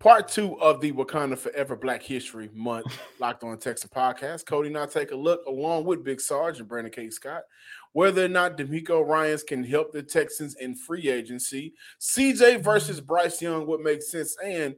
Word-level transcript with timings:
part 0.00 0.26
two 0.26 0.60
of 0.60 0.80
the 0.80 0.90
Wakanda 0.90 1.38
Forever 1.38 1.76
Black 1.76 2.02
History 2.02 2.50
Month 2.52 2.98
Locked 3.20 3.44
On 3.44 3.56
Texans 3.56 3.92
podcast. 3.92 4.46
Cody 4.46 4.68
and 4.68 4.78
I 4.78 4.86
take 4.86 5.12
a 5.12 5.16
look 5.16 5.44
along 5.46 5.84
with 5.84 6.02
Big 6.02 6.20
Sarge 6.20 6.58
and 6.58 6.66
Brandon 6.66 6.92
K. 6.92 7.10
Scott 7.10 7.44
whether 7.92 8.24
or 8.24 8.28
not 8.28 8.56
DeMeco 8.56 9.06
Ryans 9.06 9.42
can 9.42 9.64
help 9.64 9.92
the 9.92 10.02
Texans 10.02 10.54
in 10.54 10.74
free 10.74 11.08
agency, 11.08 11.74
CJ 12.00 12.62
versus 12.62 13.00
Bryce 13.00 13.42
Young, 13.42 13.66
what 13.66 13.80
makes 13.80 14.10
sense, 14.10 14.36
and 14.42 14.76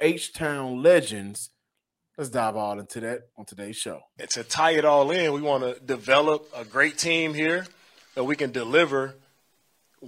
H 0.00 0.32
Town 0.32 0.82
legends. 0.82 1.50
Let's 2.16 2.30
dive 2.30 2.56
all 2.56 2.78
into 2.78 3.00
that 3.00 3.28
on 3.36 3.44
today's 3.44 3.76
show. 3.76 4.00
And 4.18 4.30
to 4.30 4.42
tie 4.42 4.72
it 4.72 4.86
all 4.86 5.10
in, 5.10 5.34
we 5.34 5.42
want 5.42 5.64
to 5.64 5.78
develop 5.84 6.48
a 6.56 6.64
great 6.64 6.96
team 6.96 7.34
here 7.34 7.66
that 8.14 8.24
we 8.24 8.36
can 8.36 8.52
deliver 8.52 9.16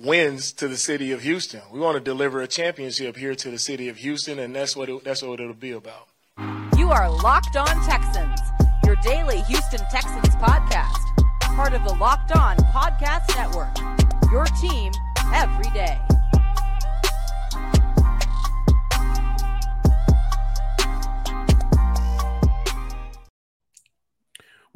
wins 0.04 0.52
to 0.52 0.68
the 0.68 0.76
city 0.76 1.12
of 1.12 1.22
Houston. 1.22 1.60
We 1.72 1.80
want 1.80 1.96
to 1.96 2.00
deliver 2.00 2.40
a 2.40 2.46
championship 2.46 3.16
here 3.16 3.34
to 3.34 3.50
the 3.50 3.58
city 3.58 3.88
of 3.88 3.96
Houston, 3.96 4.38
and 4.38 4.54
that's 4.54 4.76
what 4.76 4.88
it, 4.88 5.04
that's 5.04 5.22
what 5.22 5.40
it'll 5.40 5.54
be 5.54 5.72
about. 5.72 6.08
You 6.76 6.90
are 6.90 7.10
locked 7.10 7.56
on 7.56 7.66
Texans, 7.84 8.40
your 8.84 8.96
daily 9.02 9.40
Houston 9.42 9.80
Texans 9.90 10.34
podcast, 10.36 11.26
part 11.56 11.72
of 11.72 11.82
the 11.84 11.94
Locked 11.94 12.32
On 12.36 12.56
Podcast 12.56 13.34
Network. 13.36 13.76
Your 14.30 14.44
team 14.60 14.92
every 15.34 15.70
day. 15.70 15.98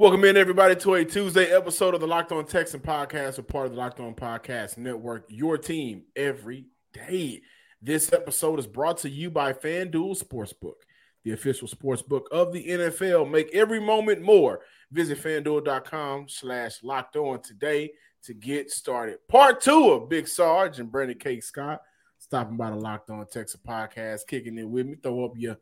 Welcome 0.02 0.24
in, 0.24 0.36
everybody, 0.36 0.74
to 0.74 0.94
a 0.94 1.04
Tuesday 1.04 1.52
episode 1.54 1.94
of 1.94 2.00
the 2.00 2.08
Locked 2.08 2.32
On 2.32 2.44
Texan 2.44 2.80
podcast, 2.80 3.38
a 3.38 3.42
part 3.44 3.66
of 3.66 3.72
the 3.72 3.78
Locked 3.78 4.00
On 4.00 4.16
Podcast 4.16 4.76
Network, 4.76 5.26
your 5.28 5.56
team 5.56 6.02
every 6.16 6.66
day. 6.92 7.40
This 7.80 8.12
episode 8.12 8.58
is 8.58 8.66
brought 8.66 8.98
to 8.98 9.08
you 9.08 9.30
by 9.30 9.52
FanDuel 9.52 10.20
Sportsbook, 10.20 10.74
the 11.22 11.30
official 11.30 11.68
sportsbook 11.68 12.22
of 12.32 12.52
the 12.52 12.66
NFL. 12.66 13.30
Make 13.30 13.54
every 13.54 13.78
moment 13.78 14.22
more. 14.22 14.62
Visit 14.90 15.22
fanduel.com 15.22 16.28
slash 16.28 16.82
locked 16.82 17.14
on 17.14 17.40
today 17.40 17.92
to 18.24 18.34
get 18.34 18.72
started. 18.72 19.18
Part 19.28 19.60
two 19.60 19.90
of 19.90 20.08
Big 20.08 20.26
Sarge 20.26 20.80
and 20.80 20.90
Brandon 20.90 21.16
K. 21.16 21.38
Scott 21.38 21.80
stopping 22.18 22.56
by 22.56 22.70
the 22.70 22.76
Locked 22.76 23.10
On 23.10 23.24
Texans 23.28 23.62
podcast, 23.64 24.26
kicking 24.26 24.58
it 24.58 24.68
with 24.68 24.84
me. 24.84 24.96
Throw 25.00 25.26
up 25.26 25.34
your 25.36 25.58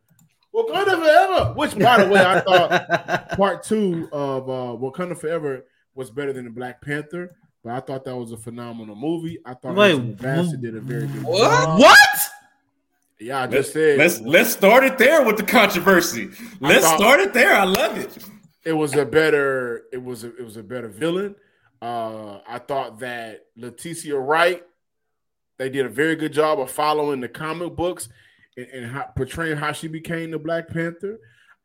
Wakanda 0.55 0.97
Forever, 0.98 1.53
which, 1.55 1.79
by 1.79 2.05
the 2.05 2.11
way, 2.11 2.20
I 2.20 2.41
thought 2.41 3.29
part 3.37 3.62
two 3.62 4.09
of 4.12 4.48
uh, 4.48 4.77
Wakanda 4.79 5.17
Forever 5.17 5.65
was 5.95 6.11
better 6.11 6.33
than 6.33 6.45
the 6.45 6.51
Black 6.51 6.81
Panther, 6.81 7.34
but 7.62 7.73
I 7.73 7.81
thought 7.81 8.05
that 8.05 8.17
was 8.17 8.33
a 8.33 8.37
phenomenal 8.37 8.97
movie. 8.97 9.39
I 9.45 9.55
thought 9.55 9.75
Wait, 9.77 9.93
Angela 9.95 10.17
Bassett 10.17 10.61
did 10.62 10.77
a 10.77 10.81
very 10.81 11.06
good 11.06 11.23
What? 11.23 11.51
job. 11.65 11.78
What? 11.81 11.98
Yeah, 13.21 13.39
I 13.39 13.43
Let's, 13.43 13.53
just 13.53 13.73
said 13.75 13.98
let's 13.98 14.21
let's 14.23 14.51
start 14.51 14.83
it 14.83 14.97
there 14.97 15.23
with 15.23 15.37
the 15.37 15.43
controversy. 15.43 16.31
Let's 16.61 16.84
thought- 16.87 16.98
start 16.98 17.21
it 17.21 17.34
there. 17.34 17.55
I 17.55 17.65
love 17.65 17.98
it. 17.98 18.17
it 18.65 18.73
was 18.73 18.95
a 18.95 19.05
better 19.05 19.84
it 19.93 20.03
was 20.03 20.25
a, 20.25 20.28
it 20.37 20.43
was 20.43 20.56
a 20.56 20.62
better 20.62 20.89
villain. 20.89 21.37
Uh, 21.83 22.39
I 22.48 22.59
thought 22.59 22.98
that 23.01 23.47
Letitia 23.56 24.19
Wright 24.19 24.62
they 25.59 25.69
did 25.69 25.84
a 25.84 25.91
very 25.91 26.17
good 26.17 26.33
job 26.33 26.59
of 26.61 26.71
following 26.71 27.21
the 27.21 27.28
comic 27.28 27.77
books 27.77 28.09
and, 28.61 28.84
and 28.84 28.92
how, 28.92 29.05
portraying 29.16 29.56
how 29.56 29.72
she 29.72 29.89
became 29.89 30.30
the 30.30 30.39
Black 30.39 30.69
Panther. 30.69 31.19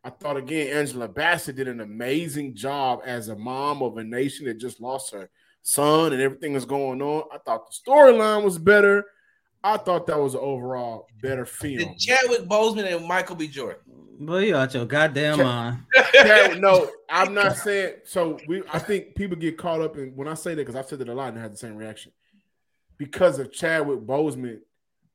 I 0.03 0.11
thought 0.11 0.37
again 0.37 0.75
Angela 0.75 1.07
Bassett 1.07 1.55
did 1.55 1.67
an 1.67 1.81
amazing 1.81 2.55
job 2.55 3.01
as 3.05 3.27
a 3.29 3.35
mom 3.35 3.81
of 3.81 3.97
a 3.97 4.03
nation 4.03 4.45
that 4.45 4.59
just 4.59 4.79
lost 4.79 5.13
her 5.13 5.29
son 5.63 6.13
and 6.13 6.21
everything 6.21 6.53
that's 6.53 6.65
going 6.65 7.01
on. 7.01 7.23
I 7.33 7.39
thought 7.39 7.67
the 7.69 7.91
storyline 7.91 8.43
was 8.43 8.59
better. 8.59 9.05
I 9.63 9.77
thought 9.77 10.05
that 10.07 10.19
was 10.19 10.35
an 10.35 10.41
overall 10.43 11.07
better 11.23 11.43
film. 11.43 11.77
Did 11.77 11.97
Chadwick 11.97 12.41
Boseman 12.41 12.95
and 12.95 13.07
Michael 13.07 13.35
B. 13.35 13.47
Jordan. 13.47 13.81
Boy, 14.19 14.45
you 14.45 14.55
out 14.55 14.73
your 14.75 14.85
goddamn 14.85 15.39
mind. 15.39 15.79
Chad- 16.13 16.61
no, 16.61 16.87
I'm 17.09 17.33
not 17.33 17.57
saying 17.57 17.95
so. 18.03 18.39
We 18.47 18.61
I 18.71 18.77
think 18.77 19.15
people 19.15 19.35
get 19.35 19.57
caught 19.57 19.81
up 19.81 19.97
in 19.97 20.15
when 20.15 20.27
I 20.27 20.35
say 20.35 20.51
that 20.51 20.61
because 20.61 20.75
I've 20.75 20.85
said 20.85 21.01
it 21.01 21.09
a 21.09 21.13
lot 21.13 21.29
and 21.29 21.39
I 21.39 21.41
had 21.41 21.53
the 21.53 21.57
same 21.57 21.75
reaction 21.75 22.11
because 22.97 23.39
of 23.39 23.51
Chadwick 23.51 24.01
Boseman. 24.01 24.59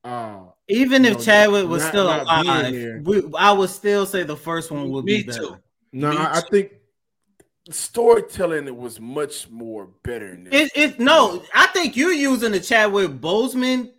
Uh, 0.03 0.41
Even 0.69 1.05
if 1.05 1.19
No, 1.19 1.21
Chadwick 1.25 1.69
was 1.69 1.83
not- 1.83 1.89
still 1.91 2.05
not 2.07 2.23
alive, 2.23 3.03
we, 3.05 3.23
I 3.39 3.53
would 3.53 3.71
still 3.71 4.07
say 4.07 4.23
the 4.23 4.37
first 4.37 4.71
one 4.71 4.91
would 4.91 5.05
Me 5.05 5.19
be 5.19 5.23
better. 5.25 5.39
too. 5.41 5.57
no, 5.93 6.11
Me 6.11 6.17
I, 6.17 6.39
I 6.39 6.41
think 6.51 6.73
storytelling 7.71 8.67
it 8.67 8.77
was 8.77 9.01
much 9.01 9.49
more 9.51 9.89
better 10.03 10.31
than. 10.31 10.49
It, 10.53 10.71
it 10.75 11.01
no, 11.01 11.43
I 11.55 11.67
think 11.69 11.97
you're 11.97 12.13
using 12.13 12.53
the 12.53 12.61
Chadwick 12.61 13.11
Boseman 13.21 13.91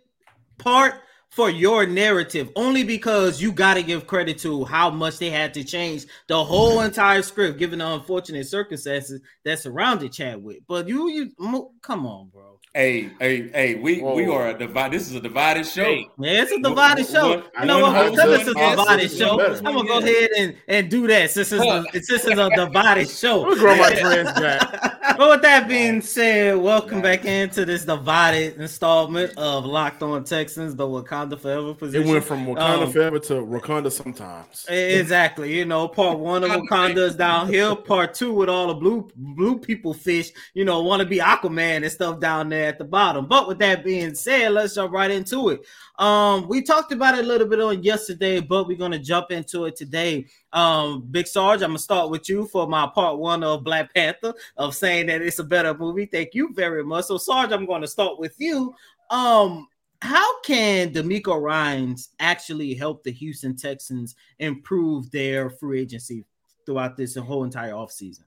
part 0.58 0.94
for 1.32 1.48
your 1.48 1.86
narrative 1.86 2.50
only 2.56 2.84
because 2.84 3.40
you 3.40 3.52
got 3.52 3.74
to 3.74 3.82
give 3.82 4.06
credit 4.06 4.36
to 4.38 4.64
how 4.66 4.90
much 4.90 5.18
they 5.18 5.30
had 5.30 5.54
to 5.54 5.64
change 5.64 6.04
the 6.28 6.44
whole 6.44 6.82
entire 6.82 7.22
script 7.22 7.58
given 7.58 7.78
the 7.78 7.86
unfortunate 7.88 8.46
circumstances 8.46 9.18
that 9.42 9.58
surrounded 9.58 10.12
Chadwick. 10.12 10.60
But 10.68 10.86
you, 10.88 11.08
you 11.08 11.32
come 11.80 12.06
on, 12.06 12.28
bro. 12.28 12.58
Hey, 12.74 13.10
hey, 13.20 13.48
hey, 13.50 13.74
we 13.74 14.00
we 14.00 14.26
are 14.26 14.48
a 14.48 14.58
divided. 14.58 14.98
This 14.98 15.08
is 15.10 15.14
a 15.14 15.20
divided 15.20 15.66
show. 15.66 15.84
Hey. 15.84 16.08
Man, 16.16 16.42
it's 16.42 16.52
a 16.52 16.58
divided 16.60 17.02
What- 17.02 17.12
show. 17.12 17.28
what- 17.28 17.50
you 17.60 17.66
know 17.66 17.80
what? 17.80 17.94
host 17.96 18.10
Because 18.12 18.30
does 18.30 18.40
it's 18.40 18.50
a 18.50 18.70
divided 18.76 19.10
show, 19.10 19.36
better. 19.36 19.56
I'm 19.56 19.74
gonna 19.74 19.88
go 19.88 19.98
ahead 19.98 20.30
and, 20.38 20.56
and 20.68 20.90
do 20.90 21.06
that 21.06 21.30
since 21.30 21.50
this 21.50 21.60
is 21.60 21.66
a, 21.66 21.84
since 21.92 22.08
this 22.08 22.24
is 22.24 22.38
a 22.38 22.48
divided 22.50 23.10
show. 23.10 23.54
Grow 23.58 23.76
my 23.76 23.94
friends 23.94 24.32
back. 24.40 24.98
But 25.02 25.18
with 25.18 25.42
that 25.42 25.66
being 25.68 26.00
said, 26.00 26.56
welcome 26.58 27.02
back 27.02 27.24
into 27.24 27.64
this 27.64 27.84
divided 27.84 28.56
installment 28.60 29.36
of 29.36 29.64
Locked 29.66 30.00
On 30.00 30.22
Texans, 30.22 30.76
the 30.76 30.86
Wakanda 30.86 31.36
Forever 31.36 31.74
position. 31.74 32.08
It 32.08 32.12
went 32.12 32.24
from 32.24 32.46
Wakanda 32.46 32.86
Um, 32.86 32.92
forever 32.92 33.18
to 33.18 33.34
Wakanda 33.34 33.90
sometimes. 33.90 34.64
Exactly. 34.68 35.58
You 35.58 35.64
know, 35.64 35.88
part 35.88 36.20
one 36.20 36.44
of 36.44 36.50
Wakanda 36.52 36.98
is 36.98 37.16
down 37.16 37.48
here. 37.48 37.74
Part 37.74 38.14
two 38.14 38.32
with 38.32 38.48
all 38.48 38.68
the 38.68 38.74
blue 38.74 39.10
blue 39.16 39.58
people 39.58 39.92
fish, 39.92 40.30
you 40.54 40.64
know, 40.64 40.80
want 40.82 41.00
to 41.00 41.06
be 41.06 41.18
Aquaman 41.18 41.82
and 41.82 41.90
stuff 41.90 42.20
down 42.20 42.48
there 42.48 42.68
at 42.68 42.78
the 42.78 42.84
bottom. 42.84 43.26
But 43.26 43.48
with 43.48 43.58
that 43.58 43.84
being 43.84 44.14
said, 44.14 44.52
let's 44.52 44.76
jump 44.76 44.92
right 44.92 45.10
into 45.10 45.48
it. 45.48 45.66
Um, 45.98 46.48
we 46.48 46.62
talked 46.62 46.92
about 46.92 47.16
it 47.18 47.24
a 47.24 47.26
little 47.26 47.46
bit 47.46 47.60
on 47.60 47.82
yesterday, 47.82 48.40
but 48.40 48.66
we're 48.66 48.76
gonna 48.76 48.98
jump 48.98 49.30
into 49.30 49.66
it 49.66 49.76
today. 49.76 50.26
Um, 50.52 51.02
Big 51.10 51.26
Sarge, 51.26 51.62
I'm 51.62 51.70
gonna 51.70 51.78
start 51.78 52.10
with 52.10 52.28
you 52.28 52.46
for 52.46 52.66
my 52.66 52.86
part 52.86 53.18
one 53.18 53.44
of 53.44 53.64
Black 53.64 53.92
Panther 53.94 54.34
of 54.56 54.74
saying 54.74 55.06
that 55.06 55.22
it's 55.22 55.38
a 55.38 55.44
better 55.44 55.74
movie. 55.74 56.06
Thank 56.06 56.34
you 56.34 56.52
very 56.54 56.84
much. 56.84 57.06
So, 57.06 57.18
Sarge, 57.18 57.52
I'm 57.52 57.66
gonna 57.66 57.86
start 57.86 58.18
with 58.18 58.34
you. 58.38 58.74
Um, 59.10 59.68
how 60.00 60.40
can 60.40 60.92
DeMeco 60.92 61.40
Ryans 61.40 62.08
actually 62.18 62.74
help 62.74 63.04
the 63.04 63.12
Houston 63.12 63.54
Texans 63.54 64.16
improve 64.40 65.10
their 65.12 65.50
free 65.50 65.82
agency 65.82 66.24
throughout 66.66 66.96
this 66.96 67.14
whole 67.14 67.44
entire 67.44 67.72
offseason? 67.72 68.24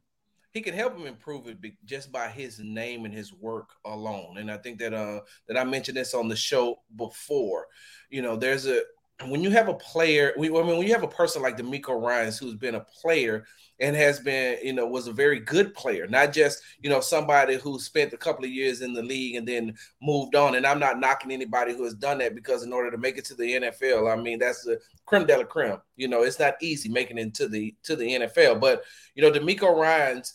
He 0.55 0.61
can 0.61 0.73
help 0.73 0.97
him 0.97 1.05
improve 1.05 1.47
it 1.47 1.57
just 1.83 2.13
by 2.13 2.29
his 2.29 2.59
name 2.59 3.03
and 3.03 3.13
his 3.13 3.33
work 3.33 3.71
alone. 3.83 4.38
And 4.38 4.49
I 4.49 4.55
think 4.55 4.79
that 4.79 4.93
uh 4.93 5.19
that 5.49 5.57
I 5.57 5.66
mentioned 5.66 5.97
this 5.97 6.13
on 6.13 6.29
the 6.29 6.35
show 6.35 6.79
before. 6.95 7.67
You 8.09 8.21
know, 8.21 8.38
there's 8.38 8.65
a 8.65 8.79
when 9.23 9.41
you 9.41 9.49
have 9.51 9.69
a 9.69 9.73
player, 9.73 10.33
we, 10.38 10.49
I 10.49 10.63
mean, 10.63 10.77
when 10.77 10.88
you 10.88 10.94
have 10.94 11.03
a 11.03 11.07
person 11.07 11.41
like 11.41 11.57
DeMeco 11.57 12.01
Ryans 12.01 12.38
who's 12.38 12.55
been 12.55 12.75
a 12.75 12.85
player 13.01 13.45
and 13.79 13.95
has 13.95 14.19
been, 14.19 14.57
you 14.61 14.73
know, 14.73 14.85
was 14.85 15.07
a 15.07 15.13
very 15.13 15.39
good 15.39 15.73
player, 15.73 16.05
not 16.07 16.33
just, 16.33 16.61
you 16.81 16.89
know, 16.89 16.99
somebody 16.99 17.55
who 17.55 17.79
spent 17.79 18.11
a 18.11 18.17
couple 18.17 18.44
of 18.44 18.51
years 18.51 18.81
in 18.81 18.94
the 18.94 19.01
league 19.01 19.35
and 19.35 19.47
then 19.47 19.73
moved 20.01 20.35
on. 20.35 20.55
And 20.55 20.65
I'm 20.65 20.79
not 20.79 20.99
knocking 20.99 21.31
anybody 21.31 21.73
who 21.73 21.85
has 21.85 21.94
done 21.94 22.17
that 22.17 22.35
because 22.35 22.63
in 22.63 22.73
order 22.73 22.91
to 22.91 22.97
make 22.97 23.17
it 23.17 23.25
to 23.25 23.35
the 23.35 23.53
NFL, 23.53 24.11
I 24.11 24.21
mean, 24.21 24.39
that's 24.39 24.63
the 24.63 24.79
creme 25.05 25.25
de 25.25 25.38
la 25.38 25.44
creme. 25.44 25.77
You 25.95 26.09
know, 26.09 26.23
it's 26.23 26.39
not 26.39 26.55
easy 26.61 26.89
making 26.89 27.17
it 27.17 27.21
into 27.21 27.47
the 27.47 27.73
to 27.83 27.95
the 27.95 28.05
NFL. 28.05 28.59
But 28.59 28.83
you 29.15 29.21
know, 29.21 29.31
DeMeco 29.31 29.77
Ryans, 29.77 30.33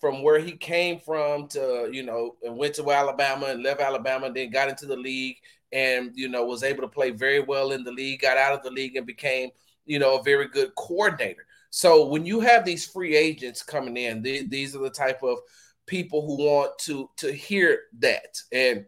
from 0.00 0.22
where 0.22 0.38
he 0.38 0.52
came 0.52 0.98
from 0.98 1.46
to, 1.48 1.90
you 1.92 2.02
know, 2.02 2.36
and 2.42 2.56
went 2.56 2.74
to 2.74 2.90
Alabama 2.90 3.46
and 3.46 3.62
left 3.62 3.80
Alabama, 3.80 4.32
then 4.32 4.50
got 4.50 4.68
into 4.68 4.86
the 4.86 4.96
league 4.96 5.36
and 5.72 6.10
you 6.14 6.28
know 6.28 6.44
was 6.44 6.62
able 6.62 6.82
to 6.82 6.88
play 6.88 7.10
very 7.10 7.40
well 7.40 7.72
in 7.72 7.84
the 7.84 7.92
league, 7.92 8.22
got 8.22 8.36
out 8.36 8.52
of 8.52 8.62
the 8.62 8.70
league 8.70 8.96
and 8.96 9.06
became, 9.06 9.50
you 9.86 9.98
know, 9.98 10.18
a 10.18 10.22
very 10.22 10.48
good 10.48 10.74
coordinator. 10.74 11.46
So 11.70 12.06
when 12.06 12.26
you 12.26 12.40
have 12.40 12.64
these 12.64 12.86
free 12.86 13.14
agents 13.14 13.62
coming 13.62 13.96
in, 13.96 14.22
the- 14.22 14.46
these 14.46 14.74
are 14.74 14.80
the 14.80 14.90
type 14.90 15.22
of 15.22 15.38
people 15.86 16.26
who 16.26 16.44
want 16.44 16.78
to 16.80 17.10
to 17.18 17.32
hear 17.32 17.82
that. 17.98 18.40
And 18.52 18.86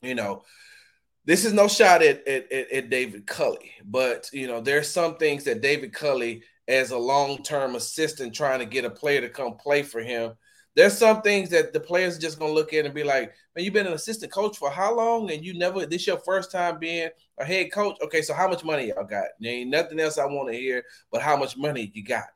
you 0.00 0.14
know, 0.14 0.42
this 1.24 1.44
is 1.44 1.52
no 1.52 1.68
shot 1.68 2.02
at, 2.02 2.26
at, 2.26 2.52
at, 2.52 2.90
David 2.90 3.26
Culley, 3.26 3.72
but 3.84 4.28
you 4.32 4.46
know, 4.46 4.60
there's 4.60 4.88
some 4.88 5.16
things 5.16 5.44
that 5.44 5.60
David 5.60 5.92
Culley, 5.92 6.42
as 6.66 6.90
a 6.90 6.98
long-term 6.98 7.74
assistant 7.76 8.34
trying 8.34 8.58
to 8.58 8.64
get 8.64 8.84
a 8.84 8.90
player 8.90 9.20
to 9.20 9.28
come 9.28 9.56
play 9.56 9.82
for 9.82 10.00
him, 10.00 10.32
there's 10.74 10.96
some 10.96 11.22
things 11.22 11.50
that 11.50 11.72
the 11.72 11.80
players 11.80 12.16
are 12.16 12.20
just 12.20 12.38
gonna 12.38 12.52
look 12.52 12.72
at 12.72 12.84
and 12.84 12.94
be 12.94 13.04
like, 13.04 13.32
man, 13.54 13.64
you've 13.64 13.74
been 13.74 13.86
an 13.86 13.92
assistant 13.92 14.32
coach 14.32 14.56
for 14.56 14.70
how 14.70 14.96
long? 14.96 15.30
And 15.30 15.44
you 15.44 15.58
never 15.58 15.84
this 15.86 16.06
your 16.06 16.18
first 16.18 16.50
time 16.50 16.78
being 16.78 17.10
a 17.38 17.44
head 17.44 17.72
coach. 17.72 17.96
Okay, 18.02 18.22
so 18.22 18.32
how 18.32 18.48
much 18.48 18.64
money 18.64 18.88
y'all 18.88 19.04
got? 19.04 19.26
There 19.40 19.52
ain't 19.52 19.70
nothing 19.70 20.00
else 20.00 20.18
I 20.18 20.26
want 20.26 20.50
to 20.50 20.58
hear 20.58 20.82
but 21.10 21.22
how 21.22 21.36
much 21.36 21.56
money 21.56 21.90
you 21.94 22.02
got. 22.02 22.28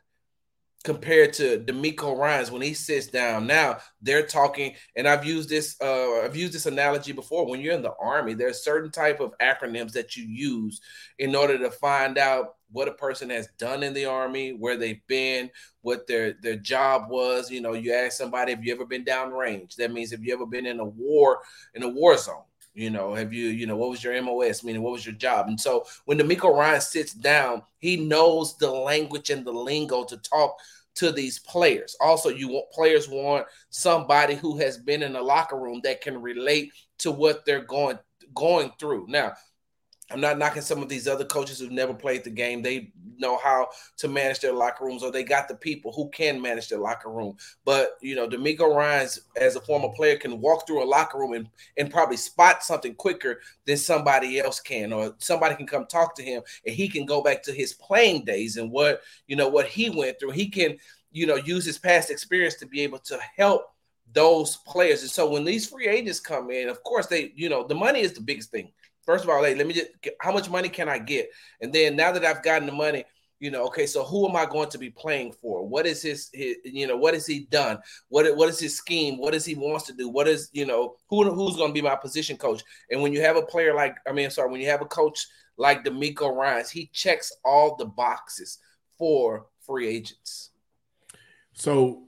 Compared 0.86 1.32
to 1.32 1.58
DeMeco 1.58 2.16
Ryan's 2.16 2.52
when 2.52 2.62
he 2.62 2.72
sits 2.72 3.08
down. 3.08 3.44
Now 3.44 3.78
they're 4.00 4.24
talking, 4.24 4.76
and 4.94 5.08
I've 5.08 5.24
used 5.24 5.48
this. 5.48 5.74
Uh, 5.82 6.20
I've 6.20 6.36
used 6.36 6.52
this 6.52 6.66
analogy 6.66 7.10
before. 7.10 7.44
When 7.44 7.60
you're 7.60 7.74
in 7.74 7.82
the 7.82 7.96
army, 8.00 8.34
there's 8.34 8.62
certain 8.62 8.92
type 8.92 9.18
of 9.18 9.34
acronyms 9.38 9.90
that 9.94 10.14
you 10.14 10.22
use 10.22 10.80
in 11.18 11.34
order 11.34 11.58
to 11.58 11.72
find 11.72 12.18
out 12.18 12.54
what 12.70 12.86
a 12.86 12.92
person 12.92 13.30
has 13.30 13.48
done 13.58 13.82
in 13.82 13.94
the 13.94 14.04
army, 14.04 14.52
where 14.52 14.76
they've 14.76 15.04
been, 15.08 15.50
what 15.82 16.06
their 16.06 16.34
their 16.40 16.54
job 16.54 17.10
was. 17.10 17.50
You 17.50 17.62
know, 17.62 17.72
you 17.72 17.92
ask 17.92 18.16
somebody, 18.16 18.52
"Have 18.52 18.64
you 18.64 18.72
ever 18.72 18.86
been 18.86 19.04
downrange?" 19.04 19.74
That 19.74 19.92
means 19.92 20.12
have 20.12 20.22
you 20.22 20.32
ever 20.34 20.46
been 20.46 20.66
in 20.66 20.78
a 20.78 20.84
war 20.84 21.40
in 21.74 21.82
a 21.82 21.88
war 21.88 22.16
zone? 22.16 22.44
You 22.74 22.90
know, 22.90 23.14
have 23.14 23.32
you, 23.32 23.48
you 23.48 23.66
know, 23.66 23.76
what 23.76 23.88
was 23.88 24.04
your 24.04 24.20
MOS? 24.22 24.62
Meaning, 24.62 24.82
what 24.82 24.92
was 24.92 25.06
your 25.06 25.14
job? 25.14 25.48
And 25.48 25.58
so 25.58 25.86
when 26.04 26.18
DeMeco 26.18 26.54
Ryan 26.54 26.80
sits 26.82 27.14
down, 27.14 27.62
he 27.78 27.96
knows 27.96 28.56
the 28.58 28.70
language 28.70 29.30
and 29.30 29.46
the 29.46 29.50
lingo 29.50 30.04
to 30.04 30.16
talk 30.18 30.58
to 30.96 31.12
these 31.12 31.38
players. 31.38 31.96
Also, 32.00 32.28
you 32.28 32.48
want 32.48 32.70
players 32.72 33.08
want 33.08 33.46
somebody 33.70 34.34
who 34.34 34.58
has 34.58 34.78
been 34.78 35.02
in 35.02 35.12
the 35.12 35.22
locker 35.22 35.58
room 35.58 35.80
that 35.84 36.00
can 36.00 36.20
relate 36.20 36.72
to 36.98 37.10
what 37.10 37.44
they're 37.44 37.64
going 37.64 37.98
going 38.34 38.70
through. 38.78 39.06
Now, 39.08 39.32
I'm 40.10 40.20
not 40.20 40.38
knocking 40.38 40.62
some 40.62 40.82
of 40.82 40.88
these 40.88 41.08
other 41.08 41.24
coaches 41.24 41.58
who've 41.58 41.72
never 41.72 41.92
played 41.92 42.22
the 42.22 42.30
game. 42.30 42.62
They 42.62 42.92
know 43.18 43.38
how 43.38 43.70
to 43.96 44.08
manage 44.08 44.40
their 44.40 44.52
locker 44.52 44.84
rooms, 44.84 45.02
or 45.02 45.10
they 45.10 45.24
got 45.24 45.48
the 45.48 45.54
people 45.54 45.92
who 45.92 46.08
can 46.10 46.40
manage 46.40 46.68
their 46.68 46.78
locker 46.78 47.10
room. 47.10 47.36
But 47.64 47.96
you 48.00 48.14
know, 48.14 48.28
DeMeco 48.28 48.74
Ryan's 48.74 49.20
as 49.36 49.56
a 49.56 49.60
former 49.60 49.88
player 49.88 50.16
can 50.16 50.40
walk 50.40 50.66
through 50.66 50.82
a 50.82 50.86
locker 50.86 51.18
room 51.18 51.32
and, 51.32 51.48
and 51.76 51.90
probably 51.90 52.16
spot 52.16 52.62
something 52.62 52.94
quicker 52.94 53.40
than 53.64 53.76
somebody 53.76 54.38
else 54.38 54.60
can, 54.60 54.92
or 54.92 55.14
somebody 55.18 55.56
can 55.56 55.66
come 55.66 55.86
talk 55.86 56.14
to 56.16 56.22
him 56.22 56.42
and 56.64 56.74
he 56.74 56.88
can 56.88 57.04
go 57.04 57.22
back 57.22 57.42
to 57.42 57.52
his 57.52 57.72
playing 57.72 58.24
days 58.24 58.58
and 58.58 58.70
what 58.70 59.00
you 59.26 59.34
know 59.34 59.48
what 59.48 59.66
he 59.66 59.90
went 59.90 60.20
through. 60.20 60.30
He 60.30 60.48
can, 60.48 60.76
you 61.10 61.26
know, 61.26 61.36
use 61.36 61.64
his 61.64 61.78
past 61.78 62.10
experience 62.10 62.54
to 62.56 62.66
be 62.66 62.82
able 62.82 62.98
to 63.00 63.18
help 63.36 63.72
those 64.12 64.58
players. 64.58 65.02
And 65.02 65.10
so 65.10 65.28
when 65.28 65.44
these 65.44 65.68
free 65.68 65.88
agents 65.88 66.20
come 66.20 66.50
in, 66.50 66.68
of 66.68 66.82
course 66.84 67.08
they, 67.08 67.32
you 67.34 67.48
know, 67.48 67.66
the 67.66 67.74
money 67.74 68.00
is 68.00 68.12
the 68.12 68.20
biggest 68.20 68.52
thing 68.52 68.70
First 69.06 69.24
of 69.24 69.30
all, 69.30 69.42
hey, 69.42 69.54
let 69.54 69.66
me 69.66 69.74
just 69.74 69.90
how 70.20 70.32
much 70.32 70.50
money 70.50 70.68
can 70.68 70.88
I 70.88 70.98
get? 70.98 71.30
And 71.60 71.72
then 71.72 71.96
now 71.96 72.12
that 72.12 72.24
I've 72.24 72.42
gotten 72.42 72.66
the 72.66 72.72
money, 72.72 73.04
you 73.38 73.50
know, 73.50 73.66
okay, 73.66 73.86
so 73.86 74.02
who 74.02 74.28
am 74.28 74.34
I 74.34 74.46
going 74.46 74.68
to 74.70 74.78
be 74.78 74.90
playing 74.90 75.32
for? 75.32 75.66
What 75.66 75.86
is 75.86 76.02
his, 76.02 76.30
his 76.32 76.56
you 76.64 76.86
know, 76.86 76.96
what 76.96 77.14
has 77.14 77.26
he 77.26 77.46
done? 77.50 77.78
What 78.08 78.34
what 78.36 78.48
is 78.48 78.58
his 78.58 78.76
scheme? 78.76 79.18
What 79.18 79.32
does 79.32 79.44
he 79.44 79.54
wants 79.54 79.86
to 79.86 79.92
do? 79.92 80.08
What 80.08 80.26
is, 80.26 80.50
you 80.52 80.66
know, 80.66 80.96
who 81.08 81.30
who's 81.32 81.56
going 81.56 81.70
to 81.70 81.74
be 81.74 81.82
my 81.82 81.96
position 81.96 82.36
coach? 82.36 82.62
And 82.90 83.00
when 83.00 83.12
you 83.12 83.20
have 83.20 83.36
a 83.36 83.42
player 83.42 83.74
like, 83.74 83.96
I 84.08 84.12
mean, 84.12 84.30
sorry, 84.30 84.50
when 84.50 84.60
you 84.60 84.68
have 84.68 84.82
a 84.82 84.86
coach 84.86 85.26
like 85.58 85.84
DeMeco 85.84 86.34
Ryans, 86.34 86.70
he 86.70 86.90
checks 86.92 87.32
all 87.44 87.76
the 87.76 87.86
boxes 87.86 88.58
for 88.98 89.46
free 89.60 89.88
agents. 89.88 90.50
So 91.52 92.04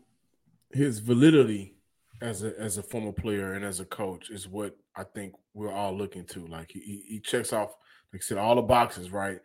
his 0.72 0.98
validity 0.98 1.76
as 2.20 2.42
a 2.42 2.58
as 2.58 2.78
a 2.78 2.82
former 2.82 3.12
player 3.12 3.52
and 3.52 3.64
as 3.64 3.80
a 3.80 3.84
coach 3.84 4.30
is 4.30 4.48
what 4.48 4.76
I 4.96 5.04
think 5.04 5.34
we're 5.58 5.72
all 5.72 5.96
looking 5.96 6.24
to. 6.24 6.46
Like 6.46 6.70
he, 6.70 7.02
he 7.06 7.20
checks 7.20 7.52
off, 7.52 7.74
like 8.12 8.22
I 8.22 8.24
said, 8.24 8.38
all 8.38 8.54
the 8.54 8.62
boxes, 8.62 9.10
right? 9.10 9.40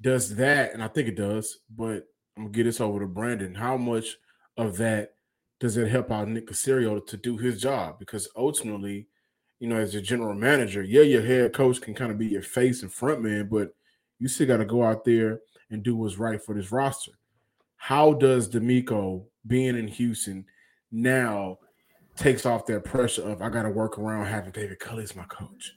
Does 0.00 0.36
that, 0.36 0.72
and 0.72 0.82
I 0.82 0.88
think 0.88 1.08
it 1.08 1.16
does, 1.16 1.58
but 1.74 2.06
I'm 2.36 2.44
gonna 2.44 2.50
get 2.50 2.64
this 2.64 2.80
over 2.80 3.00
to 3.00 3.06
Brandon. 3.06 3.54
How 3.54 3.76
much 3.76 4.16
of 4.56 4.76
that 4.76 5.14
does 5.58 5.76
it 5.76 5.88
help 5.88 6.12
out 6.12 6.28
Nick 6.28 6.46
Caserio 6.46 7.04
to 7.04 7.16
do 7.16 7.36
his 7.36 7.60
job? 7.60 7.98
Because 7.98 8.28
ultimately, 8.36 9.08
you 9.58 9.68
know, 9.68 9.76
as 9.76 9.96
a 9.96 10.00
general 10.00 10.34
manager, 10.34 10.82
yeah, 10.82 11.02
your 11.02 11.22
head 11.22 11.52
coach 11.52 11.80
can 11.80 11.94
kind 11.94 12.12
of 12.12 12.18
be 12.18 12.28
your 12.28 12.42
face 12.42 12.82
and 12.82 12.92
front 12.92 13.22
man, 13.22 13.48
but 13.48 13.74
you 14.20 14.28
still 14.28 14.46
got 14.46 14.58
to 14.58 14.64
go 14.64 14.84
out 14.84 15.04
there 15.04 15.40
and 15.70 15.82
do 15.82 15.96
what's 15.96 16.18
right 16.18 16.40
for 16.40 16.54
this 16.54 16.70
roster. 16.70 17.12
How 17.76 18.12
does 18.12 18.48
DeMeco 18.48 19.24
being 19.46 19.76
in 19.76 19.88
Houston 19.88 20.46
now 20.92 21.58
takes 22.18 22.44
off 22.44 22.66
that 22.66 22.84
pressure 22.84 23.22
of 23.22 23.40
I 23.40 23.48
got 23.48 23.62
to 23.62 23.70
work 23.70 23.98
around 23.98 24.26
having 24.26 24.50
David 24.50 24.80
Culley 24.80 25.04
as 25.04 25.16
my 25.16 25.24
coach. 25.24 25.72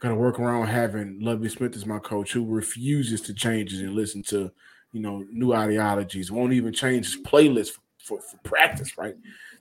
Got 0.00 0.10
to 0.10 0.14
work 0.14 0.38
around 0.38 0.66
having 0.66 1.20
Lovie 1.20 1.48
Smith 1.48 1.74
as 1.76 1.86
my 1.86 1.98
coach, 1.98 2.32
who 2.32 2.44
refuses 2.44 3.22
to 3.22 3.34
change 3.34 3.72
it 3.72 3.82
and 3.84 3.94
listen 3.94 4.22
to, 4.24 4.50
you 4.92 5.00
know, 5.00 5.24
new 5.30 5.54
ideologies. 5.54 6.30
Won't 6.30 6.52
even 6.52 6.72
change 6.72 7.06
his 7.06 7.22
playlist 7.22 7.70
for, 7.70 7.80
for, 7.98 8.20
for 8.20 8.36
practice. 8.38 8.98
Right, 8.98 9.14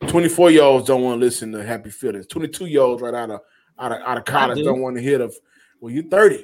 twenty 0.08 0.28
four 0.28 0.52
year 0.52 0.64
olds 0.64 0.88
don't 0.88 1.04
want 1.04 1.20
to 1.22 1.26
listen 1.26 1.52
to 1.54 1.64
Happy 1.64 1.90
Feelings. 1.90 2.28
Twenty 2.28 2.50
two 2.50 2.66
year 2.66 2.82
olds 2.82 3.02
right 3.02 3.14
out 3.14 3.32
of 3.32 3.42
out 3.80 3.92
of 3.94 4.02
out 4.02 4.18
of 4.18 4.26
college 4.26 4.58
do. 4.58 4.64
don't 4.66 4.82
want 4.82 4.98
to 4.98 5.02
hear 5.02 5.22
of. 5.22 5.34
Well, 5.80 5.94
you're 5.94 6.04
thirty. 6.04 6.44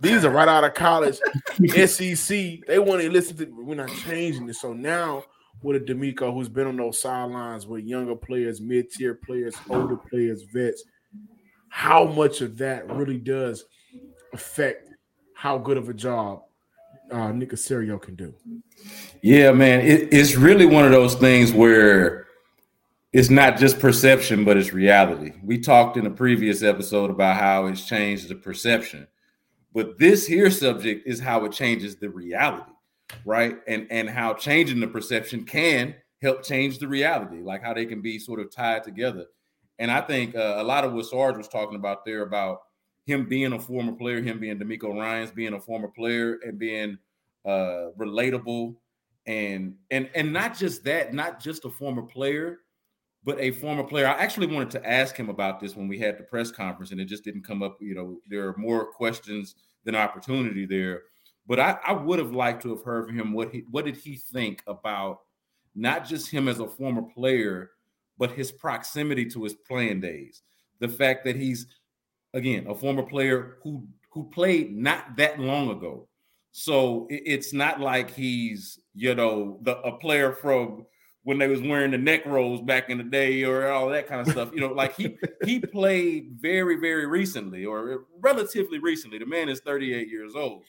These 0.00 0.24
are 0.24 0.30
right 0.30 0.46
out 0.46 0.62
of 0.62 0.74
college, 0.74 1.18
SEC. 1.66 2.28
They 2.66 2.78
want 2.78 3.02
to 3.02 3.10
listen 3.10 3.36
to. 3.38 3.46
We're 3.46 3.74
not 3.74 3.88
changing 3.88 4.48
it. 4.48 4.54
So 4.54 4.72
now 4.72 5.24
with 5.66 5.82
a 5.82 5.84
DeMeco 5.84 6.32
who's 6.32 6.48
been 6.48 6.68
on 6.68 6.76
those 6.76 7.00
sidelines 7.00 7.66
with 7.66 7.84
younger 7.84 8.14
players, 8.14 8.60
mid-tier 8.60 9.14
players, 9.14 9.56
older 9.68 9.96
players, 9.96 10.42
vets. 10.42 10.84
How 11.70 12.04
much 12.04 12.40
of 12.40 12.56
that 12.58 12.88
really 12.88 13.18
does 13.18 13.64
affect 14.32 14.90
how 15.34 15.58
good 15.58 15.76
of 15.76 15.88
a 15.88 15.92
job 15.92 16.42
uh, 17.10 17.32
Nick 17.32 17.50
Caserio 17.50 18.00
can 18.00 18.14
do? 18.14 18.32
Yeah, 19.22 19.50
man, 19.50 19.80
it, 19.80 20.08
it's 20.12 20.36
really 20.36 20.66
one 20.66 20.84
of 20.84 20.92
those 20.92 21.16
things 21.16 21.52
where 21.52 22.28
it's 23.12 23.28
not 23.28 23.58
just 23.58 23.80
perception, 23.80 24.44
but 24.44 24.56
it's 24.56 24.72
reality. 24.72 25.32
We 25.42 25.58
talked 25.58 25.96
in 25.96 26.06
a 26.06 26.10
previous 26.10 26.62
episode 26.62 27.10
about 27.10 27.38
how 27.38 27.66
it's 27.66 27.84
changed 27.84 28.28
the 28.28 28.36
perception, 28.36 29.08
but 29.74 29.98
this 29.98 30.28
here 30.28 30.48
subject 30.48 31.08
is 31.08 31.18
how 31.18 31.44
it 31.44 31.50
changes 31.50 31.96
the 31.96 32.08
reality 32.08 32.70
right? 33.24 33.58
And 33.66 33.86
and 33.90 34.08
how 34.08 34.34
changing 34.34 34.80
the 34.80 34.88
perception 34.88 35.44
can 35.44 35.94
help 36.22 36.42
change 36.42 36.78
the 36.78 36.88
reality, 36.88 37.42
like 37.42 37.62
how 37.62 37.74
they 37.74 37.86
can 37.86 38.00
be 38.00 38.18
sort 38.18 38.40
of 38.40 38.50
tied 38.50 38.84
together. 38.84 39.26
And 39.78 39.90
I 39.90 40.00
think 40.00 40.34
uh, 40.34 40.56
a 40.58 40.64
lot 40.64 40.84
of 40.84 40.92
what 40.92 41.06
Sarge 41.06 41.36
was 41.36 41.48
talking 41.48 41.76
about 41.76 42.04
there 42.04 42.22
about 42.22 42.60
him 43.04 43.28
being 43.28 43.52
a 43.52 43.58
former 43.58 43.92
player, 43.92 44.20
him 44.20 44.40
being 44.40 44.58
DeMeco 44.58 44.94
Ryan's 44.98 45.30
being 45.30 45.54
a 45.54 45.60
former 45.60 45.88
player 45.88 46.38
and 46.44 46.58
being 46.58 46.98
uh, 47.44 47.90
relatable, 47.98 48.74
and 49.26 49.74
and 49.90 50.08
and 50.14 50.32
not 50.32 50.56
just 50.56 50.84
that, 50.84 51.14
not 51.14 51.40
just 51.40 51.64
a 51.64 51.70
former 51.70 52.02
player, 52.02 52.60
but 53.22 53.38
a 53.38 53.50
former 53.52 53.84
player. 53.84 54.06
I 54.06 54.12
actually 54.12 54.46
wanted 54.48 54.70
to 54.72 54.88
ask 54.88 55.16
him 55.16 55.28
about 55.28 55.60
this 55.60 55.76
when 55.76 55.88
we 55.88 55.98
had 55.98 56.18
the 56.18 56.24
press 56.24 56.50
conference, 56.50 56.90
and 56.90 57.00
it 57.00 57.04
just 57.04 57.24
didn't 57.24 57.44
come 57.44 57.62
up. 57.62 57.76
You 57.80 57.94
know, 57.94 58.20
there 58.28 58.48
are 58.48 58.56
more 58.56 58.86
questions 58.86 59.54
than 59.84 59.94
opportunity 59.94 60.66
there. 60.66 61.02
But 61.46 61.60
I, 61.60 61.78
I 61.86 61.92
would 61.92 62.18
have 62.18 62.32
liked 62.32 62.62
to 62.62 62.70
have 62.70 62.82
heard 62.82 63.06
from 63.06 63.18
him 63.18 63.32
what 63.32 63.52
he 63.52 63.64
what 63.70 63.84
did 63.84 63.96
he 63.96 64.16
think 64.16 64.62
about 64.66 65.20
not 65.74 66.06
just 66.06 66.30
him 66.30 66.48
as 66.48 66.58
a 66.58 66.66
former 66.66 67.02
player, 67.02 67.72
but 68.18 68.32
his 68.32 68.50
proximity 68.50 69.26
to 69.26 69.44
his 69.44 69.54
playing 69.54 70.00
days. 70.00 70.42
The 70.80 70.88
fact 70.88 71.24
that 71.24 71.36
he's 71.36 71.66
again 72.34 72.66
a 72.66 72.74
former 72.74 73.02
player 73.02 73.58
who 73.62 73.86
who 74.10 74.24
played 74.24 74.76
not 74.76 75.16
that 75.16 75.38
long 75.38 75.70
ago. 75.70 76.08
So 76.52 77.06
it, 77.10 77.22
it's 77.26 77.52
not 77.52 77.80
like 77.80 78.10
he's, 78.10 78.80
you 78.94 79.14
know, 79.14 79.58
the 79.62 79.78
a 79.82 79.92
player 79.92 80.32
from 80.32 80.86
when 81.22 81.38
they 81.38 81.48
was 81.48 81.60
wearing 81.60 81.90
the 81.90 81.98
neck 81.98 82.24
rolls 82.24 82.60
back 82.62 82.88
in 82.88 82.98
the 82.98 83.04
day 83.04 83.42
or 83.42 83.68
all 83.68 83.88
that 83.88 84.06
kind 84.06 84.20
of 84.20 84.28
stuff. 84.28 84.50
You 84.54 84.60
know, 84.60 84.72
like 84.72 84.96
he 84.96 85.18
he 85.44 85.60
played 85.72 86.38
very, 86.40 86.76
very 86.76 87.06
recently 87.06 87.66
or 87.66 88.04
relatively 88.20 88.78
recently. 88.78 89.18
The 89.18 89.26
man 89.26 89.48
is 89.48 89.60
38 89.60 90.08
years 90.08 90.34
old. 90.34 90.62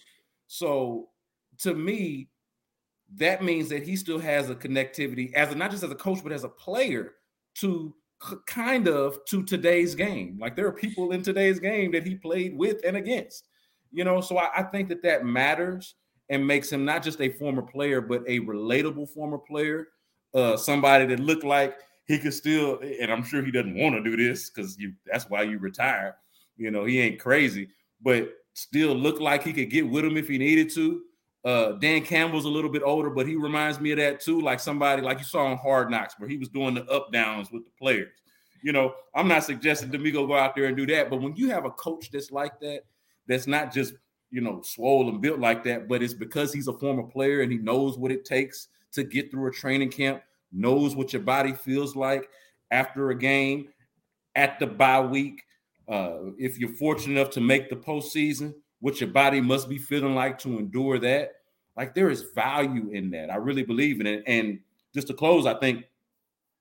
So 0.47 1.09
to 1.59 1.73
me, 1.73 2.29
that 3.15 3.43
means 3.43 3.69
that 3.69 3.83
he 3.83 3.95
still 3.95 4.19
has 4.19 4.49
a 4.49 4.55
connectivity 4.55 5.33
as 5.33 5.51
a, 5.51 5.55
not 5.55 5.71
just 5.71 5.83
as 5.83 5.91
a 5.91 5.95
coach, 5.95 6.19
but 6.23 6.31
as 6.31 6.43
a 6.43 6.49
player 6.49 7.13
to 7.55 7.93
kind 8.45 8.87
of 8.87 9.23
to 9.25 9.43
today's 9.43 9.95
game. 9.95 10.37
Like 10.39 10.55
there 10.55 10.67
are 10.67 10.73
people 10.73 11.11
in 11.11 11.21
today's 11.21 11.59
game 11.59 11.91
that 11.91 12.05
he 12.05 12.15
played 12.15 12.57
with 12.57 12.81
and 12.85 12.97
against, 12.97 13.47
you 13.91 14.03
know. 14.03 14.21
So 14.21 14.37
I, 14.37 14.59
I 14.59 14.63
think 14.63 14.89
that 14.89 15.03
that 15.03 15.25
matters 15.25 15.95
and 16.29 16.45
makes 16.45 16.71
him 16.71 16.83
not 16.83 17.03
just 17.03 17.21
a 17.21 17.29
former 17.29 17.61
player, 17.61 18.01
but 18.01 18.23
a 18.27 18.39
relatable 18.41 19.09
former 19.09 19.37
player, 19.37 19.89
uh, 20.33 20.57
somebody 20.57 21.05
that 21.05 21.19
looked 21.19 21.45
like 21.45 21.77
he 22.05 22.19
could 22.19 22.33
still. 22.33 22.79
And 22.99 23.11
I'm 23.11 23.23
sure 23.23 23.43
he 23.43 23.51
doesn't 23.51 23.77
want 23.77 23.95
to 23.95 24.03
do 24.03 24.17
this 24.17 24.49
because 24.49 24.77
you. 24.77 24.93
That's 25.05 25.29
why 25.29 25.43
you 25.43 25.59
retire. 25.59 26.17
You 26.57 26.71
know, 26.71 26.85
he 26.85 26.99
ain't 26.99 27.19
crazy, 27.19 27.69
but 28.01 28.33
still 28.57 28.95
looked 28.95 29.21
like 29.21 29.43
he 29.43 29.53
could 29.53 29.69
get 29.69 29.87
with 29.87 30.03
him 30.03 30.17
if 30.17 30.27
he 30.27 30.39
needed 30.39 30.71
to. 30.73 31.03
Uh, 31.45 31.73
Dan 31.73 32.03
Campbell's 32.03 32.45
a 32.45 32.49
little 32.49 32.71
bit 32.71 32.81
older, 32.83 33.11
but 33.11 33.27
he 33.27 33.35
reminds 33.35 33.79
me 33.79 33.91
of 33.91 33.99
that 33.99 34.19
too, 34.19 34.41
like 34.41 34.59
somebody 34.59 35.01
like 35.03 35.19
you 35.19 35.23
saw 35.23 35.45
on 35.45 35.57
Hard 35.57 35.91
Knocks, 35.91 36.15
where 36.17 36.27
he 36.27 36.37
was 36.37 36.49
doing 36.49 36.73
the 36.73 36.83
up 36.87 37.11
downs 37.13 37.51
with 37.51 37.65
the 37.65 37.71
players. 37.79 38.09
You 38.63 38.71
know, 38.71 38.95
I'm 39.13 39.27
not 39.27 39.43
suggesting 39.43 39.91
DeMeco 39.91 40.27
go 40.27 40.35
out 40.35 40.55
there 40.55 40.65
and 40.65 40.75
do 40.75 40.87
that, 40.87 41.11
but 41.11 41.21
when 41.21 41.35
you 41.35 41.51
have 41.51 41.65
a 41.65 41.69
coach 41.69 42.09
that's 42.11 42.31
like 42.31 42.59
that, 42.61 42.81
that's 43.27 43.45
not 43.45 43.71
just 43.71 43.93
you 44.31 44.41
know 44.41 44.61
swollen 44.63 45.21
built 45.21 45.39
like 45.39 45.63
that, 45.65 45.87
but 45.87 46.01
it's 46.01 46.15
because 46.15 46.51
he's 46.51 46.67
a 46.67 46.73
former 46.73 47.03
player 47.03 47.41
and 47.41 47.51
he 47.51 47.59
knows 47.59 47.99
what 47.99 48.11
it 48.11 48.25
takes 48.25 48.69
to 48.93 49.03
get 49.03 49.29
through 49.29 49.47
a 49.47 49.53
training 49.53 49.91
camp, 49.91 50.23
knows 50.51 50.95
what 50.95 51.13
your 51.13 51.21
body 51.21 51.53
feels 51.53 51.95
like 51.95 52.27
after 52.71 53.11
a 53.11 53.17
game, 53.17 53.67
at 54.35 54.59
the 54.59 54.65
bye 54.65 54.99
week, 54.99 55.43
uh, 55.87 56.31
if 56.37 56.57
you're 56.57 56.73
fortunate 56.73 57.19
enough 57.19 57.31
to 57.31 57.41
make 57.41 57.69
the 57.69 57.75
postseason, 57.75 58.53
what 58.79 58.99
your 59.01 59.09
body 59.09 59.41
must 59.41 59.69
be 59.69 59.77
feeling 59.77 60.15
like 60.15 60.37
to 60.39 60.59
endure 60.59 60.99
that. 60.99 61.31
Like 61.75 61.93
there 61.93 62.09
is 62.09 62.25
value 62.35 62.89
in 62.91 63.09
that. 63.11 63.29
I 63.29 63.35
really 63.35 63.63
believe 63.63 64.01
in 64.01 64.07
it. 64.07 64.23
And 64.27 64.59
just 64.93 65.07
to 65.07 65.13
close, 65.13 65.45
I 65.45 65.53
think 65.55 65.85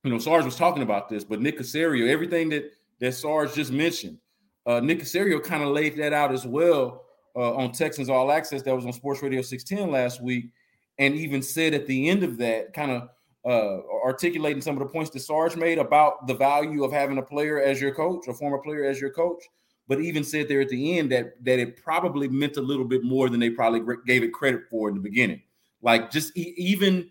you 0.05 0.11
know 0.11 0.19
Sarge 0.19 0.45
was 0.45 0.57
talking 0.57 0.83
about 0.83 1.09
this, 1.09 1.25
but 1.25 1.41
Nick 1.41 1.59
Caserio, 1.59 2.09
everything 2.09 2.49
that 2.51 2.71
that 3.01 3.13
Sarge 3.13 3.55
just 3.55 3.73
mentioned, 3.73 4.19
uh, 4.67 4.81
Nick 4.81 5.01
Caserio 5.01 5.43
kind 5.43 5.63
of 5.63 5.71
laid 5.71 5.97
that 5.97 6.13
out 6.13 6.33
as 6.33 6.47
well 6.47 7.05
uh, 7.35 7.55
on 7.55 7.73
Texans 7.73 8.09
All 8.09 8.31
Access 8.31 8.63
that 8.63 8.75
was 8.75 8.87
on 8.87 8.93
Sports 8.93 9.23
Radio 9.23 9.43
610 9.43 9.91
last 9.91 10.23
week, 10.23 10.51
and 10.99 11.15
even 11.15 11.43
said 11.43 11.75
at 11.75 11.87
the 11.87 12.09
end 12.09 12.23
of 12.23 12.37
that, 12.39 12.73
kind 12.73 12.91
of 12.91 13.09
uh, 13.47 13.81
articulating 14.05 14.61
some 14.61 14.77
of 14.77 14.81
the 14.81 14.93
points 14.93 15.11
that 15.11 15.21
Sarge 15.21 15.57
made 15.57 15.79
about 15.79 16.27
the 16.27 16.35
value 16.35 16.85
of 16.85 16.93
having 16.93 17.19
a 17.19 17.23
player 17.23 17.61
as 17.61 17.81
your 17.81 17.95
coach, 17.95 18.27
a 18.27 18.35
former 18.35 18.59
player 18.59 18.85
as 18.85 19.01
your 19.01 19.11
coach, 19.11 19.45
but 19.87 20.01
even 20.01 20.25
said 20.25 20.49
there 20.49 20.61
at 20.61 20.69
the 20.69 20.99
end 20.99 21.13
that 21.13 21.43
that 21.45 21.61
it 21.61 21.77
probably 21.77 22.29
meant 22.29 22.57
a 22.57 22.63
little 22.63 22.85
bit 22.85 23.05
more 23.05 23.29
than 23.29 23.39
they 23.39 23.51
probably 23.51 23.81
gave 24.05 24.25
it 24.25 24.33
credit 24.33 24.63
for 24.69 24.89
in 24.89 24.97
the 24.97 25.01
beginning. 25.01 25.41
Like 25.81 26.11
just 26.11 26.37
e- 26.37 26.55
even 26.57 27.11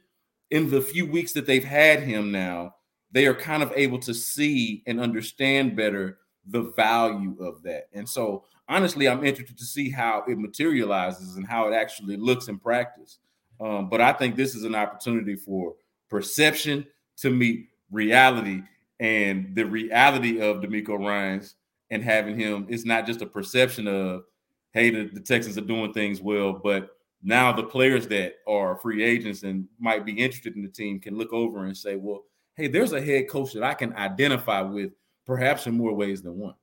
in 0.52 0.70
the 0.70 0.82
few 0.82 1.10
weeks 1.10 1.32
that 1.34 1.46
they've 1.46 1.64
had 1.64 2.02
him 2.02 2.32
now, 2.32 2.76
they 3.12 3.28
are 3.28 3.34
kind 3.34 3.64
of 3.64 3.72
able 3.76 4.00
to 4.00 4.14
see 4.14 4.84
and 4.88 5.00
understand 5.00 5.76
better 5.76 6.20
the 6.48 6.74
value 6.76 7.36
of 7.40 7.64
that. 7.64 7.88
And 7.94 8.08
so, 8.08 8.44
honestly, 8.68 9.08
I'm 9.08 9.24
interested 9.24 9.58
to 9.58 9.66
see 9.66 9.90
how 9.90 10.24
it 10.28 10.38
materializes 10.38 11.38
and 11.38 11.48
how 11.48 11.70
it 11.70 11.74
actually 11.74 12.18
looks 12.18 12.50
in 12.50 12.60
practice. 12.60 13.20
Um, 13.60 13.90
but 13.90 14.02
I 14.02 14.12
think 14.12 14.36
this 14.36 14.54
is 14.54 14.64
an 14.64 14.76
opportunity 14.76 15.36
for 15.36 15.76
perception 16.10 16.86
to 17.18 17.30
meet 17.30 17.70
reality, 17.92 18.62
and 19.00 19.56
the 19.56 19.66
reality 19.66 20.40
of 20.40 20.58
DeMeco 20.58 21.00
Ryans 21.00 21.56
and 21.90 22.04
having 22.04 22.38
him 22.38 22.66
is 22.70 22.86
not 22.86 23.06
just 23.06 23.22
a 23.22 23.26
perception 23.26 23.88
of, 23.88 24.24
hey, 24.74 24.90
the, 24.90 25.10
the 25.14 25.20
Texans 25.20 25.58
are 25.58 25.62
doing 25.62 25.94
things 25.94 26.22
well, 26.22 26.54
but 26.54 26.90
now 27.24 27.52
the 27.52 27.64
players 27.64 28.08
that 28.08 28.36
are 28.48 28.78
free 28.78 29.04
agents 29.04 29.44
and 29.44 29.68
might 29.80 30.06
be 30.06 30.14
interested 30.14 30.56
in 30.56 30.62
the 30.62 30.70
team 30.70 31.00
can 31.00 31.18
look 31.18 31.34
over 31.34 31.66
and 31.66 31.76
say, 31.76 31.96
well, 31.96 32.24
hey, 32.56 32.68
there's 32.68 32.94
a 32.94 33.02
head 33.02 33.30
coach 33.30 33.54
that 33.54 33.64
I 33.64 33.74
can 33.74 33.94
identify 33.96 34.62
with, 34.62 34.92
perhaps 35.26 35.68
in 35.68 35.76
more 35.76 35.94
ways 35.94 36.22
than 36.22 36.38
one. 36.38 36.56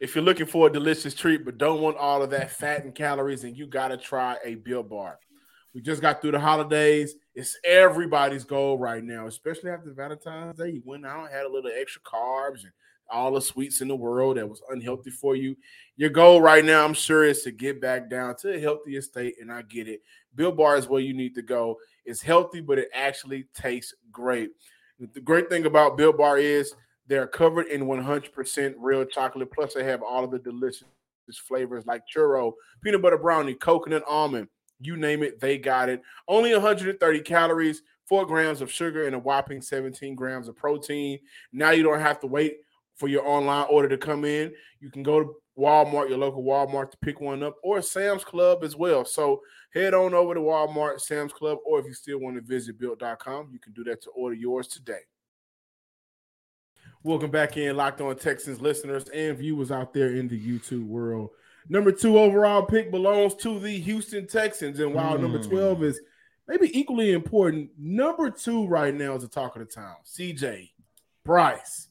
If 0.00 0.14
you're 0.14 0.24
looking 0.24 0.46
for 0.46 0.66
a 0.66 0.72
delicious 0.72 1.14
treat 1.14 1.44
but 1.44 1.58
don't 1.58 1.80
want 1.80 1.96
all 1.96 2.22
of 2.22 2.30
that 2.30 2.50
fat 2.50 2.84
and 2.84 2.94
calories, 2.94 3.42
then 3.42 3.54
you 3.54 3.66
got 3.66 3.88
to 3.88 3.96
try 3.96 4.36
a 4.44 4.56
Built 4.56 4.88
Bar. 4.88 5.18
We 5.74 5.80
just 5.80 6.00
got 6.00 6.22
through 6.22 6.32
the 6.32 6.40
holidays. 6.40 7.16
It's 7.34 7.58
everybody's 7.64 8.44
goal 8.44 8.78
right 8.78 9.02
now, 9.02 9.26
especially 9.26 9.70
after 9.70 9.92
Valentine's 9.92 10.56
Day. 10.56 10.70
You 10.70 10.82
went 10.84 11.04
out, 11.04 11.32
had 11.32 11.46
a 11.46 11.52
little 11.52 11.70
extra 11.74 12.00
carbs 12.02 12.62
and 12.62 12.72
all 13.10 13.32
the 13.32 13.40
sweets 13.40 13.80
in 13.80 13.88
the 13.88 13.96
world 13.96 14.36
that 14.36 14.48
was 14.48 14.62
unhealthy 14.70 15.10
for 15.10 15.34
you. 15.34 15.56
Your 15.96 16.10
goal 16.10 16.40
right 16.40 16.64
now, 16.64 16.84
I'm 16.84 16.94
sure, 16.94 17.24
is 17.24 17.42
to 17.42 17.50
get 17.50 17.80
back 17.80 18.08
down 18.08 18.36
to 18.36 18.54
a 18.54 18.60
healthier 18.60 19.02
state, 19.02 19.34
and 19.40 19.52
I 19.52 19.62
get 19.62 19.88
it. 19.88 20.00
Built 20.36 20.56
Bar 20.56 20.76
is 20.76 20.88
where 20.88 21.00
you 21.00 21.12
need 21.12 21.34
to 21.34 21.42
go. 21.42 21.78
It's 22.04 22.22
healthy, 22.22 22.60
but 22.60 22.78
it 22.78 22.88
actually 22.94 23.46
tastes 23.52 23.94
great. 24.12 24.50
The 24.98 25.20
great 25.20 25.48
thing 25.48 25.66
about 25.66 25.96
Built 25.96 26.16
Bar 26.16 26.38
is 26.38 26.72
they're 27.08 27.26
covered 27.26 27.66
in 27.66 27.82
100% 27.82 28.74
real 28.78 29.04
chocolate. 29.04 29.50
Plus, 29.52 29.74
they 29.74 29.84
have 29.84 30.02
all 30.02 30.24
of 30.24 30.30
the 30.30 30.38
delicious 30.38 30.84
flavors 31.46 31.84
like 31.84 32.02
churro, 32.06 32.52
peanut 32.82 33.02
butter 33.02 33.18
brownie, 33.18 33.54
coconut 33.54 34.04
almond. 34.08 34.48
You 34.84 34.96
name 34.96 35.22
it, 35.22 35.40
they 35.40 35.58
got 35.58 35.88
it. 35.88 36.02
Only 36.28 36.52
130 36.52 37.20
calories, 37.20 37.82
four 38.06 38.26
grams 38.26 38.60
of 38.60 38.70
sugar, 38.70 39.06
and 39.06 39.14
a 39.14 39.18
whopping 39.18 39.62
17 39.62 40.14
grams 40.14 40.48
of 40.48 40.56
protein. 40.56 41.18
Now 41.52 41.70
you 41.70 41.82
don't 41.82 42.00
have 42.00 42.20
to 42.20 42.26
wait 42.26 42.58
for 42.96 43.08
your 43.08 43.26
online 43.26 43.66
order 43.70 43.88
to 43.88 43.98
come 43.98 44.24
in. 44.24 44.52
You 44.80 44.90
can 44.90 45.02
go 45.02 45.20
to 45.22 45.34
Walmart, 45.58 46.08
your 46.08 46.18
local 46.18 46.42
Walmart, 46.42 46.90
to 46.90 46.96
pick 46.98 47.20
one 47.20 47.42
up, 47.42 47.56
or 47.62 47.80
Sam's 47.80 48.24
Club 48.24 48.62
as 48.62 48.76
well. 48.76 49.04
So 49.04 49.40
head 49.72 49.94
on 49.94 50.14
over 50.14 50.34
to 50.34 50.40
Walmart, 50.40 51.00
Sam's 51.00 51.32
Club, 51.32 51.58
or 51.64 51.80
if 51.80 51.86
you 51.86 51.94
still 51.94 52.18
want 52.18 52.36
to 52.36 52.42
visit 52.42 52.78
built.com, 52.78 53.48
you 53.52 53.58
can 53.58 53.72
do 53.72 53.84
that 53.84 54.02
to 54.02 54.10
order 54.10 54.34
yours 54.34 54.68
today. 54.68 55.00
Welcome 57.02 57.30
back 57.30 57.56
in, 57.56 57.76
Locked 57.76 58.00
On 58.00 58.16
Texans 58.16 58.60
listeners 58.60 59.08
and 59.10 59.36
viewers 59.36 59.70
out 59.70 59.92
there 59.92 60.14
in 60.14 60.26
the 60.26 60.40
YouTube 60.40 60.86
world. 60.86 61.30
Number 61.68 61.92
two 61.92 62.18
overall 62.18 62.64
pick 62.64 62.90
belongs 62.90 63.34
to 63.36 63.58
the 63.58 63.78
Houston 63.80 64.26
Texans. 64.26 64.80
And 64.80 64.94
while 64.94 65.16
mm. 65.16 65.22
number 65.22 65.42
12 65.42 65.82
is 65.82 66.00
maybe 66.46 66.78
equally 66.78 67.12
important, 67.12 67.70
number 67.78 68.30
two 68.30 68.66
right 68.66 68.94
now 68.94 69.14
is 69.14 69.22
the 69.22 69.28
talk 69.28 69.56
of 69.56 69.60
the 69.60 69.72
town. 69.72 69.96
CJ, 70.04 70.70
Bryce. 71.24 71.88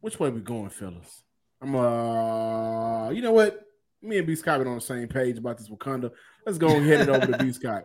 Which 0.00 0.18
way 0.18 0.30
we 0.30 0.40
going, 0.40 0.70
fellas? 0.70 1.22
I'm 1.60 1.74
uh 1.74 3.10
you 3.10 3.22
know 3.22 3.32
what? 3.32 3.62
Me 4.02 4.18
and 4.18 4.26
B 4.26 4.34
Scott 4.34 4.58
been 4.58 4.68
on 4.68 4.76
the 4.76 4.80
same 4.80 5.08
page 5.08 5.38
about 5.38 5.58
this 5.58 5.68
Wakanda. 5.68 6.10
Let's 6.44 6.58
go 6.58 6.68
and 6.68 6.86
head 6.86 7.00
it 7.02 7.08
over 7.08 7.26
to 7.26 7.38
B 7.38 7.52
Scott. 7.52 7.84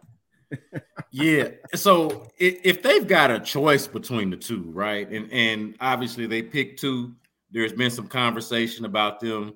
yeah. 1.12 1.50
So 1.74 2.28
if 2.38 2.84
they've 2.84 3.08
got 3.08 3.32
a 3.32 3.40
choice 3.40 3.88
between 3.88 4.30
the 4.30 4.38
two, 4.38 4.64
right? 4.72 5.10
And 5.10 5.32
and 5.32 5.76
obviously 5.80 6.26
they 6.26 6.42
picked 6.42 6.82
two. 6.82 7.14
There's 7.52 7.74
been 7.74 7.92
some 7.92 8.08
conversation 8.08 8.86
about 8.86 9.20
them 9.20 9.54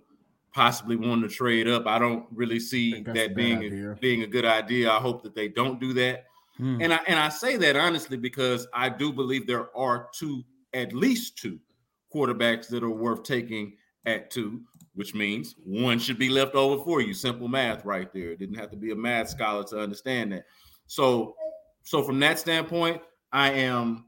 possibly 0.55 0.95
wanting 0.95 1.27
to 1.27 1.35
trade 1.35 1.67
up. 1.67 1.85
I 1.85 1.99
don't 1.99 2.25
really 2.33 2.61
see 2.61 3.01
that 3.01 3.35
being 3.35 3.61
a, 3.61 3.95
being 3.95 4.23
a 4.23 4.27
good 4.27 4.45
idea. 4.45 4.89
I 4.89 4.99
hope 4.99 5.21
that 5.23 5.35
they 5.35 5.49
don't 5.49 5.81
do 5.81 5.91
that. 5.93 6.27
Hmm. 6.55 6.81
And 6.81 6.93
I 6.93 6.99
and 7.07 7.19
I 7.19 7.27
say 7.27 7.57
that 7.57 7.75
honestly 7.75 8.15
because 8.15 8.65
I 8.73 8.87
do 8.87 9.11
believe 9.11 9.45
there 9.45 9.75
are 9.77 10.07
two, 10.17 10.45
at 10.73 10.93
least 10.93 11.37
two 11.37 11.59
quarterbacks 12.13 12.69
that 12.69 12.83
are 12.83 12.89
worth 12.89 13.23
taking 13.23 13.73
at 14.05 14.31
two, 14.31 14.61
which 14.93 15.13
means 15.13 15.55
one 15.65 15.99
should 15.99 16.17
be 16.17 16.29
left 16.29 16.55
over 16.55 16.81
for 16.85 17.01
you. 17.01 17.13
Simple 17.13 17.49
math 17.49 17.83
right 17.83 18.11
there. 18.13 18.31
It 18.31 18.39
didn't 18.39 18.55
have 18.55 18.71
to 18.71 18.77
be 18.77 18.91
a 18.91 18.95
math 18.95 19.27
scholar 19.27 19.65
to 19.65 19.79
understand 19.81 20.31
that. 20.31 20.45
So, 20.87 21.35
so 21.83 22.01
from 22.01 22.17
that 22.21 22.39
standpoint, 22.39 23.01
I 23.33 23.51
am 23.51 24.05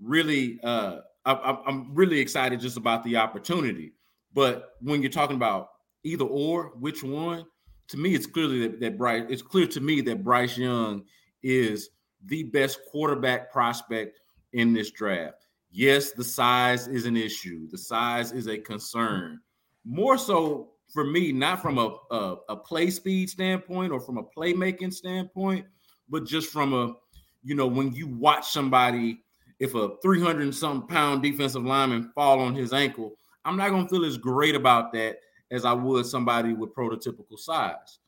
really, 0.00 0.60
uh, 0.62 0.98
I, 1.24 1.58
I'm 1.66 1.92
really 1.92 2.20
excited 2.20 2.60
just 2.60 2.76
about 2.76 3.02
the 3.02 3.16
opportunity. 3.16 3.94
But 4.34 4.76
when 4.80 5.02
you're 5.02 5.10
talking 5.10 5.36
about 5.36 5.68
either 6.04 6.24
or, 6.24 6.72
which 6.78 7.02
one? 7.02 7.44
To 7.88 7.96
me, 7.96 8.14
it's 8.14 8.26
clearly 8.26 8.60
that, 8.66 8.80
that 8.80 8.98
Bryce. 8.98 9.24
It's 9.28 9.42
clear 9.42 9.66
to 9.68 9.80
me 9.80 10.00
that 10.02 10.24
Bryce 10.24 10.56
Young 10.56 11.04
is 11.42 11.90
the 12.26 12.44
best 12.44 12.80
quarterback 12.90 13.52
prospect 13.52 14.20
in 14.52 14.72
this 14.72 14.90
draft. 14.90 15.46
Yes, 15.70 16.12
the 16.12 16.24
size 16.24 16.86
is 16.86 17.06
an 17.06 17.16
issue. 17.16 17.68
The 17.70 17.78
size 17.78 18.32
is 18.32 18.46
a 18.46 18.58
concern. 18.58 19.40
More 19.84 20.18
so 20.18 20.72
for 20.92 21.04
me, 21.04 21.32
not 21.32 21.62
from 21.62 21.78
a, 21.78 21.96
a, 22.10 22.36
a 22.50 22.56
play 22.56 22.90
speed 22.90 23.30
standpoint 23.30 23.92
or 23.92 24.00
from 24.00 24.18
a 24.18 24.22
playmaking 24.22 24.92
standpoint, 24.92 25.66
but 26.08 26.26
just 26.26 26.50
from 26.50 26.74
a, 26.74 26.94
you 27.42 27.54
know, 27.54 27.66
when 27.66 27.92
you 27.92 28.06
watch 28.06 28.50
somebody, 28.50 29.22
if 29.58 29.74
a 29.74 29.96
300 30.02 30.54
something 30.54 30.86
pound 30.86 31.22
defensive 31.22 31.64
lineman 31.64 32.12
fall 32.14 32.40
on 32.40 32.54
his 32.54 32.72
ankle, 32.72 33.14
I'm 33.44 33.56
not 33.56 33.70
going 33.70 33.84
to 33.84 33.88
feel 33.88 34.04
as 34.04 34.16
great 34.16 34.54
about 34.54 34.92
that 34.92 35.18
as 35.50 35.64
I 35.64 35.72
would 35.72 36.06
somebody 36.06 36.54
with 36.54 36.74
prototypical 36.74 37.38
size. 37.38 37.98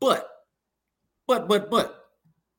But, 0.00 0.28
but, 1.26 1.48
but, 1.48 1.70
but, 1.70 1.98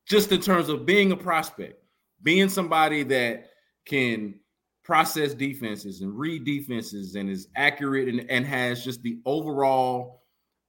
just 0.06 0.32
in 0.32 0.40
terms 0.40 0.68
of 0.68 0.84
being 0.84 1.12
a 1.12 1.16
prospect, 1.16 1.82
being 2.22 2.48
somebody 2.48 3.02
that 3.04 3.50
can 3.86 4.34
process 4.82 5.34
defenses 5.34 6.02
and 6.02 6.18
read 6.18 6.44
defenses 6.44 7.14
and 7.14 7.30
is 7.30 7.48
accurate 7.56 8.08
and, 8.08 8.28
and 8.30 8.44
has 8.46 8.84
just 8.84 9.02
the 9.02 9.18
overall 9.24 10.22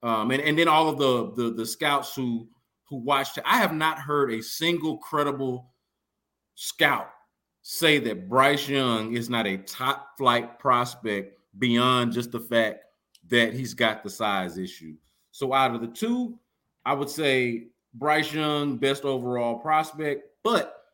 um, 0.06 0.30
and, 0.30 0.42
and 0.42 0.58
then 0.58 0.68
all 0.68 0.88
of 0.88 1.00
the, 1.00 1.32
the 1.44 1.52
the 1.52 1.66
scouts 1.66 2.14
who 2.16 2.48
who 2.88 2.98
watched 2.98 3.40
it, 3.40 3.44
I 3.48 3.58
have 3.58 3.74
not 3.74 3.98
heard 3.98 4.32
a 4.32 4.42
single 4.42 4.98
credible 5.00 5.74
scout 6.54 7.10
say 7.64 7.98
that 7.98 8.30
Bryce 8.30 8.70
Young 8.70 9.16
is 9.16 9.32
not 9.32 9.48
a 9.48 9.58
top 9.58 10.10
flight 10.16 10.60
prospect 10.60 11.35
beyond 11.58 12.14
just 12.14 12.32
the 12.32 12.40
fact 12.40 12.86
that 13.30 13.54
he's 13.54 13.74
got 13.74 14.04
the 14.04 14.10
size 14.10 14.58
issue. 14.58 14.96
So 15.32 15.54
out 15.54 15.76
of 15.76 15.82
the 15.82 15.88
two, 15.88 16.38
I 16.86 16.94
would 16.94 17.10
say 17.10 17.68
Bryce 17.94 18.32
Young, 18.32 18.78
best 18.78 19.04
overall 19.04 19.60
prospect. 19.60 20.30
But 20.44 20.86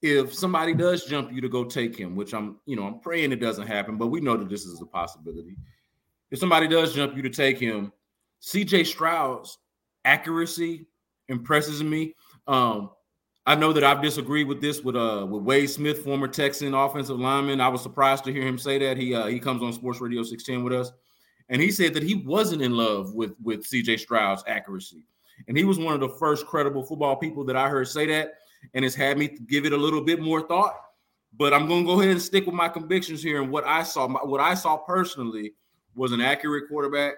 if 0.00 0.32
somebody 0.32 0.74
does 0.74 1.04
jump 1.04 1.32
you 1.32 1.40
to 1.40 1.48
go 1.48 1.64
take 1.64 1.96
him, 1.96 2.16
which 2.16 2.32
I'm, 2.32 2.56
you 2.66 2.76
know, 2.76 2.84
I'm 2.86 3.00
praying 3.00 3.32
it 3.32 3.40
doesn't 3.40 3.66
happen, 3.66 3.96
but 3.96 4.06
we 4.08 4.20
know 4.20 4.36
that 4.36 4.48
this 4.48 4.64
is 4.64 4.80
a 4.80 4.86
possibility. 4.86 5.56
If 6.30 6.38
somebody 6.38 6.68
does 6.68 6.94
jump 6.94 7.16
you 7.16 7.22
to 7.22 7.30
take 7.30 7.58
him, 7.58 7.92
CJ 8.42 8.86
Stroud's 8.86 9.58
accuracy 10.04 10.86
impresses 11.28 11.82
me. 11.82 12.14
Um, 12.46 12.90
I 13.48 13.54
know 13.54 13.72
that 13.72 13.82
I've 13.82 14.02
disagreed 14.02 14.46
with 14.46 14.60
this 14.60 14.82
with 14.82 14.94
uh 14.94 15.26
with 15.26 15.42
Wade 15.42 15.70
Smith, 15.70 16.04
former 16.04 16.28
Texan 16.28 16.74
offensive 16.74 17.18
lineman. 17.18 17.62
I 17.62 17.68
was 17.68 17.82
surprised 17.82 18.24
to 18.24 18.32
hear 18.32 18.42
him 18.42 18.58
say 18.58 18.78
that. 18.78 18.98
He 18.98 19.14
uh, 19.14 19.24
he 19.24 19.40
comes 19.40 19.62
on 19.62 19.72
Sports 19.72 20.02
Radio 20.02 20.22
610 20.22 20.62
with 20.62 20.74
us, 20.74 20.92
and 21.48 21.62
he 21.62 21.70
said 21.70 21.94
that 21.94 22.02
he 22.02 22.16
wasn't 22.16 22.60
in 22.60 22.76
love 22.76 23.14
with 23.14 23.32
with 23.42 23.64
CJ 23.64 24.00
Stroud's 24.00 24.44
accuracy. 24.46 25.02
And 25.46 25.56
he 25.56 25.64
was 25.64 25.78
one 25.78 25.94
of 25.94 26.00
the 26.00 26.10
first 26.10 26.46
credible 26.46 26.82
football 26.82 27.16
people 27.16 27.42
that 27.46 27.56
I 27.56 27.70
heard 27.70 27.88
say 27.88 28.04
that, 28.08 28.34
and 28.74 28.84
it's 28.84 28.94
had 28.94 29.16
me 29.16 29.28
give 29.46 29.64
it 29.64 29.72
a 29.72 29.78
little 29.78 30.02
bit 30.02 30.20
more 30.20 30.46
thought. 30.46 30.74
But 31.34 31.54
I'm 31.54 31.66
going 31.66 31.84
to 31.84 31.86
go 31.86 32.00
ahead 32.00 32.12
and 32.12 32.20
stick 32.20 32.44
with 32.44 32.54
my 32.54 32.68
convictions 32.68 33.22
here. 33.22 33.40
And 33.40 33.50
what 33.50 33.66
I 33.66 33.82
saw, 33.82 34.08
what 34.26 34.42
I 34.42 34.52
saw 34.52 34.76
personally, 34.76 35.54
was 35.94 36.12
an 36.12 36.20
accurate 36.20 36.68
quarterback. 36.68 37.14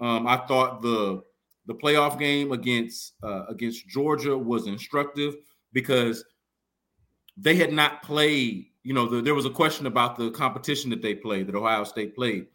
Um, 0.00 0.26
I 0.26 0.36
thought 0.36 0.82
the 0.82 1.22
the 1.64 1.74
playoff 1.74 2.18
game 2.18 2.52
against 2.52 3.14
uh, 3.22 3.46
against 3.48 3.88
Georgia 3.88 4.36
was 4.36 4.66
instructive 4.66 5.36
because 5.72 6.24
they 7.36 7.56
had 7.56 7.72
not 7.72 8.02
played. 8.02 8.66
You 8.82 8.94
know, 8.94 9.06
the, 9.06 9.22
there 9.22 9.34
was 9.34 9.46
a 9.46 9.50
question 9.50 9.86
about 9.86 10.16
the 10.16 10.30
competition 10.30 10.90
that 10.90 11.02
they 11.02 11.14
played, 11.14 11.46
that 11.46 11.54
Ohio 11.54 11.84
State 11.84 12.14
played. 12.14 12.46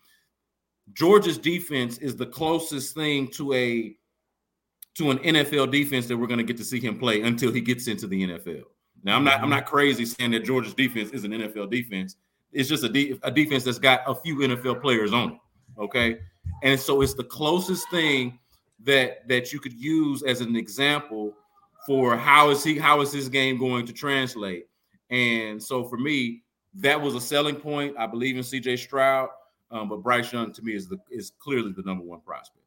Georgia's 0.94 1.38
defense 1.38 1.98
is 1.98 2.16
the 2.16 2.26
closest 2.26 2.96
thing 2.96 3.28
to 3.30 3.54
a 3.54 3.96
to 4.96 5.12
an 5.12 5.20
NFL 5.20 5.72
defense 5.72 6.08
that 6.08 6.18
we're 6.18 6.28
going 6.28 6.40
to 6.40 6.44
get 6.44 6.58
to 6.58 6.64
see 6.64 6.80
him 6.80 6.98
play 6.98 7.22
until 7.22 7.52
he 7.52 7.62
gets 7.62 7.88
into 7.88 8.08
the 8.08 8.28
NFL. 8.28 8.64
Now, 9.04 9.16
I'm 9.16 9.24
not 9.24 9.36
I'm 9.36 9.42
mm-hmm. 9.42 9.50
not 9.52 9.66
crazy 9.66 10.06
saying 10.06 10.32
that 10.32 10.44
Georgia's 10.44 10.74
defense 10.74 11.12
is 11.12 11.24
an 11.24 11.32
NFL 11.32 11.70
defense. 11.70 12.16
It's 12.52 12.70
just 12.70 12.84
a, 12.84 12.90
de- 12.90 13.20
a 13.24 13.32
defense 13.32 13.64
that's 13.64 13.80
got 13.80 14.02
a 14.08 14.16
few 14.16 14.38
NFL 14.38 14.82
players 14.82 15.14
on 15.14 15.34
it. 15.34 15.40
Okay, 15.80 16.20
and 16.64 16.80
so 16.80 17.02
it's 17.02 17.14
the 17.14 17.24
closest 17.24 17.90
thing 17.92 18.40
that 18.84 19.28
that 19.28 19.54
you 19.54 19.60
could 19.60 19.74
use 19.74 20.24
as 20.24 20.42
an 20.42 20.56
example 20.56 21.34
for 21.88 22.17
how 22.17 22.50
is 22.50 22.63
he 22.65 22.77
how 22.77 23.00
is 23.00 23.13
his 23.13 23.29
game 23.29 23.58
going 23.58 23.86
to 23.88 23.94
translate. 23.94 24.67
And 25.10 25.63
so 25.63 25.86
for 25.86 25.98
me, 25.98 26.44
that 26.75 27.01
was 27.01 27.15
a 27.15 27.22
selling 27.22 27.56
point. 27.56 27.96
I 27.98 28.06
believe 28.06 28.36
in 28.36 28.44
CJ 28.44 28.77
Stroud, 28.77 29.29
um, 29.72 29.88
but 29.88 30.03
Bryce 30.03 30.32
Young 30.34 30.51
to 30.51 30.62
me 30.62 30.75
is 30.75 30.89
the 30.89 31.00
is 31.10 31.32
clearly 31.39 31.72
the 31.72 31.84
number 31.84 32.03
one 32.03 32.20
prospect. 32.20 32.65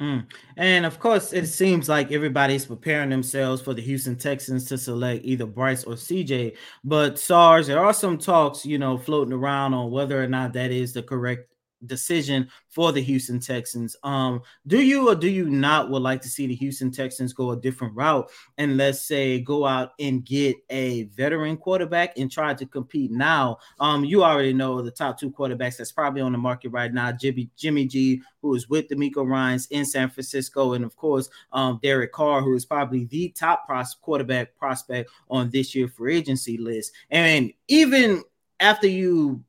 Mm. 0.00 0.26
And 0.56 0.84
of 0.84 0.98
course, 0.98 1.32
it 1.32 1.46
seems 1.46 1.88
like 1.88 2.12
everybody's 2.12 2.66
preparing 2.66 3.08
themselves 3.08 3.62
for 3.62 3.72
the 3.72 3.82
Houston 3.82 4.16
Texans 4.16 4.66
to 4.66 4.76
select 4.76 5.24
either 5.24 5.46
Bryce 5.46 5.84
or 5.84 5.94
CJ. 5.94 6.56
But 6.84 7.18
Sarge, 7.18 7.66
there 7.66 7.82
are 7.82 7.94
some 7.94 8.18
talks, 8.18 8.66
you 8.66 8.78
know, 8.78 8.98
floating 8.98 9.32
around 9.32 9.74
on 9.74 9.90
whether 9.90 10.22
or 10.22 10.26
not 10.26 10.52
that 10.54 10.72
is 10.72 10.92
the 10.92 11.02
correct 11.02 11.51
decision 11.86 12.48
for 12.68 12.92
the 12.92 13.02
Houston 13.02 13.40
Texans. 13.40 13.96
Um, 14.02 14.42
do 14.66 14.80
you 14.80 15.08
or 15.08 15.14
do 15.14 15.28
you 15.28 15.48
not 15.48 15.90
would 15.90 16.02
like 16.02 16.22
to 16.22 16.28
see 16.28 16.46
the 16.46 16.54
Houston 16.54 16.90
Texans 16.90 17.32
go 17.32 17.50
a 17.50 17.56
different 17.56 17.94
route 17.94 18.30
and 18.58 18.76
let's 18.76 19.02
say 19.02 19.40
go 19.40 19.66
out 19.66 19.92
and 19.98 20.24
get 20.24 20.56
a 20.70 21.04
veteran 21.04 21.56
quarterback 21.56 22.16
and 22.16 22.30
try 22.30 22.54
to 22.54 22.66
compete 22.66 23.10
now? 23.10 23.58
Um, 23.80 24.04
you 24.04 24.24
already 24.24 24.52
know 24.52 24.80
the 24.82 24.90
top 24.90 25.18
two 25.18 25.30
quarterbacks 25.30 25.76
that's 25.76 25.92
probably 25.92 26.22
on 26.22 26.32
the 26.32 26.38
market 26.38 26.70
right 26.70 26.92
now: 26.92 27.12
Jimmy 27.12 27.50
Jimmy 27.56 27.86
G, 27.86 28.22
who 28.40 28.54
is 28.54 28.68
with 28.68 28.88
DeMeco 28.88 29.26
Ryans 29.28 29.66
in 29.68 29.84
San 29.84 30.08
Francisco, 30.08 30.74
and 30.74 30.84
of 30.84 30.96
course, 30.96 31.28
um, 31.52 31.78
Derek 31.82 32.12
Carr, 32.12 32.42
who 32.42 32.54
is 32.54 32.64
probably 32.64 33.04
the 33.06 33.28
top 33.30 33.66
pros- 33.66 33.94
quarterback 33.94 34.56
prospect 34.56 35.10
on 35.30 35.50
this 35.50 35.74
year 35.74 35.88
free 35.88 36.16
agency 36.16 36.56
list. 36.58 36.92
And 37.10 37.52
even 37.68 38.22
after 38.60 38.86
you 38.86 39.42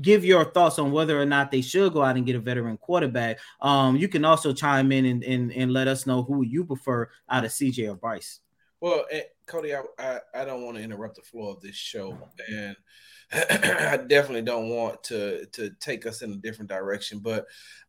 give 0.00 0.24
your 0.24 0.44
thoughts 0.44 0.78
on 0.78 0.92
whether 0.92 1.20
or 1.20 1.26
not 1.26 1.50
they 1.50 1.60
should 1.60 1.92
go 1.92 2.02
out 2.02 2.16
and 2.16 2.26
get 2.26 2.36
a 2.36 2.40
veteran 2.40 2.76
quarterback. 2.76 3.38
Um, 3.60 3.96
you 3.96 4.08
can 4.08 4.24
also 4.24 4.52
chime 4.52 4.92
in 4.92 5.04
and, 5.04 5.24
and, 5.24 5.52
and 5.52 5.72
let 5.72 5.88
us 5.88 6.06
know 6.06 6.22
who 6.22 6.42
you 6.42 6.64
prefer 6.64 7.08
out 7.28 7.44
of 7.44 7.50
CJ 7.50 7.90
or 7.90 7.96
Bryce. 7.96 8.40
Well, 8.80 9.06
eh, 9.10 9.22
Cody, 9.46 9.74
I, 9.74 9.82
I, 9.98 10.18
I 10.34 10.44
don't 10.44 10.62
want 10.62 10.76
to 10.76 10.82
interrupt 10.82 11.16
the 11.16 11.22
flow 11.22 11.50
of 11.50 11.60
this 11.60 11.76
show, 11.76 12.18
and 12.50 12.76
I 13.32 13.96
definitely 13.96 14.42
don't 14.42 14.68
want 14.68 15.02
to 15.04 15.46
to 15.52 15.70
take 15.80 16.04
us 16.04 16.20
in 16.20 16.32
a 16.32 16.36
different 16.36 16.70
direction. 16.70 17.20
But 17.20 17.46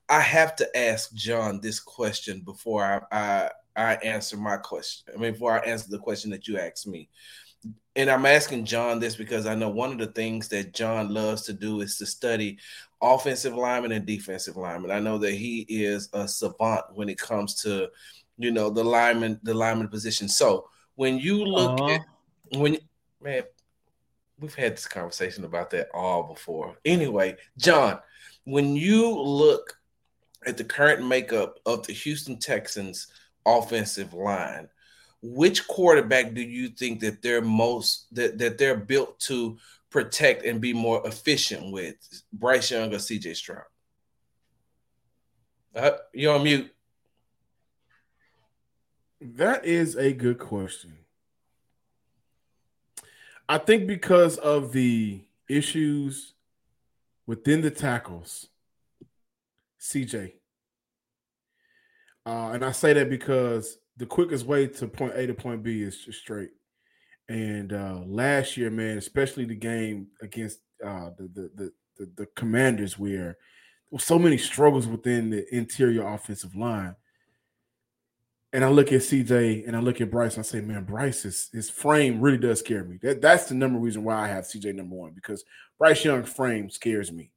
I 0.07 0.21
have 0.21 0.55
to 0.57 0.77
ask 0.77 1.13
John 1.13 1.59
this 1.59 1.81
question 1.81 2.43
before 2.45 2.83
I 2.83 3.01
I, 3.11 3.49
I 3.75 3.95
answer 3.95 4.37
my 4.37 4.55
question. 4.55 5.13
I 5.13 5.19
mean, 5.19 5.33
before 5.33 5.59
I 5.59 5.65
answer 5.65 5.87
the 5.89 5.99
question 5.99 6.31
that 6.31 6.47
you 6.47 6.57
asked 6.59 6.87
me 6.87 7.09
and 7.95 8.09
I'm 8.09 8.25
asking 8.25 8.65
John 8.65 8.99
this 8.99 9.15
because 9.15 9.45
I 9.45 9.55
know 9.55 9.69
one 9.69 9.91
of 9.91 9.97
the 9.97 10.07
things 10.07 10.49
that 10.49 10.73
John 10.73 11.13
loves 11.13 11.43
to 11.43 11.53
do 11.53 11.81
is 11.81 11.97
to 11.97 12.05
study 12.05 12.57
offensive 13.01 13.55
linemen 13.55 13.93
and 13.93 14.05
defensive 14.05 14.57
linemen. 14.57 14.91
I 14.91 14.99
know 14.99 15.17
that 15.19 15.33
he 15.33 15.65
is 15.69 16.09
a 16.13 16.27
savant 16.27 16.85
when 16.93 17.07
it 17.07 17.17
comes 17.17 17.55
to, 17.63 17.89
you 18.37 18.51
know, 18.51 18.69
the 18.69 18.83
lineman, 18.83 19.39
the 19.43 19.53
lineman 19.53 19.87
position. 19.87 20.27
So 20.27 20.69
when 20.95 21.17
you 21.19 21.45
look 21.45 21.79
uh-huh. 21.79 21.93
at 21.93 22.01
when 22.59 22.77
man, 23.21 23.43
we've 24.39 24.55
had 24.55 24.73
this 24.73 24.87
conversation 24.87 25.45
about 25.45 25.69
that 25.71 25.89
all 25.93 26.23
before. 26.23 26.77
Anyway, 26.83 27.37
John, 27.57 27.99
when 28.43 28.75
you 28.75 29.09
look 29.09 29.79
at 30.45 30.57
the 30.57 30.63
current 30.63 31.05
makeup 31.05 31.59
of 31.65 31.87
the 31.87 31.93
Houston 31.93 32.37
Texans 32.37 33.07
offensive 33.45 34.13
line, 34.13 34.67
which 35.33 35.67
quarterback 35.67 36.33
do 36.33 36.41
you 36.41 36.69
think 36.69 36.99
that 36.99 37.21
they're 37.21 37.41
most 37.41 38.13
that, 38.13 38.37
that 38.37 38.57
they're 38.57 38.77
built 38.77 39.19
to 39.21 39.57
protect 39.89 40.45
and 40.45 40.61
be 40.61 40.73
more 40.73 41.05
efficient 41.07 41.71
with? 41.71 41.95
Bryce 42.31 42.71
Young 42.71 42.93
or 42.93 42.97
CJ 42.97 43.35
Stroud? 43.35 43.63
Uh, 45.75 45.91
you're 46.13 46.35
on 46.35 46.43
mute. 46.43 46.71
That 49.19 49.65
is 49.65 49.95
a 49.95 50.13
good 50.13 50.37
question. 50.37 50.97
I 53.49 53.57
think 53.57 53.87
because 53.87 54.37
of 54.37 54.71
the 54.71 55.21
issues 55.49 56.33
within 57.25 57.61
the 57.61 57.71
tackles, 57.71 58.47
CJ. 59.79 60.33
Uh, 62.25 62.51
and 62.53 62.65
I 62.65 62.71
say 62.71 62.93
that 62.93 63.09
because 63.09 63.77
the 63.97 64.05
quickest 64.05 64.45
way 64.45 64.67
to 64.67 64.87
point 64.87 65.13
A 65.15 65.27
to 65.27 65.33
point 65.33 65.63
B 65.63 65.81
is 65.81 66.07
straight. 66.11 66.51
And 67.27 67.73
uh, 67.73 68.01
last 68.05 68.57
year, 68.57 68.69
man, 68.69 68.97
especially 68.97 69.45
the 69.45 69.55
game 69.55 70.07
against 70.21 70.59
uh, 70.85 71.11
the, 71.17 71.29
the, 71.33 71.51
the 71.55 71.71
the 71.97 72.11
the 72.17 72.25
Commanders, 72.35 72.99
where 72.99 73.17
there 73.17 73.37
were 73.91 73.99
so 73.99 74.19
many 74.19 74.37
struggles 74.37 74.87
within 74.87 75.29
the 75.29 75.55
interior 75.55 76.07
offensive 76.07 76.55
line. 76.55 76.95
And 78.53 78.63
I 78.63 78.69
look 78.69 78.93
at 78.93 79.01
CJ 79.01 79.67
and 79.67 79.75
I 79.75 79.79
look 79.79 79.99
at 79.99 80.11
Bryce 80.11 80.37
and 80.37 80.45
I 80.45 80.47
say, 80.47 80.61
man, 80.61 80.85
Bryce's 80.85 81.49
his 81.51 81.69
frame 81.69 82.21
really 82.21 82.37
does 82.37 82.59
scare 82.59 82.83
me. 82.85 82.97
That, 83.01 83.21
that's 83.21 83.45
the 83.45 83.55
number 83.55 83.79
reason 83.79 84.03
why 84.03 84.15
I 84.15 84.27
have 84.27 84.45
CJ 84.45 84.75
number 84.75 84.95
one 84.95 85.11
because 85.13 85.43
Bryce 85.77 86.05
Young's 86.05 86.31
frame 86.31 86.69
scares 86.69 87.11
me, 87.11 87.31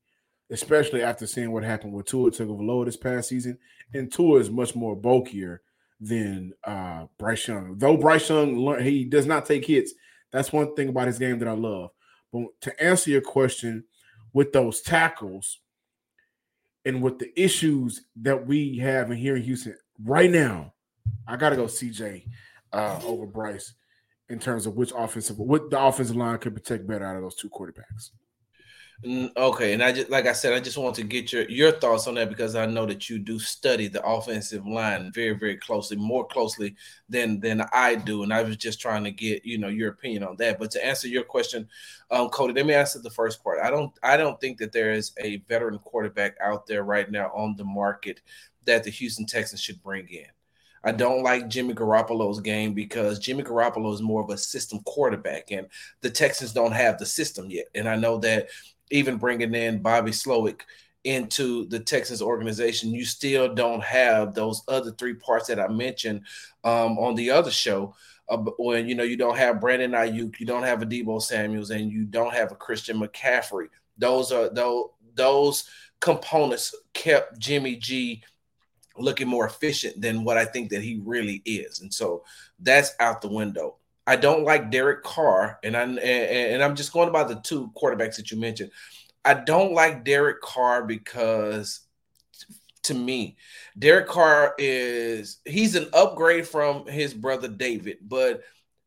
especially 0.50 1.02
after 1.02 1.26
seeing 1.26 1.50
what 1.50 1.64
happened 1.64 1.92
with 1.92 2.06
Tua 2.06 2.30
Tagovailoa 2.30 2.84
this 2.84 2.96
past 2.96 3.30
season. 3.30 3.58
And 3.94 4.12
Tua 4.12 4.38
is 4.38 4.50
much 4.50 4.76
more 4.76 4.94
bulkier 4.94 5.62
than 6.00 6.52
uh, 6.64 7.06
Bryce 7.18 7.48
Young. 7.48 7.76
Though 7.78 7.96
Bryce 7.96 8.28
Young 8.28 8.80
he 8.80 9.04
does 9.04 9.26
not 9.26 9.46
take 9.46 9.64
hits. 9.64 9.94
That's 10.30 10.52
one 10.52 10.74
thing 10.74 10.88
about 10.88 11.06
his 11.06 11.18
game 11.18 11.38
that 11.38 11.48
I 11.48 11.52
love. 11.52 11.90
But 12.32 12.48
to 12.62 12.82
answer 12.82 13.10
your 13.10 13.22
question, 13.22 13.84
with 14.32 14.52
those 14.52 14.80
tackles 14.82 15.58
and 16.84 17.02
with 17.02 17.18
the 17.18 17.32
issues 17.40 18.02
that 18.16 18.46
we 18.46 18.78
have 18.78 19.10
in 19.10 19.16
here 19.16 19.36
in 19.36 19.42
Houston 19.42 19.76
right 20.04 20.30
now, 20.30 20.74
I 21.26 21.36
got 21.36 21.50
to 21.50 21.56
go 21.56 21.64
CJ 21.64 22.24
uh, 22.72 23.00
over 23.04 23.26
Bryce 23.26 23.74
in 24.28 24.38
terms 24.38 24.66
of 24.66 24.76
which 24.76 24.92
offensive 24.94 25.38
what 25.38 25.70
the 25.70 25.80
offensive 25.80 26.16
line 26.16 26.38
could 26.38 26.54
protect 26.54 26.86
better 26.86 27.04
out 27.04 27.16
of 27.16 27.22
those 27.22 27.34
two 27.34 27.48
quarterbacks. 27.48 28.10
Okay, 29.06 29.74
and 29.74 29.82
I 29.82 29.92
just 29.92 30.10
like 30.10 30.26
I 30.26 30.32
said, 30.32 30.54
I 30.54 30.58
just 30.58 30.76
want 30.76 30.96
to 30.96 31.04
get 31.04 31.32
your 31.32 31.48
your 31.48 31.70
thoughts 31.70 32.08
on 32.08 32.14
that 32.16 32.28
because 32.28 32.56
I 32.56 32.66
know 32.66 32.84
that 32.84 33.08
you 33.08 33.20
do 33.20 33.38
study 33.38 33.86
the 33.86 34.04
offensive 34.04 34.66
line 34.66 35.12
very 35.14 35.38
very 35.38 35.56
closely, 35.56 35.96
more 35.96 36.26
closely 36.26 36.74
than 37.08 37.38
than 37.38 37.64
I 37.72 37.94
do, 37.94 38.24
and 38.24 38.32
I 38.34 38.42
was 38.42 38.56
just 38.56 38.80
trying 38.80 39.04
to 39.04 39.12
get 39.12 39.44
you 39.46 39.56
know 39.56 39.68
your 39.68 39.90
opinion 39.90 40.24
on 40.24 40.36
that. 40.38 40.58
But 40.58 40.72
to 40.72 40.84
answer 40.84 41.06
your 41.06 41.22
question, 41.22 41.68
um, 42.10 42.28
Cody, 42.30 42.54
let 42.54 42.66
me 42.66 42.74
answer 42.74 42.98
the 42.98 43.10
first 43.10 43.44
part. 43.44 43.60
I 43.62 43.70
don't 43.70 43.92
I 44.02 44.16
don't 44.16 44.40
think 44.40 44.58
that 44.58 44.72
there 44.72 44.90
is 44.90 45.12
a 45.22 45.36
veteran 45.48 45.78
quarterback 45.78 46.34
out 46.42 46.66
there 46.66 46.82
right 46.82 47.08
now 47.08 47.30
on 47.32 47.54
the 47.54 47.64
market 47.64 48.20
that 48.64 48.82
the 48.82 48.90
Houston 48.90 49.26
Texans 49.26 49.60
should 49.62 49.80
bring 49.80 50.08
in. 50.08 50.26
I 50.82 50.90
don't 50.92 51.22
like 51.22 51.48
Jimmy 51.48 51.74
Garoppolo's 51.74 52.40
game 52.40 52.74
because 52.74 53.18
Jimmy 53.18 53.44
Garoppolo 53.44 53.92
is 53.92 54.02
more 54.02 54.22
of 54.22 54.30
a 54.30 54.38
system 54.38 54.80
quarterback, 54.84 55.52
and 55.52 55.68
the 56.00 56.10
Texans 56.10 56.52
don't 56.52 56.72
have 56.72 56.98
the 56.98 57.06
system 57.06 57.48
yet. 57.48 57.66
And 57.76 57.88
I 57.88 57.94
know 57.94 58.18
that 58.18 58.48
even 58.90 59.16
bringing 59.16 59.54
in 59.54 59.82
Bobby 59.82 60.10
Slowik 60.10 60.60
into 61.04 61.66
the 61.68 61.78
Texans 61.78 62.20
organization, 62.20 62.92
you 62.92 63.04
still 63.04 63.54
don't 63.54 63.82
have 63.82 64.34
those 64.34 64.62
other 64.68 64.92
three 64.92 65.14
parts 65.14 65.48
that 65.48 65.60
I 65.60 65.68
mentioned 65.68 66.22
um, 66.64 66.98
on 66.98 67.14
the 67.14 67.30
other 67.30 67.50
show. 67.50 67.94
Uh, 68.28 68.38
when 68.58 68.88
you 68.88 68.94
know 68.94 69.04
you 69.04 69.16
don't 69.16 69.38
have 69.38 69.60
Brandon 69.60 69.92
Aiyuk, 69.92 70.38
you 70.38 70.44
don't 70.44 70.64
have 70.64 70.82
a 70.82 70.86
Deebo 70.86 71.22
Samuels, 71.22 71.70
and 71.70 71.90
you 71.90 72.04
don't 72.04 72.34
have 72.34 72.52
a 72.52 72.56
Christian 72.56 73.00
McCaffrey. 73.00 73.68
Those 73.96 74.32
are 74.32 74.50
those 74.50 74.88
those 75.14 75.64
components 76.00 76.74
kept 76.92 77.38
Jimmy 77.38 77.76
G 77.76 78.22
looking 78.98 79.28
more 79.28 79.46
efficient 79.46 80.00
than 80.00 80.24
what 80.24 80.36
I 80.36 80.44
think 80.44 80.70
that 80.70 80.82
he 80.82 81.00
really 81.02 81.40
is, 81.46 81.80
and 81.80 81.92
so 81.92 82.22
that's 82.58 82.92
out 83.00 83.22
the 83.22 83.28
window. 83.28 83.77
I 84.08 84.16
don't 84.16 84.42
like 84.42 84.70
Derek 84.70 85.02
Carr, 85.02 85.58
and 85.62 85.76
I 85.76 85.82
and, 85.82 85.98
and 85.98 86.62
I'm 86.62 86.76
just 86.76 86.94
going 86.94 87.10
about 87.10 87.28
the 87.28 87.42
two 87.44 87.70
quarterbacks 87.76 88.16
that 88.16 88.30
you 88.30 88.40
mentioned. 88.40 88.70
I 89.22 89.34
don't 89.34 89.74
like 89.74 90.02
Derek 90.02 90.40
Carr 90.40 90.86
because 90.86 91.80
to 92.84 92.94
me, 92.94 93.36
Derek 93.78 94.08
Carr 94.08 94.54
is 94.56 95.40
he's 95.44 95.76
an 95.76 95.90
upgrade 95.92 96.46
from 96.48 96.86
his 96.86 97.12
brother 97.12 97.48
David, 97.48 97.98
but 98.00 98.44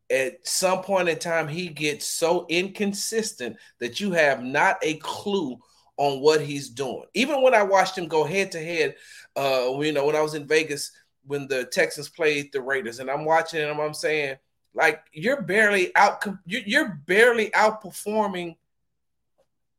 at 0.10 0.46
some 0.46 0.82
point 0.82 1.08
in 1.08 1.20
time 1.20 1.48
he 1.48 1.68
gets 1.68 2.08
so 2.08 2.48
inconsistent 2.50 3.58
that 3.80 4.00
you 4.00 4.14
have 4.14 4.44
not 4.44 4.78
a 4.82 4.96
clue 4.96 5.56
on 5.98 6.20
what 6.20 6.42
he's 6.42 6.68
doing. 6.68 7.06
Even 7.14 7.44
when 7.44 7.54
I 7.54 7.62
watched 7.62 7.96
him 7.96 8.08
go 8.08 8.24
head 8.24 8.52
to 8.54 8.60
head, 8.60 8.96
uh, 9.36 9.70
you 9.82 9.94
know, 9.94 10.08
when 10.08 10.16
I 10.16 10.22
was 10.22 10.34
in 10.34 10.48
Vegas 10.48 10.92
when 11.28 11.48
the 11.48 11.66
Texans 11.66 12.10
played 12.10 12.52
the 12.52 12.60
Raiders, 12.60 12.98
and 12.98 13.12
I'm 13.12 13.24
watching 13.24 13.60
him, 13.60 13.80
I'm 13.80 13.94
saying 13.94 14.38
like 14.74 15.04
you're 15.12 15.42
barely 15.42 15.96
out. 15.96 16.26
You're 16.46 17.02
barely 17.06 17.50
outperforming 17.52 18.56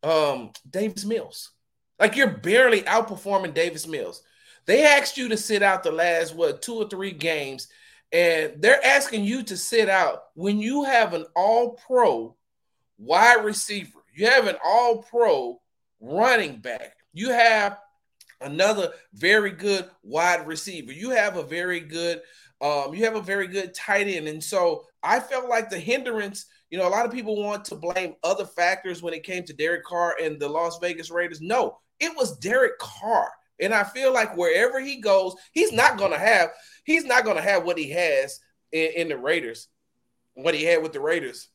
um 0.03 0.53
Davis 0.69 1.05
Mills. 1.05 1.51
Like 1.99 2.17
you're 2.17 2.29
barely 2.29 2.83
outperforming 2.83 3.55
Davis 3.55 3.87
Mills. 3.87 4.23
They 4.67 4.85
asked 4.85 5.17
you 5.17 5.29
to 5.29 5.37
sit 5.37 5.63
out 5.63 5.83
the 5.83 5.93
last 5.93 6.35
what 6.35 6.63
two 6.63 6.75
or 6.75 6.89
three 6.89 7.13
games, 7.13 7.69
and 8.13 8.61
they're 8.61 8.85
asking 8.85 9.25
you 9.25 9.43
to 9.45 9.57
sit 9.57 9.89
out 9.89 10.25
when 10.35 10.59
you 10.59 10.85
have 10.85 11.15
an 11.15 11.27
all-pro 11.35 12.37
wide 12.99 13.45
receiver. 13.45 13.99
You 14.15 14.27
have 14.27 14.47
an 14.47 14.57
all-pro 14.65 15.61
running 16.01 16.59
back. 16.59 16.97
You 17.13 17.31
have 17.31 17.79
another 18.41 18.93
very 19.15 19.51
good 19.51 19.89
wide 20.03 20.47
receiver. 20.47 20.93
You 20.93 21.11
have 21.11 21.37
a 21.37 21.43
very 21.43 21.81
good 21.81 22.23
um, 22.63 22.95
you 22.95 23.05
have 23.05 23.17
a 23.17 23.21
very 23.21 23.49
good 23.49 23.75
tight 23.75 24.07
end. 24.07 24.29
And 24.29 24.43
so 24.43 24.85
I 25.03 25.19
felt 25.19 25.49
like 25.49 25.69
the 25.69 25.79
hindrance, 25.79 26.47
you 26.71 26.79
know, 26.79 26.87
a 26.87 26.91
lot 26.91 27.05
of 27.05 27.13
people 27.13 27.43
want 27.43 27.65
to 27.67 27.75
blame 27.75 28.15
other 28.23 28.47
factors 28.47 29.03
when 29.03 29.13
it 29.13 29.25
came 29.25 29.43
to 29.45 29.53
Derek 29.53 29.85
Carr 29.85 30.15
and 30.23 30.39
the 30.39 30.49
Las 30.49 30.79
Vegas 30.79 31.11
Raiders. 31.11 31.41
No, 31.41 31.79
it 31.99 32.17
was 32.17 32.39
Derek 32.39 32.79
Carr. 32.79 33.29
And 33.61 33.75
I 33.75 33.85
feel 33.85 34.13
like 34.13 34.37
wherever 34.37 34.81
he 34.81 35.01
goes, 35.01 35.35
he's 35.53 35.73
not 35.73 35.99
gonna 35.99 36.19
have 36.19 36.51
he's 36.85 37.05
not 37.05 37.25
gonna 37.25 37.43
have 37.43 37.65
what 37.65 37.79
he 37.79 37.91
has 37.91 38.41
in, 38.73 38.91
in 38.97 39.09
the 39.09 39.17
Raiders, 39.17 39.69
what 40.35 40.55
he 40.55 40.65
had 40.65 40.83
with 40.83 40.93
the 40.93 41.01
Raiders 41.01 41.49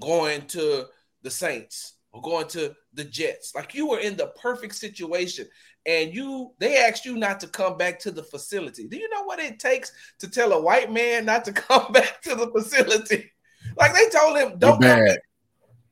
going 0.00 0.46
to 0.48 0.86
the 1.22 1.30
Saints 1.30 1.94
or 2.12 2.20
going 2.20 2.48
to 2.48 2.74
the 2.94 3.04
Jets. 3.04 3.54
Like 3.54 3.74
you 3.74 3.86
were 3.86 4.00
in 4.00 4.16
the 4.16 4.32
perfect 4.40 4.74
situation 4.74 5.46
and 5.88 6.14
you 6.14 6.52
they 6.58 6.76
asked 6.76 7.06
you 7.06 7.16
not 7.16 7.40
to 7.40 7.48
come 7.48 7.78
back 7.78 7.98
to 8.00 8.10
the 8.10 8.22
facility. 8.22 8.86
Do 8.86 8.98
you 8.98 9.08
know 9.08 9.22
what 9.22 9.40
it 9.40 9.58
takes 9.58 9.90
to 10.18 10.28
tell 10.28 10.52
a 10.52 10.60
white 10.60 10.92
man 10.92 11.24
not 11.24 11.44
to 11.46 11.52
come 11.68 11.90
back 11.92 12.20
to 12.22 12.34
the 12.34 12.50
facility? 12.50 13.32
Like 13.76 13.94
they 13.94 14.08
told 14.10 14.38
him, 14.38 14.58
don't 14.58 14.80
come 14.80 15.04
back. 15.04 15.18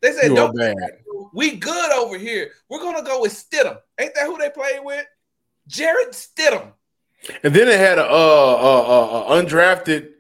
They 0.02 0.12
said, 0.12 0.34
don't 0.34 0.54
bad. 0.54 0.76
We 1.32 1.56
good 1.56 1.92
over 1.92 2.18
here. 2.18 2.50
We're 2.68 2.80
gonna 2.80 3.02
go 3.02 3.22
with 3.22 3.32
Stidham. 3.32 3.78
Ain't 3.98 4.14
that 4.14 4.26
who 4.26 4.36
they 4.38 4.50
played 4.50 4.80
with? 4.84 5.06
Jarrett 5.66 6.12
Stidham. 6.12 6.72
And 7.42 7.54
then 7.54 7.66
they 7.66 7.78
had 7.78 7.98
a, 7.98 8.04
uh, 8.04 9.30
undrafted 9.32 10.10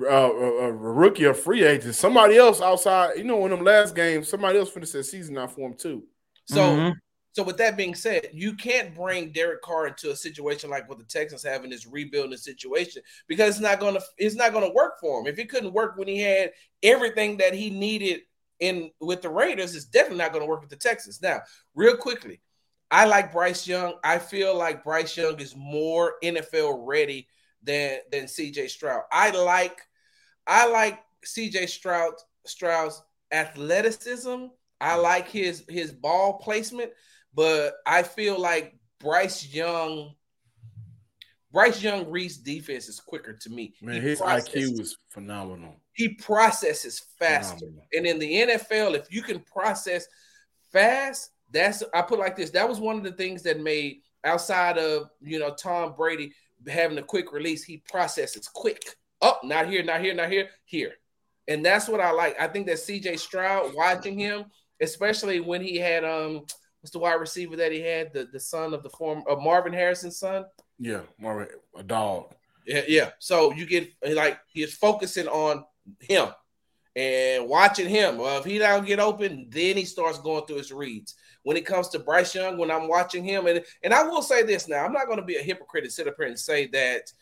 uh, 0.00 0.32
a 0.32 0.72
rookie 0.72 1.26
or 1.26 1.34
free 1.34 1.64
agent. 1.64 1.94
Somebody 1.94 2.36
else 2.36 2.60
outside, 2.60 3.18
you 3.18 3.24
know, 3.24 3.44
in 3.44 3.50
them 3.50 3.64
last 3.64 3.96
games, 3.96 4.28
somebody 4.28 4.58
else 4.58 4.70
finished 4.70 4.92
the 4.92 5.02
season 5.02 5.36
out 5.36 5.52
for 5.52 5.68
him 5.68 5.74
too. 5.74 6.04
So, 6.44 6.60
mm-hmm. 6.60 6.90
So 7.38 7.44
with 7.44 7.58
that 7.58 7.76
being 7.76 7.94
said, 7.94 8.30
you 8.32 8.54
can't 8.54 8.96
bring 8.96 9.30
Derek 9.30 9.62
Carr 9.62 9.86
into 9.86 10.10
a 10.10 10.16
situation 10.16 10.70
like 10.70 10.88
what 10.88 10.98
the 10.98 11.04
Texans 11.04 11.44
have 11.44 11.62
in 11.62 11.70
this 11.70 11.86
rebuilding 11.86 12.36
situation 12.36 13.00
because 13.28 13.50
it's 13.50 13.60
not 13.60 13.78
gonna 13.78 14.00
it's 14.16 14.34
not 14.34 14.52
gonna 14.52 14.72
work 14.72 14.98
for 15.00 15.20
him. 15.20 15.28
If 15.28 15.38
it 15.38 15.48
couldn't 15.48 15.72
work 15.72 15.96
when 15.96 16.08
he 16.08 16.18
had 16.18 16.50
everything 16.82 17.36
that 17.36 17.54
he 17.54 17.70
needed 17.70 18.22
in 18.58 18.90
with 19.00 19.22
the 19.22 19.28
Raiders, 19.28 19.76
it's 19.76 19.84
definitely 19.84 20.18
not 20.18 20.32
gonna 20.32 20.46
work 20.46 20.62
with 20.62 20.70
the 20.70 20.74
Texans. 20.74 21.22
Now, 21.22 21.42
real 21.76 21.96
quickly, 21.96 22.40
I 22.90 23.04
like 23.04 23.30
Bryce 23.30 23.68
Young. 23.68 23.94
I 24.02 24.18
feel 24.18 24.58
like 24.58 24.82
Bryce 24.82 25.16
Young 25.16 25.38
is 25.38 25.54
more 25.54 26.14
NFL 26.24 26.88
ready 26.88 27.28
than 27.62 27.98
than 28.10 28.24
CJ 28.24 28.68
Stroud. 28.68 29.02
I 29.12 29.30
like 29.30 29.78
I 30.44 30.66
like 30.66 30.98
CJ 31.24 31.68
Stroud 31.68 32.14
Stroud's 32.48 33.00
athleticism. 33.30 34.46
I 34.80 34.96
mm. 34.96 35.02
like 35.04 35.28
his 35.28 35.64
his 35.68 35.92
ball 35.92 36.38
placement, 36.38 36.90
but 37.34 37.74
I 37.86 38.02
feel 38.02 38.38
like 38.40 38.74
Bryce 39.00 39.52
Young 39.52 40.14
Bryce 41.52 41.82
Young 41.82 42.10
Reese 42.10 42.36
defense 42.36 42.88
is 42.88 43.00
quicker 43.00 43.32
to 43.32 43.50
me. 43.50 43.74
Man, 43.80 43.94
he 43.96 44.00
his 44.00 44.20
IQ 44.20 44.80
is 44.80 44.96
phenomenal. 45.08 45.76
He 45.92 46.10
processes 46.10 47.02
faster. 47.18 47.58
Phenomenal. 47.58 47.86
And 47.94 48.06
in 48.06 48.18
the 48.18 48.34
NFL, 48.34 48.94
if 48.94 49.12
you 49.12 49.22
can 49.22 49.40
process 49.40 50.06
fast, 50.70 51.30
that's 51.50 51.82
I 51.94 52.02
put 52.02 52.18
like 52.18 52.36
this. 52.36 52.50
That 52.50 52.68
was 52.68 52.80
one 52.80 52.96
of 52.96 53.02
the 53.02 53.12
things 53.12 53.42
that 53.44 53.60
made 53.60 54.02
outside 54.24 54.76
of 54.78 55.08
you 55.20 55.38
know 55.38 55.54
Tom 55.54 55.94
Brady 55.96 56.32
having 56.66 56.98
a 56.98 57.02
quick 57.02 57.32
release, 57.32 57.64
he 57.64 57.82
processes 57.88 58.48
quick. 58.48 58.82
Up, 59.20 59.40
oh, 59.42 59.46
not 59.46 59.68
here, 59.68 59.82
not 59.82 60.00
here, 60.00 60.14
not 60.14 60.30
here, 60.30 60.48
here. 60.64 60.92
And 61.48 61.64
that's 61.64 61.88
what 61.88 62.00
I 62.00 62.10
like. 62.10 62.40
I 62.40 62.46
think 62.46 62.66
that 62.66 62.76
CJ 62.76 63.18
Stroud 63.18 63.72
watching 63.74 64.18
him, 64.18 64.44
especially 64.80 65.40
when 65.40 65.62
he 65.62 65.76
had 65.76 66.04
um 66.04 66.44
what's 66.80 66.92
the 66.92 66.98
wide 66.98 67.14
receiver 67.14 67.56
that 67.56 67.72
he 67.72 67.80
had, 67.80 68.12
the, 68.12 68.28
the 68.32 68.40
son 68.40 68.74
of 68.74 68.82
the 68.82 68.90
former 68.90 69.22
of 69.28 69.38
uh, 69.38 69.40
Marvin 69.40 69.72
Harrison's 69.72 70.18
son? 70.18 70.44
Yeah, 70.78 71.00
Marvin, 71.18 71.48
a 71.76 71.82
dog. 71.82 72.34
Yeah, 72.66 72.82
yeah. 72.86 73.10
So 73.18 73.52
you 73.52 73.66
get 73.66 73.90
like 74.06 74.38
he's 74.46 74.74
focusing 74.74 75.28
on 75.28 75.64
him 76.00 76.28
and 76.96 77.48
watching 77.48 77.88
him. 77.88 78.18
Well, 78.18 78.38
if 78.38 78.44
he 78.44 78.58
don't 78.58 78.86
get 78.86 79.00
open, 79.00 79.46
then 79.50 79.76
he 79.76 79.84
starts 79.84 80.18
going 80.18 80.46
through 80.46 80.56
his 80.56 80.72
reads. 80.72 81.14
When 81.44 81.56
it 81.56 81.64
comes 81.64 81.88
to 81.90 81.98
Bryce 81.98 82.34
Young, 82.34 82.58
when 82.58 82.70
I'm 82.70 82.88
watching 82.88 83.24
him, 83.24 83.46
and 83.46 83.64
and 83.82 83.94
I 83.94 84.02
will 84.02 84.22
say 84.22 84.42
this 84.42 84.68
now, 84.68 84.84
I'm 84.84 84.92
not 84.92 85.06
going 85.06 85.18
to 85.18 85.24
be 85.24 85.36
a 85.36 85.42
hypocrite 85.42 85.84
and 85.84 85.92
sit 85.92 86.08
up 86.08 86.14
here 86.18 86.26
and 86.26 86.38
say 86.38 86.66
that, 86.68 87.12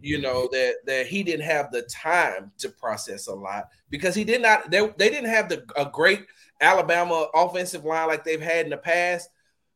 you 0.00 0.20
know, 0.20 0.48
that 0.52 0.74
that 0.86 1.06
he 1.06 1.22
didn't 1.22 1.46
have 1.46 1.72
the 1.72 1.82
time 1.82 2.52
to 2.58 2.68
process 2.68 3.26
a 3.26 3.34
lot 3.34 3.68
because 3.90 4.14
he 4.14 4.24
did 4.24 4.42
not. 4.42 4.70
They 4.70 4.86
they 4.98 5.08
didn't 5.08 5.30
have 5.30 5.48
the 5.48 5.64
a 5.76 5.86
great 5.86 6.26
Alabama 6.60 7.28
offensive 7.34 7.84
line 7.84 8.08
like 8.08 8.24
they've 8.24 8.40
had 8.40 8.66
in 8.66 8.70
the 8.70 8.76
past, 8.76 9.30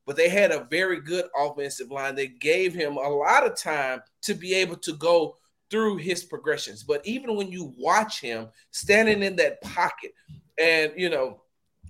but 0.07 0.17
they 0.17 0.29
had 0.29 0.53
a 0.53 0.69
very 0.71 1.01
good 1.01 1.25
offensive 1.37 1.91
line. 1.91 2.15
They 2.15 2.29
gave 2.29 2.75
him 2.75 2.97
a 2.97 3.09
lot 3.09 3.45
of 3.45 3.57
time 3.57 4.03
to 4.23 4.35
be 4.35 4.55
able 4.55 4.77
to 4.77 4.93
go 4.93 5.37
through 5.71 5.97
his 5.97 6.25
progressions. 6.25 6.83
But 6.83 7.07
even 7.07 7.37
when 7.37 7.51
you 7.51 7.75
watch 7.77 8.21
him 8.21 8.49
standing 8.71 9.23
in 9.23 9.37
that 9.37 9.61
pocket, 9.63 10.13
and 10.59 10.93
you 10.97 11.09
know, 11.09 11.43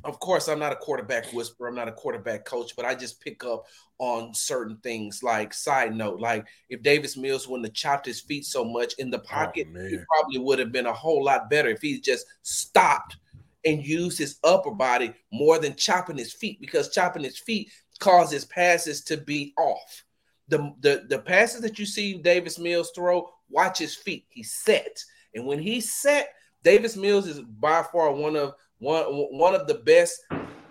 of 0.04 0.20
course, 0.20 0.48
I'm 0.48 0.58
not 0.58 0.72
a 0.72 0.76
quarterback 0.76 1.32
whisperer, 1.32 1.68
I'm 1.68 1.74
not 1.74 1.88
a 1.88 1.92
quarterback 1.92 2.44
coach, 2.44 2.76
but 2.76 2.84
I 2.84 2.94
just 2.94 3.20
pick 3.20 3.44
up 3.44 3.64
on 3.98 4.32
certain 4.34 4.78
things. 4.82 5.22
Like, 5.22 5.52
side 5.52 5.94
note, 5.94 6.20
like 6.20 6.46
if 6.68 6.82
Davis 6.82 7.16
Mills 7.16 7.48
wouldn't 7.48 7.66
have 7.66 7.74
chopped 7.74 8.06
his 8.06 8.20
feet 8.20 8.44
so 8.44 8.64
much 8.64 8.94
in 8.98 9.10
the 9.10 9.20
oh, 9.20 9.24
pocket, 9.24 9.66
oh, 9.74 9.86
he 9.86 9.98
probably 10.14 10.38
would 10.38 10.58
have 10.58 10.72
been 10.72 10.86
a 10.86 10.92
whole 10.92 11.24
lot 11.24 11.50
better 11.50 11.68
if 11.68 11.80
he 11.80 12.00
just 12.00 12.26
stopped 12.42 13.16
and 13.64 13.84
used 13.84 14.18
his 14.18 14.38
upper 14.44 14.70
body 14.70 15.12
more 15.32 15.58
than 15.58 15.74
chopping 15.74 16.16
his 16.16 16.32
feet 16.32 16.60
because 16.60 16.90
chopping 16.90 17.24
his 17.24 17.38
feet 17.38 17.70
causes 17.98 18.44
passes 18.44 19.02
to 19.02 19.16
be 19.16 19.52
off. 19.58 20.04
The, 20.48 20.72
the, 20.80 21.06
the 21.08 21.18
passes 21.18 21.62
that 21.62 21.78
you 21.78 21.86
see 21.86 22.18
Davis 22.18 22.58
Mills 22.58 22.92
throw 22.94 23.28
watch 23.50 23.78
his 23.78 23.94
feet. 23.94 24.26
He's 24.28 24.52
set. 24.52 25.02
And 25.34 25.46
when 25.46 25.58
he's 25.58 25.92
set, 25.92 26.30
Davis 26.62 26.96
Mills 26.96 27.26
is 27.26 27.40
by 27.40 27.82
far 27.82 28.12
one 28.12 28.36
of 28.36 28.54
one, 28.78 29.04
one 29.04 29.54
of 29.54 29.66
the 29.66 29.74
best 29.74 30.20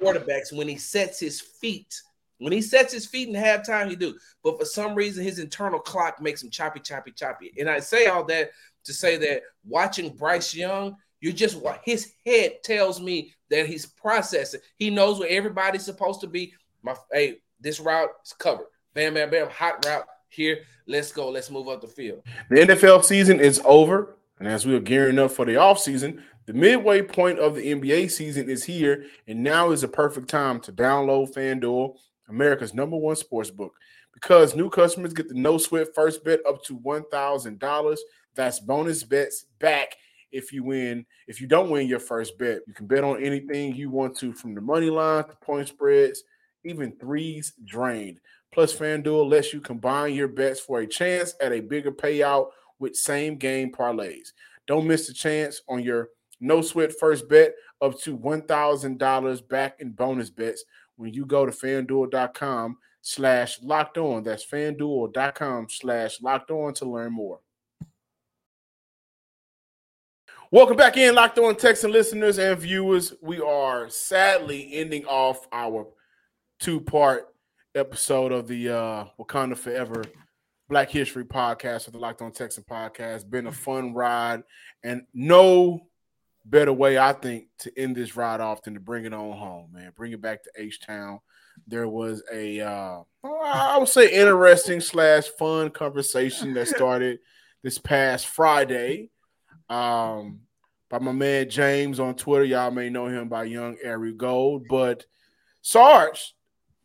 quarterbacks 0.01 0.51
when 0.51 0.67
he 0.67 0.77
sets 0.77 1.19
his 1.19 1.41
feet. 1.41 2.01
When 2.39 2.51
he 2.51 2.61
sets 2.61 2.91
his 2.91 3.05
feet 3.05 3.29
in 3.29 3.35
halftime, 3.35 3.89
he 3.89 3.95
do. 3.95 4.17
But 4.43 4.59
for 4.59 4.65
some 4.65 4.93
reason, 4.93 5.23
his 5.23 5.39
internal 5.39 5.79
clock 5.79 6.21
makes 6.21 6.43
him 6.43 6.49
choppy, 6.49 6.81
choppy, 6.81 7.11
choppy. 7.11 7.53
And 7.57 7.69
I 7.69 7.79
say 7.79 8.07
all 8.07 8.25
that 8.25 8.51
to 8.83 8.93
say 8.93 9.17
that 9.17 9.43
watching 9.65 10.15
Bryce 10.15 10.53
Young, 10.53 10.97
you 11.21 11.31
just 11.31 11.57
his 11.83 12.11
head 12.25 12.61
tells 12.63 13.01
me 13.01 13.33
that 13.49 13.67
he's 13.67 13.85
processing. 13.85 14.59
He 14.75 14.89
knows 14.89 15.19
where 15.19 15.29
everybody's 15.29 15.85
supposed 15.85 16.21
to 16.21 16.27
be. 16.27 16.53
My 16.83 16.95
hey, 17.11 17.37
this 17.59 17.79
route 17.79 18.09
is 18.23 18.33
covered. 18.33 18.67
Bam, 18.93 19.13
bam, 19.13 19.29
bam, 19.29 19.49
hot 19.49 19.83
route 19.85 20.05
here. 20.29 20.59
Let's 20.87 21.11
go. 21.11 21.29
Let's 21.29 21.49
move 21.49 21.67
up 21.67 21.81
the 21.81 21.87
field. 21.87 22.21
The 22.49 22.57
NFL 22.57 23.03
season 23.03 23.39
is 23.39 23.61
over. 23.65 24.17
And 24.39 24.47
as 24.47 24.65
we 24.65 24.75
are 24.75 24.81
gearing 24.81 25.17
up 25.19 25.31
for 25.31 25.45
the 25.45 25.53
offseason, 25.53 26.21
the 26.45 26.53
midway 26.53 27.01
point 27.01 27.39
of 27.39 27.55
the 27.55 27.73
NBA 27.73 28.11
season 28.11 28.49
is 28.49 28.63
here. 28.63 29.05
And 29.27 29.43
now 29.43 29.71
is 29.71 29.83
a 29.83 29.87
perfect 29.87 30.29
time 30.29 30.59
to 30.61 30.73
download 30.73 31.33
FanDuel, 31.33 31.95
America's 32.29 32.73
number 32.73 32.97
one 32.97 33.15
sports 33.15 33.49
book. 33.49 33.73
Because 34.13 34.55
new 34.55 34.69
customers 34.69 35.13
get 35.13 35.27
the 35.27 35.35
no 35.35 35.57
sweat 35.57 35.87
first 35.93 36.23
bet 36.23 36.39
up 36.47 36.63
to 36.65 36.77
$1,000. 36.79 37.97
That's 38.35 38.59
bonus 38.59 39.03
bets 39.03 39.45
back 39.59 39.95
if 40.31 40.51
you 40.51 40.63
win. 40.63 41.05
If 41.27 41.41
you 41.41 41.47
don't 41.47 41.69
win 41.69 41.87
your 41.87 41.99
first 41.99 42.37
bet, 42.37 42.59
you 42.67 42.73
can 42.73 42.87
bet 42.87 43.03
on 43.03 43.23
anything 43.23 43.75
you 43.75 43.89
want 43.89 44.17
to 44.17 44.33
from 44.33 44.53
the 44.53 44.61
money 44.61 44.89
line 44.89 45.23
to 45.23 45.35
point 45.37 45.69
spreads, 45.69 46.23
even 46.63 46.91
threes 46.97 47.53
drained. 47.63 48.19
Plus, 48.55 48.73
FanDuel 48.73 49.29
lets 49.29 49.51
you 49.51 49.59
combine 49.59 50.13
your 50.13 50.29
bets 50.29 50.61
for 50.61 50.79
a 50.79 50.87
chance 50.87 51.35
at 51.41 51.51
a 51.51 51.59
bigger 51.59 51.91
payout 51.91 52.51
with 52.79 52.95
same 52.95 53.35
game 53.35 53.69
parlays. 53.69 54.29
Don't 54.65 54.87
miss 54.87 55.07
the 55.07 55.13
chance 55.13 55.61
on 55.67 55.83
your 55.83 56.07
no 56.39 56.61
sweat 56.61 56.93
first 56.97 57.27
bet 57.27 57.53
up 57.81 57.99
to 57.99 58.17
$1,000 58.17 59.47
back 59.49 59.75
in 59.81 59.91
bonus 59.91 60.29
bets 60.29 60.63
when 60.95 61.13
you 61.13 61.25
go 61.25 61.45
to 61.45 61.51
fanduel.com 61.51 62.77
slash 63.01 63.61
locked 63.61 63.97
on. 63.97 64.23
That's 64.23 64.45
fanduel.com 64.45 65.67
slash 65.69 66.21
locked 66.21 66.49
on 66.49 66.73
to 66.75 66.85
learn 66.85 67.11
more. 67.11 67.41
Welcome 70.49 70.77
back 70.77 70.95
in, 70.95 71.13
Locked 71.13 71.39
On 71.39 71.57
Texan 71.57 71.91
listeners 71.91 72.39
and 72.39 72.57
viewers. 72.57 73.13
We 73.21 73.41
are 73.41 73.89
sadly 73.89 74.69
ending 74.71 75.03
off 75.07 75.45
our 75.51 75.87
two 76.61 76.79
part 76.79 77.34
episode 77.75 78.31
of 78.31 78.47
the 78.47 78.69
uh, 78.69 79.05
Wakanda 79.19 79.57
Forever 79.57 80.03
Black 80.69 80.89
History 80.89 81.25
podcast 81.25 81.87
of 81.87 81.93
the 81.93 81.99
Locked 81.99 82.21
On 82.21 82.31
Texan 82.31 82.63
podcast. 82.63 83.29
Been 83.29 83.47
a 83.47 83.51
fun 83.51 83.93
ride, 83.93 84.43
and 84.83 85.05
no 85.13 85.81
better 86.45 86.73
way, 86.73 86.97
I 86.97 87.13
think, 87.13 87.47
to 87.59 87.71
end 87.77 87.95
this 87.95 88.15
ride 88.15 88.39
off 88.39 88.63
than 88.63 88.75
to 88.75 88.79
bring 88.79 89.05
it 89.05 89.13
on 89.13 89.37
home, 89.37 89.71
man. 89.73 89.91
Bring 89.95 90.13
it 90.13 90.21
back 90.21 90.43
to 90.43 90.51
H 90.57 90.79
Town. 90.79 91.19
There 91.67 91.87
was 91.87 92.23
a, 92.33 92.61
uh, 92.61 93.01
I 93.23 93.77
would 93.77 93.89
say, 93.89 94.11
interesting 94.11 94.81
slash 94.81 95.27
fun 95.27 95.69
conversation 95.69 96.53
that 96.53 96.67
started 96.67 97.19
this 97.63 97.77
past 97.77 98.27
Friday 98.27 99.09
um, 99.69 100.41
by 100.89 100.99
my 100.99 101.11
man 101.11 101.49
James 101.49 101.99
on 101.99 102.15
Twitter. 102.15 102.43
Y'all 102.45 102.71
may 102.71 102.89
know 102.89 103.07
him 103.07 103.29
by 103.29 103.45
Young 103.45 103.77
Airy 103.83 104.13
Gold, 104.13 104.65
but 104.69 105.05
Sarge 105.61 106.35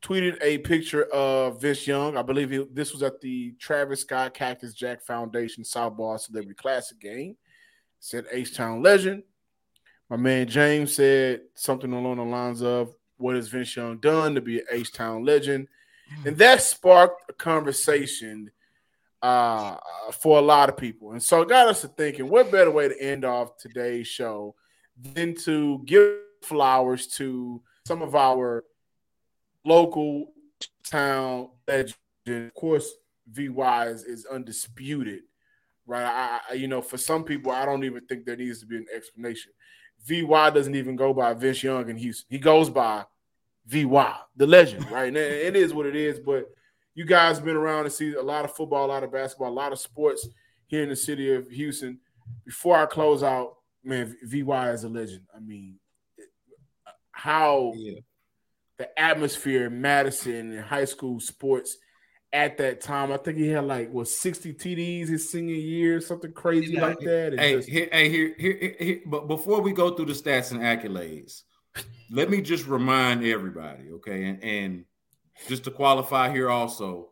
tweeted 0.03 0.39
a 0.43 0.59
picture 0.59 1.05
of 1.05 1.61
Vince 1.61 1.87
Young. 1.87 2.17
I 2.17 2.23
believe 2.23 2.51
he, 2.51 2.67
this 2.73 2.93
was 2.93 3.03
at 3.03 3.21
the 3.21 3.53
Travis 3.59 4.01
Scott 4.01 4.35
Cactus 4.35 4.75
Jack 4.75 5.03
Foundation 5.03 5.63
Softball 5.63 6.19
Celebrity 6.19 6.55
Classic 6.55 6.99
game. 6.99 7.37
Said 7.99 8.25
H 8.33 8.55
Town 8.57 8.83
legend. 8.83 9.25
My 10.09 10.17
man 10.17 10.49
James 10.49 10.95
said 10.95 11.43
something 11.55 11.93
along 11.93 12.17
the 12.17 12.25
lines 12.25 12.63
of, 12.63 12.95
What 13.19 13.37
has 13.37 13.49
Vince 13.49 13.77
Young 13.77 13.99
done 13.99 14.35
to 14.35 14.41
be 14.41 14.61
an 14.61 14.67
H 14.73 14.93
Town 14.93 15.25
legend? 15.25 15.69
And 16.25 16.37
that 16.39 16.63
sparked 16.63 17.31
a 17.31 17.33
conversation 17.33 18.51
uh, 19.23 19.77
for 20.13 20.39
a 20.39 20.43
lot 20.43 20.69
of 20.69 20.77
people. 20.77 21.13
And 21.13 21.23
so 21.23 21.43
it 21.43 21.49
got 21.49 21.69
us 21.69 21.83
to 21.83 21.89
thinking, 21.89 22.29
what 22.29 22.51
better 22.51 22.71
way 22.71 22.89
to 22.89 23.01
end 23.01 23.25
off 23.25 23.59
today's 23.59 24.09
show 24.09 24.55
than 25.15 25.35
to 25.35 25.83
give 25.85 26.17
flowers 26.43 27.07
to 27.07 27.63
some 27.87 28.03
of 28.03 28.15
our 28.15 28.65
local 29.64 30.33
town 30.85 31.49
legend. 31.66 31.96
Of 32.27 32.55
course, 32.55 32.92
VY 33.31 33.87
is, 33.88 34.05
is 34.05 34.27
undisputed, 34.27 35.20
right? 35.87 36.40
I, 36.49 36.55
you 36.55 36.68
know, 36.68 36.83
for 36.83 36.99
some 36.99 37.25
people, 37.25 37.53
I 37.53 37.64
don't 37.64 37.85
even 37.85 38.05
think 38.07 38.25
there 38.25 38.37
needs 38.37 38.61
to 38.61 38.66
be 38.66 38.77
an 38.77 38.87
explanation. 38.94 39.53
VY 40.07 40.51
doesn't 40.51 40.75
even 40.75 40.96
go 40.96 41.12
by 41.12 41.35
Vince 41.35 41.62
Young 41.62 41.88
in 41.88 41.96
Houston. 41.96 42.27
He 42.31 42.38
goes 42.38 42.70
by 42.70 43.05
VY, 43.66 44.14
the 44.37 44.46
legend, 44.46 44.90
right? 44.90 45.09
And 45.09 45.16
it 45.16 45.57
is 45.57 45.75
what 45.75 45.87
it 45.87 45.96
is. 45.96 46.18
But 46.18 46.46
you 46.94 47.05
guys 47.05 47.40
been 47.40 47.57
around 47.57 47.85
to 47.85 47.90
see 47.90 48.14
a 48.14 48.23
lot 48.23 48.44
of 48.44 48.55
football, 48.55 48.87
a 48.87 48.88
lot 48.88 49.05
of 49.05 49.12
basketball, 49.12 49.51
a 49.51 49.53
lot 49.53 49.73
of 49.73 49.79
sports 49.79 50.29
here 50.66 50.83
in 50.83 50.88
the 50.88 50.96
city 50.96 51.33
of 51.35 51.49
Houston. 51.49 51.99
Before 52.44 52.77
I 52.77 52.87
close 52.87 53.23
out, 53.23 53.57
man, 53.85 54.16
VY 54.23 54.73
is 54.73 54.85
a 54.85 54.88
legend. 54.88 55.27
I 55.35 55.40
mean, 55.40 55.79
how 57.12 57.73
yeah. 57.77 58.01
The 58.81 58.99
atmosphere 58.99 59.66
in 59.66 59.79
Madison 59.79 60.53
and 60.53 60.61
high 60.61 60.87
school 60.87 61.21
sports 61.21 61.77
at 62.33 62.57
that 62.57 62.81
time. 62.81 63.12
I 63.12 63.19
think 63.19 63.37
he 63.37 63.49
had 63.49 63.64
like 63.64 63.93
what 63.93 64.09
60 64.09 64.55
TDs 64.55 65.09
his 65.09 65.31
senior 65.31 65.55
year, 65.55 66.01
something 66.01 66.33
crazy 66.33 66.73
yeah. 66.73 66.87
like 66.87 66.99
that. 67.01 67.38
Hey, 67.38 67.57
just... 67.57 67.69
here, 67.69 67.90
hey, 67.93 68.09
here, 68.09 68.35
here, 68.38 68.75
here, 68.79 69.01
but 69.05 69.29
before 69.29 69.61
we 69.61 69.73
go 69.73 69.90
through 69.90 70.07
the 70.07 70.14
stats 70.14 70.53
and 70.53 70.61
accolades, 70.61 71.43
let 72.11 72.31
me 72.31 72.40
just 72.40 72.66
remind 72.66 73.23
everybody, 73.23 73.90
okay, 73.97 74.25
and, 74.25 74.43
and 74.43 74.85
just 75.47 75.64
to 75.64 75.71
qualify 75.71 76.33
here 76.33 76.49
also, 76.49 77.11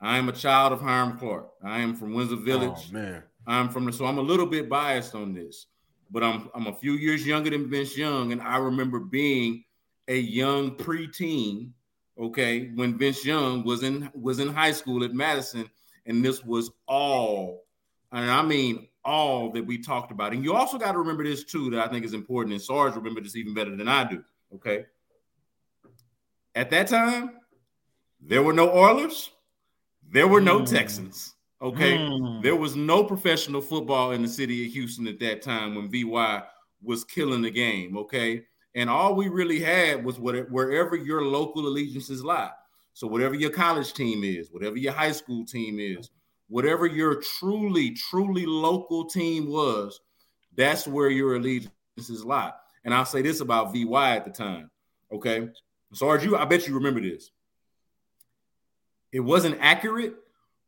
I 0.00 0.16
am 0.16 0.30
a 0.30 0.32
child 0.32 0.72
of 0.72 0.80
Hiram 0.80 1.18
Clark. 1.18 1.50
I 1.62 1.80
am 1.80 1.94
from 1.94 2.14
Windsor 2.14 2.36
oh, 2.36 2.44
Village. 2.44 2.88
Oh, 2.88 2.94
man. 2.94 3.22
I'm 3.46 3.68
from 3.68 3.84
the 3.84 3.92
so 3.92 4.06
I'm 4.06 4.16
a 4.16 4.22
little 4.22 4.46
bit 4.46 4.70
biased 4.70 5.14
on 5.14 5.34
this, 5.34 5.66
but 6.10 6.22
I'm 6.22 6.48
I'm 6.54 6.66
a 6.66 6.72
few 6.72 6.92
years 6.92 7.26
younger 7.26 7.50
than 7.50 7.68
Vince 7.68 7.94
Young, 7.94 8.32
and 8.32 8.40
I 8.40 8.56
remember 8.56 9.00
being 9.00 9.64
a 10.08 10.18
young 10.18 10.76
preteen, 10.76 11.70
okay, 12.18 12.70
when 12.74 12.98
Vince 12.98 13.24
Young 13.24 13.64
was 13.64 13.82
in 13.82 14.10
was 14.14 14.38
in 14.38 14.48
high 14.48 14.72
school 14.72 15.04
at 15.04 15.14
Madison, 15.14 15.68
and 16.06 16.24
this 16.24 16.44
was 16.44 16.70
all, 16.86 17.64
and 18.12 18.30
I 18.30 18.42
mean 18.42 18.88
all 19.04 19.50
that 19.52 19.66
we 19.66 19.78
talked 19.78 20.10
about. 20.10 20.32
And 20.32 20.42
you 20.42 20.54
also 20.54 20.78
got 20.78 20.92
to 20.92 20.98
remember 20.98 21.24
this 21.24 21.44
too, 21.44 21.70
that 21.70 21.86
I 21.86 21.90
think 21.90 22.04
is 22.04 22.14
important, 22.14 22.54
and 22.54 22.62
Sarge 22.62 22.94
remember 22.94 23.20
this 23.20 23.36
even 23.36 23.54
better 23.54 23.74
than 23.76 23.88
I 23.88 24.04
do. 24.04 24.24
Okay. 24.54 24.86
At 26.54 26.70
that 26.70 26.86
time, 26.86 27.32
there 28.20 28.42
were 28.42 28.52
no 28.52 28.70
Oilers, 28.70 29.30
there 30.10 30.28
were 30.28 30.40
no 30.40 30.60
mm. 30.60 30.70
Texans. 30.70 31.34
Okay, 31.60 31.96
mm. 31.96 32.42
there 32.42 32.56
was 32.56 32.76
no 32.76 33.04
professional 33.04 33.60
football 33.60 34.12
in 34.12 34.22
the 34.22 34.28
city 34.28 34.66
of 34.66 34.72
Houston 34.72 35.06
at 35.06 35.18
that 35.20 35.40
time 35.40 35.74
when 35.74 35.90
VY 35.90 36.42
was 36.82 37.04
killing 37.04 37.42
the 37.42 37.50
game. 37.50 37.96
Okay, 37.96 38.44
and 38.74 38.90
all 38.90 39.14
we 39.14 39.28
really 39.28 39.60
had 39.60 40.04
was 40.04 40.18
what 40.18 40.50
wherever 40.50 40.96
your 40.96 41.22
local 41.22 41.66
allegiances 41.66 42.24
lie. 42.24 42.50
So 42.92 43.06
whatever 43.06 43.34
your 43.34 43.50
college 43.50 43.92
team 43.92 44.24
is, 44.24 44.50
whatever 44.50 44.76
your 44.76 44.92
high 44.92 45.12
school 45.12 45.44
team 45.44 45.78
is, 45.78 46.10
whatever 46.48 46.86
your 46.86 47.20
truly, 47.20 47.90
truly 47.90 48.46
local 48.46 49.04
team 49.04 49.50
was, 49.50 50.00
that's 50.56 50.86
where 50.86 51.10
your 51.10 51.36
allegiances 51.36 52.24
lie. 52.24 52.52
And 52.84 52.92
I'll 52.92 53.04
say 53.04 53.22
this 53.22 53.40
about 53.40 53.72
VY 53.72 54.16
at 54.16 54.24
the 54.24 54.30
time. 54.30 54.70
Okay. 55.12 55.48
Sarge, 55.92 56.24
you 56.24 56.36
I 56.36 56.44
bet 56.44 56.66
you 56.66 56.74
remember 56.74 57.00
this. 57.00 57.30
It 59.12 59.20
wasn't 59.20 59.58
accurate, 59.60 60.14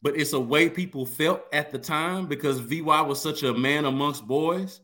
but 0.03 0.16
it's 0.16 0.33
a 0.33 0.40
way 0.40 0.71
people 0.71 1.05
felt 1.05 1.42
at 1.53 1.73
the 1.73 1.79
time 1.79 2.27
because 2.27 2.61
VY 2.61 3.03
was 3.03 3.21
such 3.21 3.42
a 3.42 3.53
man 3.53 3.85
amongst 3.85 4.27
boys. 4.27 4.81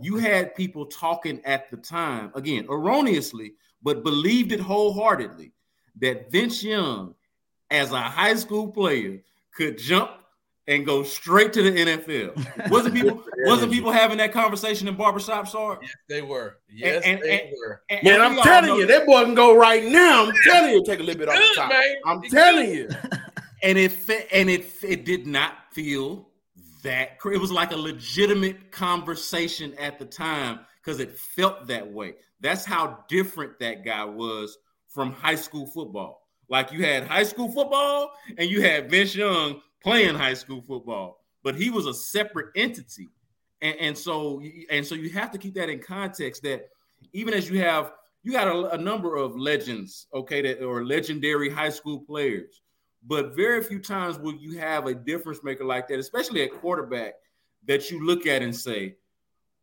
You 0.00 0.16
had 0.16 0.54
people 0.54 0.86
talking 0.86 1.40
at 1.44 1.70
the 1.70 1.76
time, 1.76 2.30
again, 2.34 2.66
erroneously, 2.68 3.54
but 3.82 4.04
believed 4.04 4.52
it 4.52 4.60
wholeheartedly 4.60 5.52
that 6.00 6.30
Vince 6.30 6.62
Young, 6.62 7.14
as 7.70 7.92
a 7.92 8.00
high 8.00 8.34
school 8.34 8.68
player, 8.68 9.22
could 9.54 9.78
jump 9.78 10.10
and 10.68 10.84
go 10.84 11.02
straight 11.02 11.52
to 11.52 11.62
the 11.62 11.70
NFL. 11.70 12.70
Wasn't 12.70 12.94
people 12.94 13.22
wasn't 13.44 13.72
people 13.72 13.92
having 13.92 14.18
that 14.18 14.32
conversation 14.32 14.88
in 14.88 14.96
barbershop, 14.96 15.46
Sorry? 15.46 15.78
Yes, 15.80 15.94
they 16.08 16.22
were. 16.22 16.58
Yes, 16.68 17.04
and, 17.04 17.14
and, 17.14 17.22
they 17.22 17.40
and, 17.42 17.50
were. 17.56 17.82
Man, 18.02 18.20
I'm 18.20 18.36
telling 18.42 18.74
you, 18.74 18.86
that 18.86 19.06
boy 19.06 19.24
can 19.24 19.34
go 19.34 19.56
right 19.56 19.84
now. 19.84 20.26
I'm 20.26 20.32
telling 20.44 20.72
you, 20.72 20.84
take 20.84 20.98
a 20.98 21.02
little 21.02 21.18
bit 21.18 21.28
off 21.28 21.36
the 21.36 21.52
top. 21.54 21.70
Man. 21.70 21.94
I'm 22.04 22.22
telling 22.22 22.70
you. 22.70 22.88
And 23.62 23.78
it 23.78 23.92
and 24.32 24.50
it 24.50 24.66
it 24.82 25.04
did 25.04 25.26
not 25.26 25.72
feel 25.72 26.25
that 26.86 27.18
it 27.32 27.40
was 27.40 27.50
like 27.50 27.72
a 27.72 27.76
legitimate 27.76 28.70
conversation 28.70 29.74
at 29.74 29.98
the 29.98 30.04
time 30.04 30.60
because 30.76 31.00
it 31.00 31.18
felt 31.18 31.66
that 31.66 31.92
way. 31.92 32.14
That's 32.40 32.64
how 32.64 33.04
different 33.08 33.58
that 33.58 33.84
guy 33.84 34.04
was 34.04 34.56
from 34.86 35.12
high 35.12 35.34
school 35.34 35.66
football. 35.66 36.22
Like 36.48 36.70
you 36.70 36.84
had 36.84 37.04
high 37.04 37.24
school 37.24 37.50
football 37.50 38.12
and 38.38 38.48
you 38.48 38.62
had 38.62 38.88
Vince 38.88 39.16
Young 39.16 39.60
playing 39.82 40.14
high 40.14 40.34
school 40.34 40.62
football, 40.62 41.24
but 41.42 41.56
he 41.56 41.70
was 41.70 41.86
a 41.86 41.94
separate 41.94 42.50
entity. 42.54 43.08
And, 43.60 43.76
and 43.80 43.98
so 43.98 44.40
and 44.70 44.86
so 44.86 44.94
you 44.94 45.10
have 45.10 45.32
to 45.32 45.38
keep 45.38 45.54
that 45.54 45.68
in 45.68 45.80
context 45.80 46.44
that 46.44 46.68
even 47.12 47.34
as 47.34 47.50
you 47.50 47.58
have 47.58 47.94
you 48.22 48.30
got 48.30 48.46
a, 48.46 48.74
a 48.74 48.78
number 48.78 49.16
of 49.16 49.36
legends, 49.36 50.06
okay, 50.14 50.40
that 50.40 50.64
or 50.64 50.84
legendary 50.84 51.50
high 51.50 51.70
school 51.70 51.98
players, 51.98 52.62
but 53.06 53.36
very 53.36 53.62
few 53.62 53.78
times 53.78 54.18
will 54.18 54.34
you 54.34 54.58
have 54.58 54.86
a 54.86 54.94
difference 54.94 55.42
maker 55.44 55.64
like 55.64 55.88
that, 55.88 55.98
especially 55.98 56.42
at 56.42 56.52
quarterback, 56.52 57.14
that 57.66 57.90
you 57.90 58.04
look 58.04 58.26
at 58.26 58.42
and 58.42 58.54
say, 58.54 58.96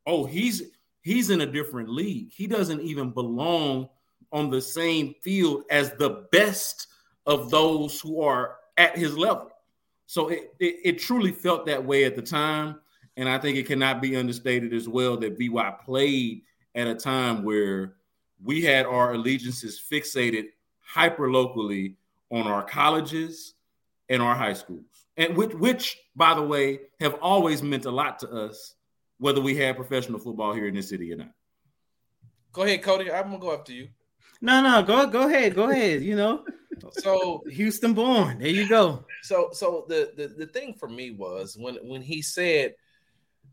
"Oh, 0.06 0.26
he's 0.26 0.64
he's 1.02 1.30
in 1.30 1.42
a 1.42 1.46
different 1.46 1.90
league. 1.90 2.32
He 2.32 2.48
doesn't 2.48 2.82
even 2.82 3.12
belong 3.12 3.90
on 4.32 4.50
the 4.50 4.62
same 4.62 5.16
field 5.22 5.64
as 5.70 5.92
the 5.92 6.28
best 6.32 6.88
of 7.26 7.52
those 7.52 8.00
who 8.00 8.22
are 8.22 8.58
at 8.78 8.98
his 8.98 9.18
level." 9.18 9.52
So 10.06 10.30
it, 10.30 10.54
it, 10.60 10.76
it, 10.84 11.00
truly 11.00 11.32
felt 11.32 11.66
that 11.66 11.84
way 11.84 12.04
at 12.04 12.16
the 12.16 12.22
time. 12.22 12.80
And 13.16 13.28
I 13.28 13.38
think 13.38 13.58
it 13.58 13.68
cannot 13.68 14.02
be 14.02 14.16
understated 14.16 14.74
as 14.74 14.88
well 14.88 15.18
that 15.18 15.38
VY 15.38 15.76
played 15.84 16.44
at 16.76 16.88
a 16.88 16.96
time 16.96 17.44
where 17.44 17.96
we 18.44 18.62
had 18.62 18.86
our 18.86 19.14
allegiances 19.14 19.82
fixated 19.92 20.48
hyper 20.80 21.32
locally 21.32 21.96
on 22.34 22.48
our 22.48 22.64
colleges 22.64 23.54
and 24.10 24.22
our 24.22 24.36
high 24.36 24.54
schools. 24.54 25.06
And 25.16 25.38
which, 25.38 25.54
which, 25.54 25.98
by 26.16 26.34
the 26.34 26.42
way, 26.42 26.80
have 27.00 27.16
always 27.22 27.62
meant 27.62 27.86
a 27.86 27.92
lot 27.92 28.20
to 28.20 28.30
us, 28.30 28.74
whether 29.20 29.40
we 29.40 29.56
had 29.56 29.76
professional 29.76 30.20
football 30.20 30.54
here 30.54 30.68
in 30.68 30.74
this 30.74 30.90
city 30.90 31.14
or 31.14 31.18
not. 31.18 31.32
Go 32.52 32.64
ahead, 32.64 32.82
Cody. 32.82 33.12
I'm 33.12 33.26
gonna 33.26 33.40
go 33.40 33.54
after 33.54 33.72
you. 33.72 33.90
No, 34.42 34.62
no, 34.62 34.84
go 34.84 35.08
go 35.08 35.28
ahead, 35.28 35.56
go 35.56 35.70
ahead. 35.70 36.02
You 36.02 36.16
know, 36.16 36.44
so 36.92 37.44
Houston 37.50 37.94
born. 37.94 38.40
There 38.40 38.48
you 38.48 38.68
go. 38.68 39.06
So 39.22 39.50
so 39.54 39.86
the, 39.88 40.12
the 40.16 40.28
the 40.28 40.48
thing 40.48 40.74
for 40.74 40.90
me 40.90 41.12
was 41.12 41.56
when 41.58 41.76
when 41.88 42.02
he 42.02 42.22
said 42.22 42.76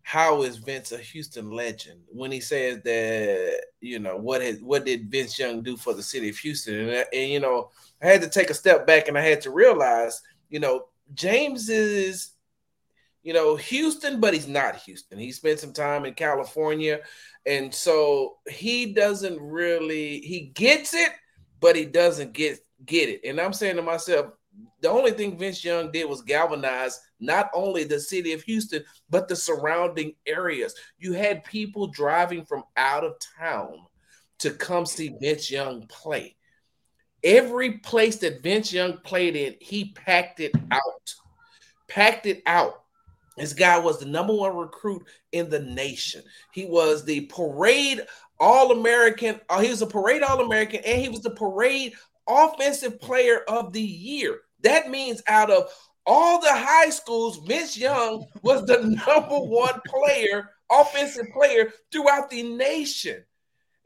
how 0.03 0.43
is 0.43 0.57
Vince 0.57 0.93
a 0.93 0.99
Houston 0.99 1.51
legend 1.51 2.01
when 2.09 2.33
he 2.33 2.41
says 2.41 2.81
that 2.85 3.61
you 3.81 3.99
know 3.99 4.17
what 4.17 4.43
has 4.43 4.61
what 4.61 4.85
did 4.85 5.11
Vince 5.11 5.39
Young 5.39 5.63
do 5.63 5.77
for 5.77 5.95
the 5.95 6.03
city 6.03 6.29
of 6.29 6.39
Houston? 6.39 6.75
And, 6.75 6.91
uh, 6.91 7.05
and 7.13 7.31
you 7.31 7.41
know 7.41 7.71
I 8.03 8.07
had 8.07 8.23
to 8.23 8.29
take 8.29 8.51
a 8.51 8.55
step 8.55 8.87
back 8.87 9.09
and 9.09 9.19
I 9.19 9.23
had 9.23 9.41
to 9.43 9.51
realize 9.51 10.21
you 10.49 10.61
know 10.61 10.87
James 11.15 11.69
is 11.69 12.31
you 13.23 13.33
know 13.33 13.57
Houston 13.57 14.21
but 14.21 14.35
he's 14.35 14.49
not 14.49 14.77
Houston. 14.77 15.19
He 15.19 15.33
spent 15.33 15.61
some 15.61 15.73
time 15.73 16.05
in 16.05 16.15
California. 16.15 17.01
And 17.47 17.75
so 17.75 18.37
he 18.49 18.93
doesn't 18.93 19.41
really 19.41 20.21
he 20.21 20.53
gets 20.55 20.93
it 20.93 21.13
but 21.61 21.77
he 21.77 21.85
doesn't 21.85 22.33
get 22.33 22.59
get 22.85 23.09
it. 23.09 23.21
And 23.25 23.41
I'm 23.41 23.53
saying 23.53 23.77
to 23.77 23.83
myself 23.83 24.33
the 24.81 24.89
only 24.89 25.13
thing 25.13 25.39
Vince 25.39 25.65
Young 25.65 25.91
did 25.91 26.09
was 26.09 26.23
galvanize 26.23 27.01
not 27.19 27.51
only 27.55 27.85
the 27.85 28.01
city 28.01 28.33
of 28.33 28.43
Houston, 28.43 28.85
but 29.09 29.29
the 29.29 29.37
surrounding 29.37 30.15
areas. 30.27 30.75
You 30.99 31.13
had 31.13 31.45
people 31.45 31.87
driving 31.87 32.45
from 32.45 32.65
out 32.77 33.05
of 33.05 33.17
town 33.39 33.87
to 34.39 34.51
come 34.51 34.87
see 34.87 35.15
Vince 35.21 35.51
Young 35.51 35.87
play. 35.87 36.37
Every 37.23 37.79
place 37.79 38.17
that 38.17 38.43
Vince 38.43 38.73
Young 38.73 38.99
played 38.99 39.37
in, 39.37 39.57
he 39.61 39.93
packed 39.93 40.41
it 40.41 40.53
out. 40.71 41.15
Packed 41.89 42.27
it 42.27 42.43
out. 42.47 42.85
This 43.37 43.53
guy 43.53 43.79
was 43.79 43.99
the 43.99 44.07
number 44.07 44.35
one 44.35 44.57
recruit 44.57 45.07
in 45.33 45.51
the 45.51 45.61
nation. 45.61 46.23
He 46.53 46.65
was 46.65 47.05
the 47.05 47.23
parade 47.23 48.03
All 48.39 48.73
American. 48.73 49.41
Uh, 49.49 49.61
he 49.61 49.71
was 49.71 49.83
a 49.83 49.87
parade 49.87 50.23
All 50.23 50.41
American, 50.41 50.81
and 50.85 51.01
he 51.01 51.09
was 51.09 51.21
the 51.21 51.31
parade 51.31 51.95
offensive 52.27 53.01
player 53.01 53.41
of 53.49 53.73
the 53.73 53.83
year. 53.83 54.41
That 54.63 54.91
means 54.91 55.23
out 55.27 55.51
of 55.51 55.71
all 56.07 56.41
the 56.41 56.53
high 56.53 56.91
schools, 56.91 57.39
Vince 57.47 57.77
Young 57.77 58.27
was 58.43 58.65
the 58.67 58.79
number 59.07 59.39
one 59.39 59.81
player, 59.87 60.51
offensive 60.71 61.27
player 61.33 61.73
throughout 61.93 62.31
the 62.31 62.43
nation. 62.43 63.25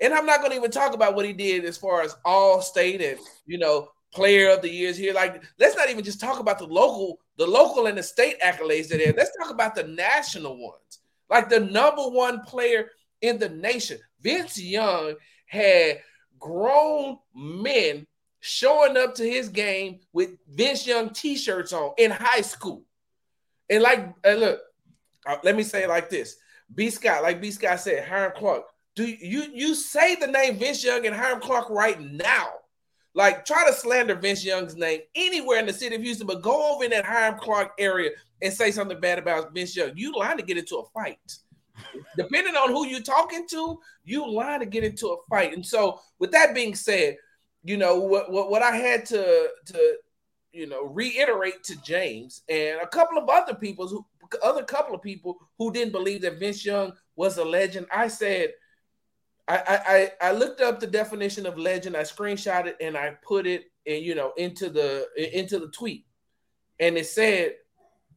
And 0.00 0.12
I'm 0.12 0.26
not 0.26 0.40
going 0.40 0.50
to 0.50 0.56
even 0.56 0.70
talk 0.70 0.94
about 0.94 1.14
what 1.14 1.24
he 1.24 1.32
did 1.32 1.64
as 1.64 1.76
far 1.76 2.02
as 2.02 2.16
all 2.24 2.60
state 2.60 3.00
and 3.00 3.18
you 3.46 3.58
know 3.58 3.88
player 4.12 4.50
of 4.50 4.62
the 4.62 4.70
years 4.70 4.96
here. 4.96 5.12
Like, 5.12 5.42
let's 5.58 5.76
not 5.76 5.90
even 5.90 6.04
just 6.04 6.20
talk 6.20 6.40
about 6.40 6.58
the 6.58 6.66
local, 6.66 7.18
the 7.36 7.46
local 7.46 7.86
and 7.86 7.98
the 7.98 8.02
state 8.02 8.40
accolades 8.40 8.88
that 8.88 9.00
are. 9.00 9.12
Let's 9.16 9.36
talk 9.36 9.50
about 9.50 9.74
the 9.74 9.84
national 9.84 10.56
ones. 10.56 11.00
Like 11.28 11.48
the 11.48 11.60
number 11.60 12.02
one 12.02 12.42
player 12.42 12.90
in 13.22 13.38
the 13.38 13.48
nation, 13.48 13.98
Vince 14.20 14.60
Young 14.60 15.14
had 15.46 16.00
grown 16.38 17.18
men 17.34 18.06
showing 18.46 18.94
up 18.98 19.14
to 19.14 19.24
his 19.24 19.48
game 19.48 20.00
with 20.12 20.36
Vince 20.46 20.86
Young 20.86 21.08
t-shirts 21.08 21.72
on 21.72 21.94
in 21.96 22.10
high 22.10 22.42
school. 22.42 22.84
And 23.70 23.82
like, 23.82 24.12
uh, 24.22 24.32
look, 24.32 24.60
uh, 25.26 25.38
let 25.42 25.56
me 25.56 25.62
say 25.62 25.84
it 25.84 25.88
like 25.88 26.10
this: 26.10 26.36
B. 26.74 26.90
Scott, 26.90 27.22
like 27.22 27.40
B. 27.40 27.50
Scott 27.50 27.80
said, 27.80 28.06
Hiram 28.06 28.32
Clark. 28.36 28.64
Do 28.94 29.06
you 29.06 29.44
you 29.50 29.74
say 29.74 30.14
the 30.16 30.26
name 30.26 30.58
Vince 30.58 30.84
Young 30.84 31.06
and 31.06 31.16
Hiram 31.16 31.40
Clark 31.40 31.70
right 31.70 31.98
now? 31.98 32.48
Like, 33.14 33.46
try 33.46 33.66
to 33.66 33.72
slander 33.72 34.14
Vince 34.14 34.44
Young's 34.44 34.76
name 34.76 35.00
anywhere 35.14 35.58
in 35.58 35.66
the 35.66 35.72
city 35.72 35.96
of 35.96 36.02
Houston, 36.02 36.26
but 36.26 36.42
go 36.42 36.74
over 36.74 36.84
in 36.84 36.90
that 36.90 37.06
Hiram 37.06 37.38
Clark 37.38 37.72
area 37.78 38.10
and 38.42 38.52
say 38.52 38.70
something 38.72 39.00
bad 39.00 39.18
about 39.18 39.54
Vince 39.54 39.74
Young. 39.74 39.92
You 39.94 40.12
lying 40.14 40.36
to 40.36 40.44
get 40.44 40.58
into 40.58 40.76
a 40.76 40.84
fight. 40.90 41.38
Depending 42.18 42.56
on 42.56 42.70
who 42.70 42.86
you're 42.86 43.00
talking 43.00 43.46
to, 43.50 43.78
you 44.04 44.30
lying 44.30 44.60
to 44.60 44.66
get 44.66 44.84
into 44.84 45.08
a 45.08 45.16
fight. 45.30 45.54
And 45.54 45.64
so, 45.64 46.00
with 46.18 46.30
that 46.32 46.54
being 46.54 46.74
said, 46.74 47.16
you 47.64 47.78
know 47.78 47.98
what 47.98 48.30
what, 48.30 48.50
what 48.50 48.62
I 48.62 48.76
had 48.76 49.06
to 49.06 49.48
to 49.66 49.96
you 50.52 50.66
know 50.66 50.84
reiterate 50.84 51.64
to 51.64 51.82
James 51.82 52.42
and 52.48 52.78
a 52.80 52.86
couple 52.86 53.18
of 53.18 53.28
other 53.28 53.54
people 53.54 53.88
who 53.88 54.06
other 54.42 54.62
couple 54.62 54.94
of 54.94 55.02
people 55.02 55.36
who 55.58 55.72
didn't 55.72 55.92
believe 55.92 56.22
that 56.22 56.38
Vince 56.38 56.64
Young 56.64 56.92
was 57.16 57.38
a 57.38 57.44
legend. 57.44 57.86
I 57.92 58.08
said 58.08 58.50
I 59.48 60.10
I 60.20 60.28
I 60.28 60.32
looked 60.32 60.60
up 60.60 60.78
the 60.78 60.86
definition 60.86 61.46
of 61.46 61.58
legend. 61.58 61.96
I 61.96 62.02
screenshot 62.02 62.66
it 62.66 62.76
and 62.80 62.96
I 62.96 63.16
put 63.22 63.46
it 63.46 63.64
in 63.86 64.02
you 64.02 64.14
know 64.14 64.32
into 64.36 64.68
the 64.68 65.08
into 65.38 65.58
the 65.58 65.68
tweet, 65.68 66.06
and 66.78 66.96
it 66.98 67.06
said 67.06 67.54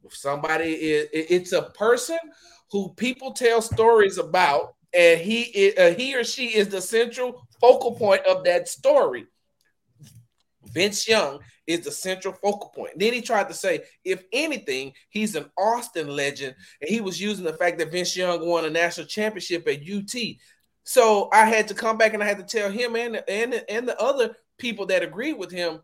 somebody 0.10 0.72
is 0.74 1.08
it's 1.14 1.54
a 1.54 1.64
person 1.64 2.20
who 2.72 2.94
people 2.96 3.32
tell 3.32 3.62
stories 3.62 4.18
about 4.18 4.76
and 4.94 5.20
he 5.20 5.74
uh, 5.78 5.94
he 5.94 6.16
or 6.16 6.24
she 6.24 6.56
is 6.56 6.70
the 6.70 6.82
central 6.82 7.48
focal 7.60 7.96
point 7.96 8.26
of 8.26 8.44
that 8.44 8.68
story 8.68 9.26
Vince 10.72 11.08
Young 11.08 11.40
is 11.66 11.82
the 11.82 11.92
central 11.92 12.34
focal 12.34 12.70
point. 12.70 12.98
Then 12.98 13.14
he 13.14 13.22
tried 13.22 13.48
to 13.50 13.54
say, 13.54 13.84
if 14.04 14.24
anything, 14.32 14.94
he's 15.10 15.36
an 15.36 15.50
Austin 15.58 16.08
legend, 16.08 16.56
and 16.82 16.90
he 16.90 17.02
was 17.02 17.20
using 17.20 17.46
the 17.46 17.54
fact 17.54 17.78
that 17.80 17.92
Vince 17.92 18.16
Young 18.16 18.48
won 18.48 18.66
a 18.66 18.70
national 18.70 19.08
championship 19.08 19.68
at 19.68 19.82
UT. 19.82 20.16
So 20.84 21.30
I 21.34 21.46
had 21.46 21.68
to 21.68 21.74
come 21.74 21.98
back 21.98 22.14
and 22.14 22.24
I 22.24 22.28
had 22.28 22.38
to 22.38 22.44
tell 22.44 22.72
him 22.72 22.96
and 22.96 23.22
and 23.28 23.62
and 23.68 23.88
the 23.88 24.02
other 24.02 24.36
people 24.58 24.86
that 24.86 25.04
agreed 25.04 25.38
with 25.38 25.52
him 25.52 25.82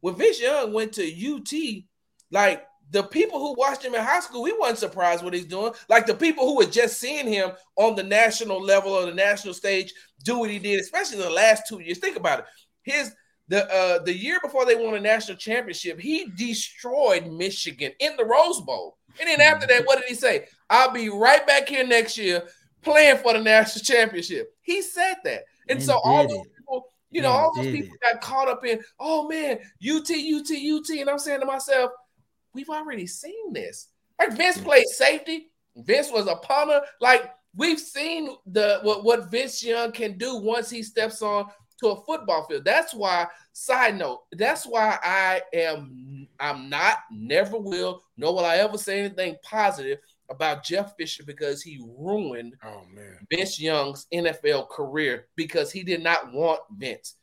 when 0.00 0.16
Vince 0.16 0.40
Young 0.40 0.72
went 0.72 0.92
to 0.94 1.04
UT, 1.04 1.84
like 2.30 2.66
the 2.90 3.02
people 3.04 3.38
who 3.38 3.54
watched 3.54 3.84
him 3.84 3.94
in 3.94 4.02
high 4.02 4.20
school, 4.20 4.42
we 4.42 4.52
weren't 4.58 4.78
surprised 4.78 5.22
what 5.22 5.34
he's 5.34 5.44
doing. 5.44 5.72
Like 5.88 6.06
the 6.06 6.14
people 6.14 6.44
who 6.44 6.56
were 6.56 6.70
just 6.70 6.98
seeing 6.98 7.28
him 7.28 7.52
on 7.76 7.94
the 7.94 8.02
national 8.02 8.60
level 8.60 8.92
or 8.92 9.06
the 9.06 9.14
national 9.14 9.54
stage 9.54 9.92
do 10.24 10.38
what 10.38 10.50
he 10.50 10.58
did, 10.58 10.80
especially 10.80 11.18
in 11.18 11.24
the 11.24 11.30
last 11.30 11.64
two 11.68 11.80
years. 11.80 11.98
Think 11.98 12.16
about 12.16 12.40
it. 12.40 12.44
His 12.82 13.14
the 13.50 13.68
uh, 13.68 13.98
the 14.04 14.16
year 14.16 14.38
before 14.40 14.64
they 14.64 14.76
won 14.76 14.94
a 14.94 15.00
national 15.00 15.36
championship, 15.36 15.98
he 15.98 16.26
destroyed 16.36 17.26
Michigan 17.32 17.90
in 17.98 18.16
the 18.16 18.24
Rose 18.24 18.60
Bowl. 18.60 18.96
And 19.18 19.28
then 19.28 19.40
after 19.40 19.66
that, 19.66 19.84
what 19.86 19.98
did 19.98 20.08
he 20.08 20.14
say? 20.14 20.46
I'll 20.70 20.92
be 20.92 21.08
right 21.08 21.44
back 21.48 21.68
here 21.68 21.84
next 21.84 22.16
year 22.16 22.44
playing 22.82 23.18
for 23.18 23.32
the 23.32 23.40
national 23.40 23.82
championship. 23.84 24.54
He 24.62 24.80
said 24.82 25.16
that. 25.24 25.42
And, 25.68 25.78
and 25.78 25.82
so 25.82 25.98
all 26.04 26.28
those 26.28 26.46
people, 26.56 26.86
you 27.10 27.22
know, 27.22 27.30
all 27.30 27.52
those 27.54 27.66
people 27.66 27.96
it. 27.96 28.00
got 28.00 28.20
caught 28.20 28.48
up 28.48 28.64
in, 28.64 28.80
oh 29.00 29.28
man, 29.28 29.58
UT, 29.84 30.08
UT, 30.08 30.50
UT. 30.50 31.00
And 31.00 31.10
I'm 31.10 31.18
saying 31.18 31.40
to 31.40 31.46
myself, 31.46 31.90
we've 32.54 32.70
already 32.70 33.08
seen 33.08 33.52
this. 33.52 33.88
Like 34.20 34.36
Vince 34.36 34.60
played 34.60 34.86
safety. 34.86 35.48
Vince 35.76 36.12
was 36.12 36.28
a 36.28 36.36
punter. 36.36 36.82
Like 37.00 37.32
we've 37.56 37.80
seen 37.80 38.30
the 38.46 38.78
what, 38.82 39.02
what 39.02 39.28
Vince 39.28 39.64
Young 39.64 39.90
can 39.90 40.16
do 40.18 40.36
once 40.36 40.70
he 40.70 40.84
steps 40.84 41.20
on 41.20 41.46
to 41.80 41.88
a 41.88 42.04
football 42.04 42.46
field. 42.46 42.64
That's 42.64 42.94
why, 42.94 43.26
side 43.52 43.96
note, 43.96 44.22
that's 44.32 44.66
why 44.66 44.98
I 45.02 45.42
am 45.52 46.28
I'm 46.38 46.68
not, 46.70 46.98
never 47.10 47.58
will, 47.58 48.02
nor 48.16 48.34
will 48.34 48.44
I 48.44 48.56
ever 48.56 48.78
say 48.78 49.00
anything 49.00 49.36
positive 49.42 49.98
about 50.30 50.64
Jeff 50.64 50.94
Fisher 50.96 51.24
because 51.24 51.60
he 51.60 51.82
ruined 51.98 52.54
oh 52.64 52.82
man 52.94 53.18
Vince 53.30 53.60
Young's 53.60 54.06
NFL 54.14 54.68
career 54.68 55.26
because 55.34 55.72
he 55.72 55.82
did 55.82 56.02
not 56.02 56.32
want 56.32 56.60
Vince. 56.76 57.16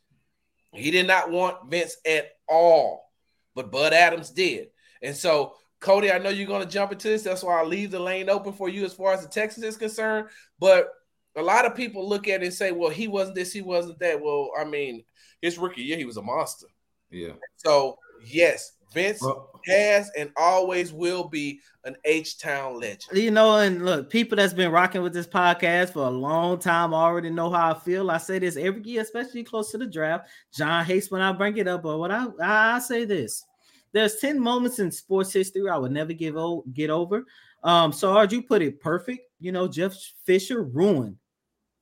He 0.74 0.90
did 0.90 1.06
not 1.06 1.30
want 1.30 1.70
Vince 1.70 1.96
at 2.06 2.32
all, 2.46 3.10
but 3.54 3.72
Bud 3.72 3.94
Adams 3.94 4.30
did. 4.30 4.68
And 5.02 5.16
so, 5.16 5.54
Coty, 5.80 6.14
I 6.14 6.18
know 6.18 6.28
you're 6.28 6.46
going 6.46 6.64
to 6.64 6.72
jump 6.72 6.92
into 6.92 7.08
this. 7.08 7.22
That's 7.22 7.42
why 7.42 7.58
I 7.58 7.64
leave 7.64 7.90
the 7.90 7.98
lane 7.98 8.28
open 8.28 8.52
for 8.52 8.68
you 8.68 8.84
as 8.84 8.92
far 8.92 9.12
as 9.12 9.22
the 9.22 9.28
Texans 9.28 9.64
is 9.64 9.76
concerned. 9.76 10.28
But 10.58 10.90
a 11.38 11.42
lot 11.42 11.64
of 11.64 11.74
people 11.74 12.08
look 12.08 12.28
at 12.28 12.42
it 12.42 12.46
and 12.46 12.54
say, 12.54 12.72
well, 12.72 12.90
he 12.90 13.08
wasn't 13.08 13.36
this, 13.36 13.52
he 13.52 13.62
wasn't 13.62 13.98
that. 14.00 14.20
Well, 14.20 14.50
I 14.58 14.64
mean, 14.64 15.04
his 15.40 15.58
rookie 15.58 15.82
year, 15.82 15.96
he 15.96 16.04
was 16.04 16.16
a 16.16 16.22
monster. 16.22 16.66
Yeah. 17.10 17.32
So, 17.56 17.98
yes, 18.24 18.72
Vince 18.92 19.22
well, 19.22 19.50
has 19.66 20.10
and 20.16 20.30
always 20.36 20.92
will 20.92 21.28
be 21.28 21.60
an 21.84 21.96
H 22.04 22.38
Town 22.38 22.78
legend. 22.80 23.04
You 23.12 23.30
know, 23.30 23.56
and 23.56 23.84
look, 23.84 24.10
people 24.10 24.36
that's 24.36 24.52
been 24.52 24.72
rocking 24.72 25.02
with 25.02 25.12
this 25.12 25.26
podcast 25.26 25.92
for 25.92 26.06
a 26.06 26.10
long 26.10 26.58
time 26.58 26.94
already 26.94 27.30
know 27.30 27.50
how 27.50 27.72
I 27.72 27.78
feel. 27.78 28.10
I 28.10 28.18
say 28.18 28.38
this 28.38 28.56
every 28.56 28.82
year, 28.82 29.02
especially 29.02 29.44
close 29.44 29.70
to 29.70 29.78
the 29.78 29.86
draft. 29.86 30.28
John 30.54 30.84
hates 30.84 31.10
when 31.10 31.20
I 31.20 31.32
bring 31.32 31.56
it 31.56 31.68
up, 31.68 31.82
but 31.82 31.98
what 31.98 32.10
I, 32.10 32.26
I 32.42 32.78
say 32.78 33.04
this 33.04 33.44
there's 33.92 34.16
10 34.16 34.38
moments 34.38 34.78
in 34.78 34.90
sports 34.90 35.32
history 35.32 35.68
I 35.68 35.76
would 35.76 35.92
never 35.92 36.12
give 36.12 36.36
o- 36.36 36.64
get 36.72 36.90
over. 36.90 37.24
Um, 37.64 37.92
Sarge, 37.92 38.32
you 38.32 38.42
put 38.42 38.62
it 38.62 38.80
perfect. 38.80 39.20
You 39.40 39.52
know, 39.52 39.66
Jeff 39.68 39.94
Fisher 40.24 40.62
ruined 40.62 41.16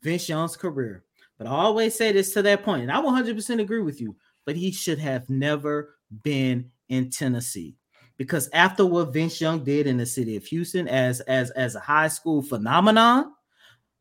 Vince 0.07 0.29
Young's 0.29 0.57
career. 0.57 1.03
But 1.37 1.49
I 1.49 1.51
always 1.51 1.97
say 1.97 2.13
this 2.13 2.33
to 2.35 2.43
that 2.43 2.63
point, 2.63 2.83
and 2.83 2.93
I 2.93 3.01
100% 3.01 3.61
agree 3.61 3.83
with 3.83 4.01
you, 4.01 4.15
but 4.45 4.55
he 4.55 4.71
should 4.71 5.01
have 5.01 5.29
never 5.29 5.97
been 6.23 6.71
in 6.89 7.11
Tennessee. 7.11 7.75
Because 8.17 8.49
after 8.53 8.87
what 8.87 9.13
Vince 9.13 9.41
Young 9.41 9.65
did 9.65 9.89
in 9.89 9.97
the 9.97 10.07
city 10.07 10.37
of 10.37 10.47
Houston 10.47 10.87
as 10.87 11.21
as 11.23 11.51
as 11.51 11.75
a 11.75 11.81
high 11.81 12.09
school 12.09 12.41
phenomenon, 12.41 13.33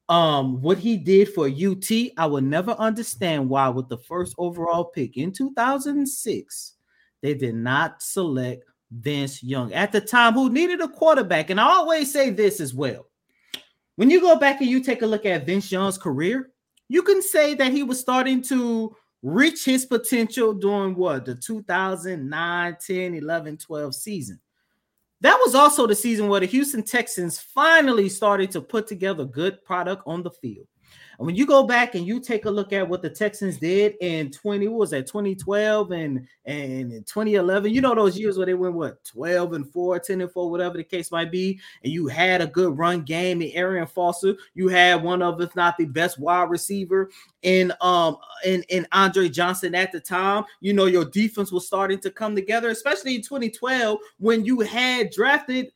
um 0.08 0.62
what 0.62 0.78
he 0.78 0.96
did 0.96 1.34
for 1.34 1.48
UT, 1.48 1.92
I 2.18 2.28
will 2.28 2.42
never 2.42 2.72
understand 2.74 3.50
why 3.50 3.68
with 3.70 3.90
the 3.90 3.98
first 3.98 4.36
overall 4.38 4.86
pick 4.86 5.18
in 5.18 5.34
2006, 5.34 6.74
they 7.22 7.34
did 7.34 7.56
not 7.56 8.02
select 8.02 8.64
Vince 8.92 9.44
Young 9.44 9.74
at 9.74 9.92
the 9.92 10.00
time 10.00 10.34
who 10.34 10.50
needed 10.50 10.80
a 10.82 10.88
quarterback. 10.88 11.50
And 11.50 11.60
I 11.60 11.66
always 11.66 12.14
say 12.14 12.30
this 12.30 12.62
as 12.62 12.74
well. 12.74 13.08
When 13.96 14.10
you 14.10 14.20
go 14.20 14.38
back 14.38 14.62
and 14.62 14.70
you 14.70 14.84
take 14.84 15.02
a 15.02 15.08
look 15.08 15.26
at 15.26 15.46
Vince 15.46 15.72
Young's 15.72 15.98
career, 15.98 16.52
you 16.90 17.02
can 17.02 17.22
say 17.22 17.54
that 17.56 17.72
he 17.72 17.84
was 17.84 18.00
starting 18.00 18.42
to 18.44 18.96
reach 19.24 19.66
his 19.66 19.86
potential 19.86 20.54
during 20.54 20.96
what 20.96 21.26
the 21.26 21.36
2009, 21.36 22.78
10, 22.86 23.16
11, 23.16 23.58
12 23.58 23.96
season. 23.96 24.40
That 25.22 25.40
was 25.44 25.56
also 25.56 25.88
the 25.88 25.96
season 25.96 26.28
where 26.28 26.42
the 26.42 26.46
Houston 26.46 26.84
Texans 26.84 27.40
finally 27.40 28.10
started 28.10 28.52
to 28.52 28.62
put 28.62 28.86
together 28.86 29.26
good 29.26 29.64
product 29.64 30.04
on 30.06 30.22
the 30.22 30.30
field. 30.30 30.68
And 31.18 31.26
when 31.26 31.36
you 31.36 31.46
go 31.46 31.64
back 31.64 31.96
and 31.96 32.06
you 32.06 32.20
take 32.20 32.46
a 32.46 32.50
look 32.50 32.74
at 32.74 32.88
what 32.88 33.02
the 33.02 33.10
Texans 33.10 33.58
did 33.58 33.96
in 34.02 34.32
20, 34.32 34.68
what 34.68 34.80
was 34.80 34.90
that 34.92 35.08
2012 35.08 35.92
and 35.92 36.28
and 36.46 36.92
2011, 37.08 37.74
you 37.74 37.82
know 37.82 37.96
those 37.96 38.20
years 38.20 38.38
where 38.38 38.46
they 38.46 38.54
went 38.54 38.76
what 38.76 39.04
12 39.04 39.54
and 39.54 39.72
4, 39.72 40.00
10 40.00 40.22
and 40.22 40.32
4, 40.32 40.52
whatever 40.52 40.78
the 40.78 40.84
case 40.84 41.12
might 41.12 41.32
be, 41.32 41.60
and 41.84 41.92
you 41.92 42.08
had 42.08 42.42
a 42.42 42.48
good 42.48 42.78
run 42.78 43.02
game 43.02 43.42
in 43.42 43.52
Arian 43.56 43.88
Foster, 43.88 44.36
you 44.54 44.68
had 44.68 45.02
one 45.02 45.22
of, 45.22 45.42
if 45.42 45.56
not 45.56 45.78
the 45.78 45.86
best 45.86 46.20
wide 46.20 46.50
receiver 46.50 47.10
in 47.42 47.72
um 47.82 48.18
in, 48.44 48.64
in 48.70 48.88
Andre 48.92 49.30
Johnson 49.30 49.76
at 49.76 49.92
the 49.92 50.00
time. 50.00 50.44
You 50.60 50.74
know, 50.74 50.86
your 50.86 51.06
defense 51.06 51.52
was 51.52 51.66
starting 51.66 52.00
to 52.00 52.12
come 52.12 52.36
together, 52.36 52.70
especially 52.70 53.16
in 53.16 53.22
2012 53.22 54.00
when 54.20 54.46
you 54.46 54.60
had 54.62 55.12
drafted 55.12 55.72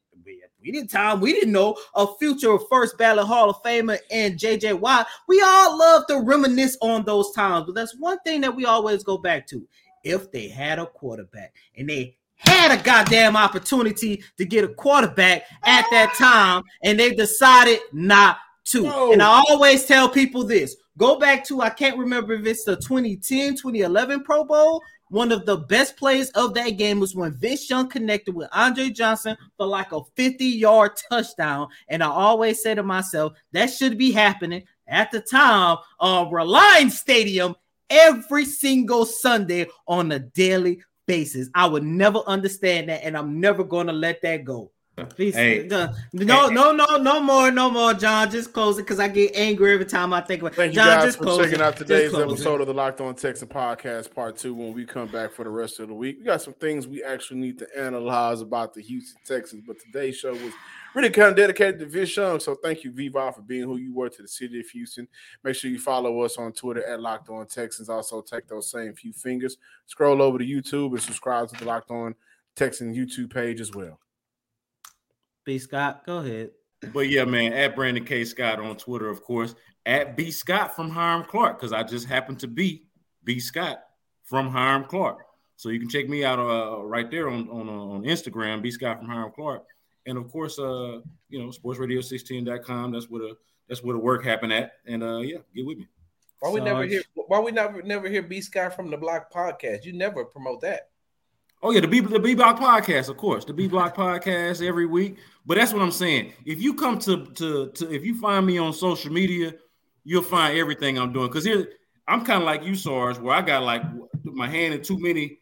we 0.69 0.73
didn't 0.73 0.91
time 0.91 1.19
we 1.19 1.33
didn't 1.33 1.51
know 1.51 1.75
a 1.95 2.05
future 2.19 2.59
first 2.69 2.95
ballot 2.99 3.25
Hall 3.25 3.49
of 3.49 3.63
Famer 3.63 3.97
and 4.11 4.37
JJ 4.37 4.79
Watt. 4.79 5.07
We 5.27 5.41
all 5.41 5.75
love 5.75 6.05
to 6.07 6.19
reminisce 6.19 6.77
on 6.81 7.03
those 7.05 7.31
times, 7.31 7.65
but 7.65 7.73
that's 7.73 7.95
one 7.97 8.19
thing 8.19 8.41
that 8.41 8.55
we 8.55 8.65
always 8.65 9.03
go 9.03 9.17
back 9.17 9.47
to. 9.47 9.67
If 10.03 10.31
they 10.31 10.47
had 10.47 10.77
a 10.77 10.85
quarterback 10.85 11.55
and 11.75 11.89
they 11.89 12.17
had 12.35 12.79
a 12.79 12.83
goddamn 12.83 13.35
opportunity 13.35 14.23
to 14.37 14.45
get 14.45 14.63
a 14.63 14.67
quarterback 14.67 15.45
at 15.63 15.85
that 15.89 16.13
time, 16.19 16.61
and 16.83 16.99
they 16.99 17.15
decided 17.15 17.79
not 17.91 18.37
to. 18.65 18.83
No. 18.83 19.11
And 19.11 19.23
I 19.23 19.41
always 19.49 19.85
tell 19.85 20.07
people 20.07 20.43
this 20.43 20.75
go 20.97 21.17
back 21.17 21.43
to, 21.45 21.61
I 21.61 21.71
can't 21.71 21.97
remember 21.97 22.33
if 22.33 22.45
it's 22.45 22.63
the 22.63 22.75
2010, 22.75 23.55
2011 23.55 24.23
Pro 24.23 24.43
Bowl 24.43 24.83
one 25.09 25.31
of 25.31 25.45
the 25.45 25.57
best 25.57 25.97
plays 25.97 26.29
of 26.31 26.53
that 26.53 26.71
game 26.71 26.99
was 26.99 27.15
when 27.15 27.33
Vince 27.33 27.69
Young 27.69 27.89
connected 27.89 28.35
with 28.35 28.49
Andre 28.53 28.89
Johnson 28.89 29.35
for 29.57 29.65
like 29.65 29.91
a 29.91 30.01
50 30.15 30.45
yard 30.45 30.91
touchdown. 31.09 31.67
And 31.87 32.03
I 32.03 32.07
always 32.07 32.61
say 32.61 32.75
to 32.75 32.83
myself, 32.83 33.33
that 33.51 33.67
should 33.67 33.97
be 33.97 34.11
happening 34.11 34.63
at 34.87 35.11
the 35.11 35.21
time 35.21 35.77
of 35.99 36.31
Reliant 36.31 36.91
Stadium 36.91 37.55
every 37.89 38.45
single 38.45 39.05
Sunday 39.05 39.67
on 39.87 40.11
a 40.11 40.19
daily 40.19 40.81
basis. 41.07 41.49
I 41.55 41.65
would 41.65 41.83
never 41.83 42.19
understand 42.27 42.89
that, 42.89 43.03
and 43.03 43.17
I'm 43.17 43.39
never 43.39 43.63
going 43.63 43.87
to 43.87 43.93
let 43.93 44.21
that 44.21 44.45
go. 44.45 44.71
Please, 45.05 45.35
hey, 45.35 45.67
no, 45.69 45.93
no, 46.13 46.71
no, 46.71 46.97
no 46.97 47.21
more, 47.21 47.51
no 47.51 47.69
more, 47.69 47.93
John. 47.93 48.29
Just 48.29 48.53
close 48.53 48.77
it 48.77 48.83
because 48.83 48.99
I 48.99 49.07
get 49.07 49.35
angry 49.35 49.73
every 49.73 49.85
time 49.85 50.13
I 50.13 50.21
think 50.21 50.41
about. 50.41 50.55
Thank 50.55 50.73
John, 50.73 50.85
you 50.85 51.05
guys 51.05 51.15
for 51.15 51.37
checking 51.37 51.55
it. 51.55 51.61
out 51.61 51.77
today's 51.77 52.13
episode 52.13 52.55
it. 52.55 52.61
of 52.61 52.67
the 52.67 52.73
Locked 52.73 53.01
On 53.01 53.15
Texans 53.15 53.51
Podcast 53.51 54.13
Part 54.13 54.37
Two. 54.37 54.53
When 54.53 54.73
we 54.73 54.85
come 54.85 55.07
back 55.07 55.31
for 55.31 55.43
the 55.43 55.49
rest 55.49 55.79
of 55.79 55.87
the 55.87 55.93
week, 55.93 56.17
we 56.19 56.25
got 56.25 56.41
some 56.41 56.53
things 56.53 56.87
we 56.87 57.03
actually 57.03 57.39
need 57.39 57.59
to 57.59 57.67
analyze 57.77 58.41
about 58.41 58.73
the 58.73 58.81
Houston 58.81 59.21
Texans. 59.25 59.63
But 59.65 59.77
today's 59.79 60.17
show 60.17 60.33
was 60.33 60.53
really 60.95 61.09
kind 61.09 61.29
of 61.29 61.35
dedicated 61.35 61.79
to 61.79 61.85
Vince 61.85 62.15
Young. 62.15 62.39
So 62.39 62.55
thank 62.55 62.83
you, 62.83 62.91
Viva, 62.91 63.31
for 63.31 63.41
being 63.41 63.63
who 63.63 63.77
you 63.77 63.93
were 63.93 64.09
to 64.09 64.21
the 64.21 64.27
city 64.27 64.59
of 64.59 64.67
Houston. 64.69 65.07
Make 65.43 65.55
sure 65.55 65.71
you 65.71 65.79
follow 65.79 66.21
us 66.21 66.37
on 66.37 66.51
Twitter 66.51 66.85
at 66.85 67.01
Locked 67.01 67.29
On 67.29 67.45
Texans. 67.45 67.89
Also, 67.89 68.21
take 68.21 68.47
those 68.47 68.71
same 68.71 68.93
few 68.93 69.13
fingers, 69.13 69.57
scroll 69.85 70.21
over 70.21 70.37
to 70.37 70.45
YouTube, 70.45 70.91
and 70.91 71.01
subscribe 71.01 71.49
to 71.49 71.55
the 71.55 71.65
Locked 71.65 71.91
On 71.91 72.15
Texan 72.55 72.93
YouTube 72.93 73.33
page 73.33 73.61
as 73.61 73.73
well. 73.73 73.99
B 75.49 75.57
Scott, 75.57 76.05
go 76.05 76.19
ahead. 76.19 76.51
But 76.93 77.09
yeah, 77.09 77.25
man, 77.25 77.53
at 77.53 77.75
Brandon 77.75 78.05
K. 78.05 78.23
Scott 78.23 78.59
on 78.59 78.77
Twitter, 78.77 79.09
of 79.09 79.23
course, 79.23 79.55
at 79.83 80.15
B 80.15 80.29
Scott 80.29 80.75
from 80.75 80.91
Hiram 80.91 81.23
Clark, 81.23 81.57
because 81.57 81.73
I 81.73 81.81
just 81.81 82.05
happen 82.05 82.35
to 82.35 82.47
be 82.47 82.83
B 83.23 83.39
Scott 83.39 83.79
from 84.25 84.51
Hiram 84.51 84.83
Clark. 84.83 85.25
So 85.55 85.69
you 85.69 85.79
can 85.79 85.89
check 85.89 86.07
me 86.07 86.23
out 86.23 86.37
uh, 86.37 86.83
right 86.83 87.09
there 87.09 87.29
on 87.29 87.49
on, 87.49 87.67
uh, 87.67 87.71
on 87.71 88.03
Instagram, 88.03 88.61
B 88.61 88.69
Scott 88.69 88.99
from 88.99 89.07
Hiram 89.07 89.31
Clark. 89.31 89.63
And 90.05 90.19
of 90.19 90.31
course, 90.31 90.59
uh, 90.59 90.99
you 91.29 91.39
know, 91.39 91.47
sportsradio16.com. 91.47 92.91
That's 92.91 93.09
where 93.09 93.21
the 93.23 93.37
that's 93.67 93.81
where 93.81 93.93
the 93.95 93.99
work 93.99 94.23
happened 94.23 94.53
at. 94.53 94.73
And 94.85 95.01
uh 95.01 95.21
yeah, 95.21 95.39
get 95.55 95.65
with 95.65 95.79
me. 95.79 95.87
Why 96.41 96.51
we 96.51 96.61
never 96.61 96.83
hear 96.83 97.01
why 97.15 97.39
we 97.39 97.51
never 97.51 97.81
never 97.81 98.07
hear 98.07 98.21
B 98.21 98.39
Scott 98.39 98.75
from 98.75 98.91
the 98.91 98.97
Block 98.97 99.33
podcast? 99.33 99.83
You 99.83 99.93
never 99.93 100.25
promote 100.25 100.61
that. 100.61 100.89
Oh 101.61 101.71
yeah, 101.71 101.81
the 101.81 101.87
B 101.87 101.99
the 101.99 102.19
B 102.19 102.35
Block 102.35 102.57
podcast, 102.57 103.09
of 103.09 103.17
course, 103.17 103.43
the 103.43 103.53
B 103.53 103.67
Block 103.67 103.95
podcast 103.95 104.65
every 104.65 104.85
week. 104.85 105.17
But 105.45 105.57
that's 105.57 105.73
what 105.73 105.81
I'm 105.81 105.91
saying. 105.91 106.31
If 106.45 106.61
you 106.61 106.73
come 106.73 106.99
to 106.99 107.25
to 107.25 107.69
to 107.71 107.93
if 107.93 108.05
you 108.05 108.17
find 108.17 108.45
me 108.45 108.57
on 108.57 108.71
social 108.71 109.11
media, 109.11 109.53
you'll 110.05 110.21
find 110.21 110.57
everything 110.57 110.97
I'm 110.97 111.11
doing. 111.11 111.27
Because 111.27 111.43
here 111.43 111.67
I'm 112.07 112.23
kind 112.23 112.41
of 112.41 112.45
like 112.45 112.63
you, 112.63 112.75
Sarge, 112.75 113.19
where 113.19 113.35
I 113.35 113.41
got 113.41 113.63
like 113.63 113.83
my 114.23 114.47
hand 114.47 114.73
in 114.73 114.81
too 114.81 114.97
many, 114.97 115.39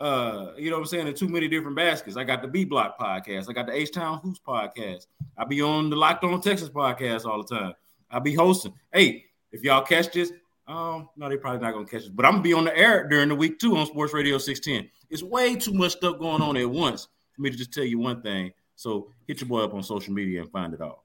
uh, 0.00 0.52
you 0.58 0.68
know 0.68 0.76
what 0.76 0.82
I'm 0.82 0.86
saying, 0.86 1.06
in 1.06 1.14
too 1.14 1.28
many 1.28 1.46
different 1.46 1.76
baskets. 1.76 2.16
I 2.16 2.24
got 2.24 2.42
the 2.42 2.48
B 2.48 2.64
Block 2.64 2.98
podcast, 2.98 3.48
I 3.48 3.52
got 3.52 3.66
the 3.66 3.72
H 3.72 3.92
Town 3.92 4.18
Hoops 4.18 4.40
podcast. 4.46 5.06
I 5.38 5.44
be 5.44 5.62
on 5.62 5.90
the 5.90 5.96
Locked 5.96 6.24
On 6.24 6.40
Texans 6.40 6.70
podcast 6.70 7.24
all 7.24 7.42
the 7.42 7.56
time. 7.56 7.74
I 8.10 8.18
be 8.18 8.34
hosting. 8.34 8.74
Hey, 8.92 9.26
if 9.52 9.62
y'all 9.62 9.82
catch 9.82 10.12
this, 10.12 10.32
um, 10.68 11.08
no, 11.16 11.28
they 11.28 11.36
probably 11.36 11.60
not 11.60 11.72
gonna 11.72 11.86
catch 11.86 12.04
it. 12.04 12.16
But 12.16 12.24
I'm 12.24 12.32
gonna 12.32 12.42
be 12.42 12.52
on 12.52 12.64
the 12.64 12.76
air 12.76 13.08
during 13.08 13.28
the 13.28 13.34
week 13.34 13.58
too 13.58 13.76
on 13.76 13.86
Sports 13.86 14.12
Radio 14.12 14.38
610. 14.38 14.90
It's 15.10 15.22
way 15.22 15.56
too 15.56 15.72
much 15.72 15.92
stuff 15.92 16.18
going 16.18 16.42
on 16.42 16.56
at 16.56 16.70
once 16.70 17.08
for 17.34 17.42
me 17.42 17.50
to 17.50 17.56
just 17.56 17.72
tell 17.72 17.84
you 17.84 17.98
one 17.98 18.22
thing. 18.22 18.52
So 18.76 19.10
hit 19.26 19.40
your 19.40 19.48
boy 19.48 19.60
up 19.60 19.74
on 19.74 19.82
social 19.82 20.12
media 20.12 20.42
and 20.42 20.50
find 20.50 20.72
it 20.72 20.80
all. 20.80 21.04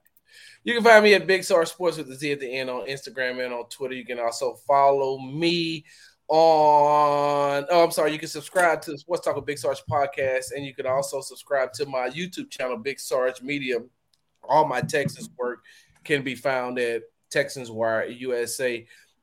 You 0.64 0.74
can 0.74 0.84
find 0.84 1.02
me 1.02 1.14
at 1.14 1.26
Big 1.26 1.44
Star 1.44 1.64
Sports 1.66 1.96
with 1.96 2.08
the 2.08 2.14
Z 2.14 2.32
at 2.32 2.40
the 2.40 2.52
end 2.52 2.70
on 2.70 2.86
Instagram 2.86 3.44
and 3.44 3.52
on 3.52 3.68
Twitter. 3.68 3.94
You 3.94 4.04
can 4.04 4.18
also 4.18 4.54
follow 4.66 5.18
me 5.18 5.84
on 6.28 7.64
oh 7.70 7.84
I'm 7.84 7.90
sorry, 7.90 8.12
you 8.12 8.18
can 8.18 8.28
subscribe 8.28 8.82
to 8.82 8.96
Sports 8.98 9.24
Talk 9.24 9.36
with 9.36 9.46
Big 9.46 9.58
Sarge 9.58 9.82
podcast, 9.90 10.52
and 10.54 10.64
you 10.64 10.74
can 10.74 10.86
also 10.86 11.20
subscribe 11.20 11.72
to 11.74 11.86
my 11.86 12.10
YouTube 12.10 12.50
channel, 12.50 12.76
Big 12.76 13.00
Sarge 13.00 13.42
Media. 13.42 13.78
All 14.44 14.66
my 14.66 14.80
Texas 14.80 15.28
work 15.36 15.64
can 16.04 16.22
be 16.22 16.34
found 16.34 16.78
at 16.78 17.02
Texans 17.30 17.70
Wire 17.70 18.06
USA 18.06 18.86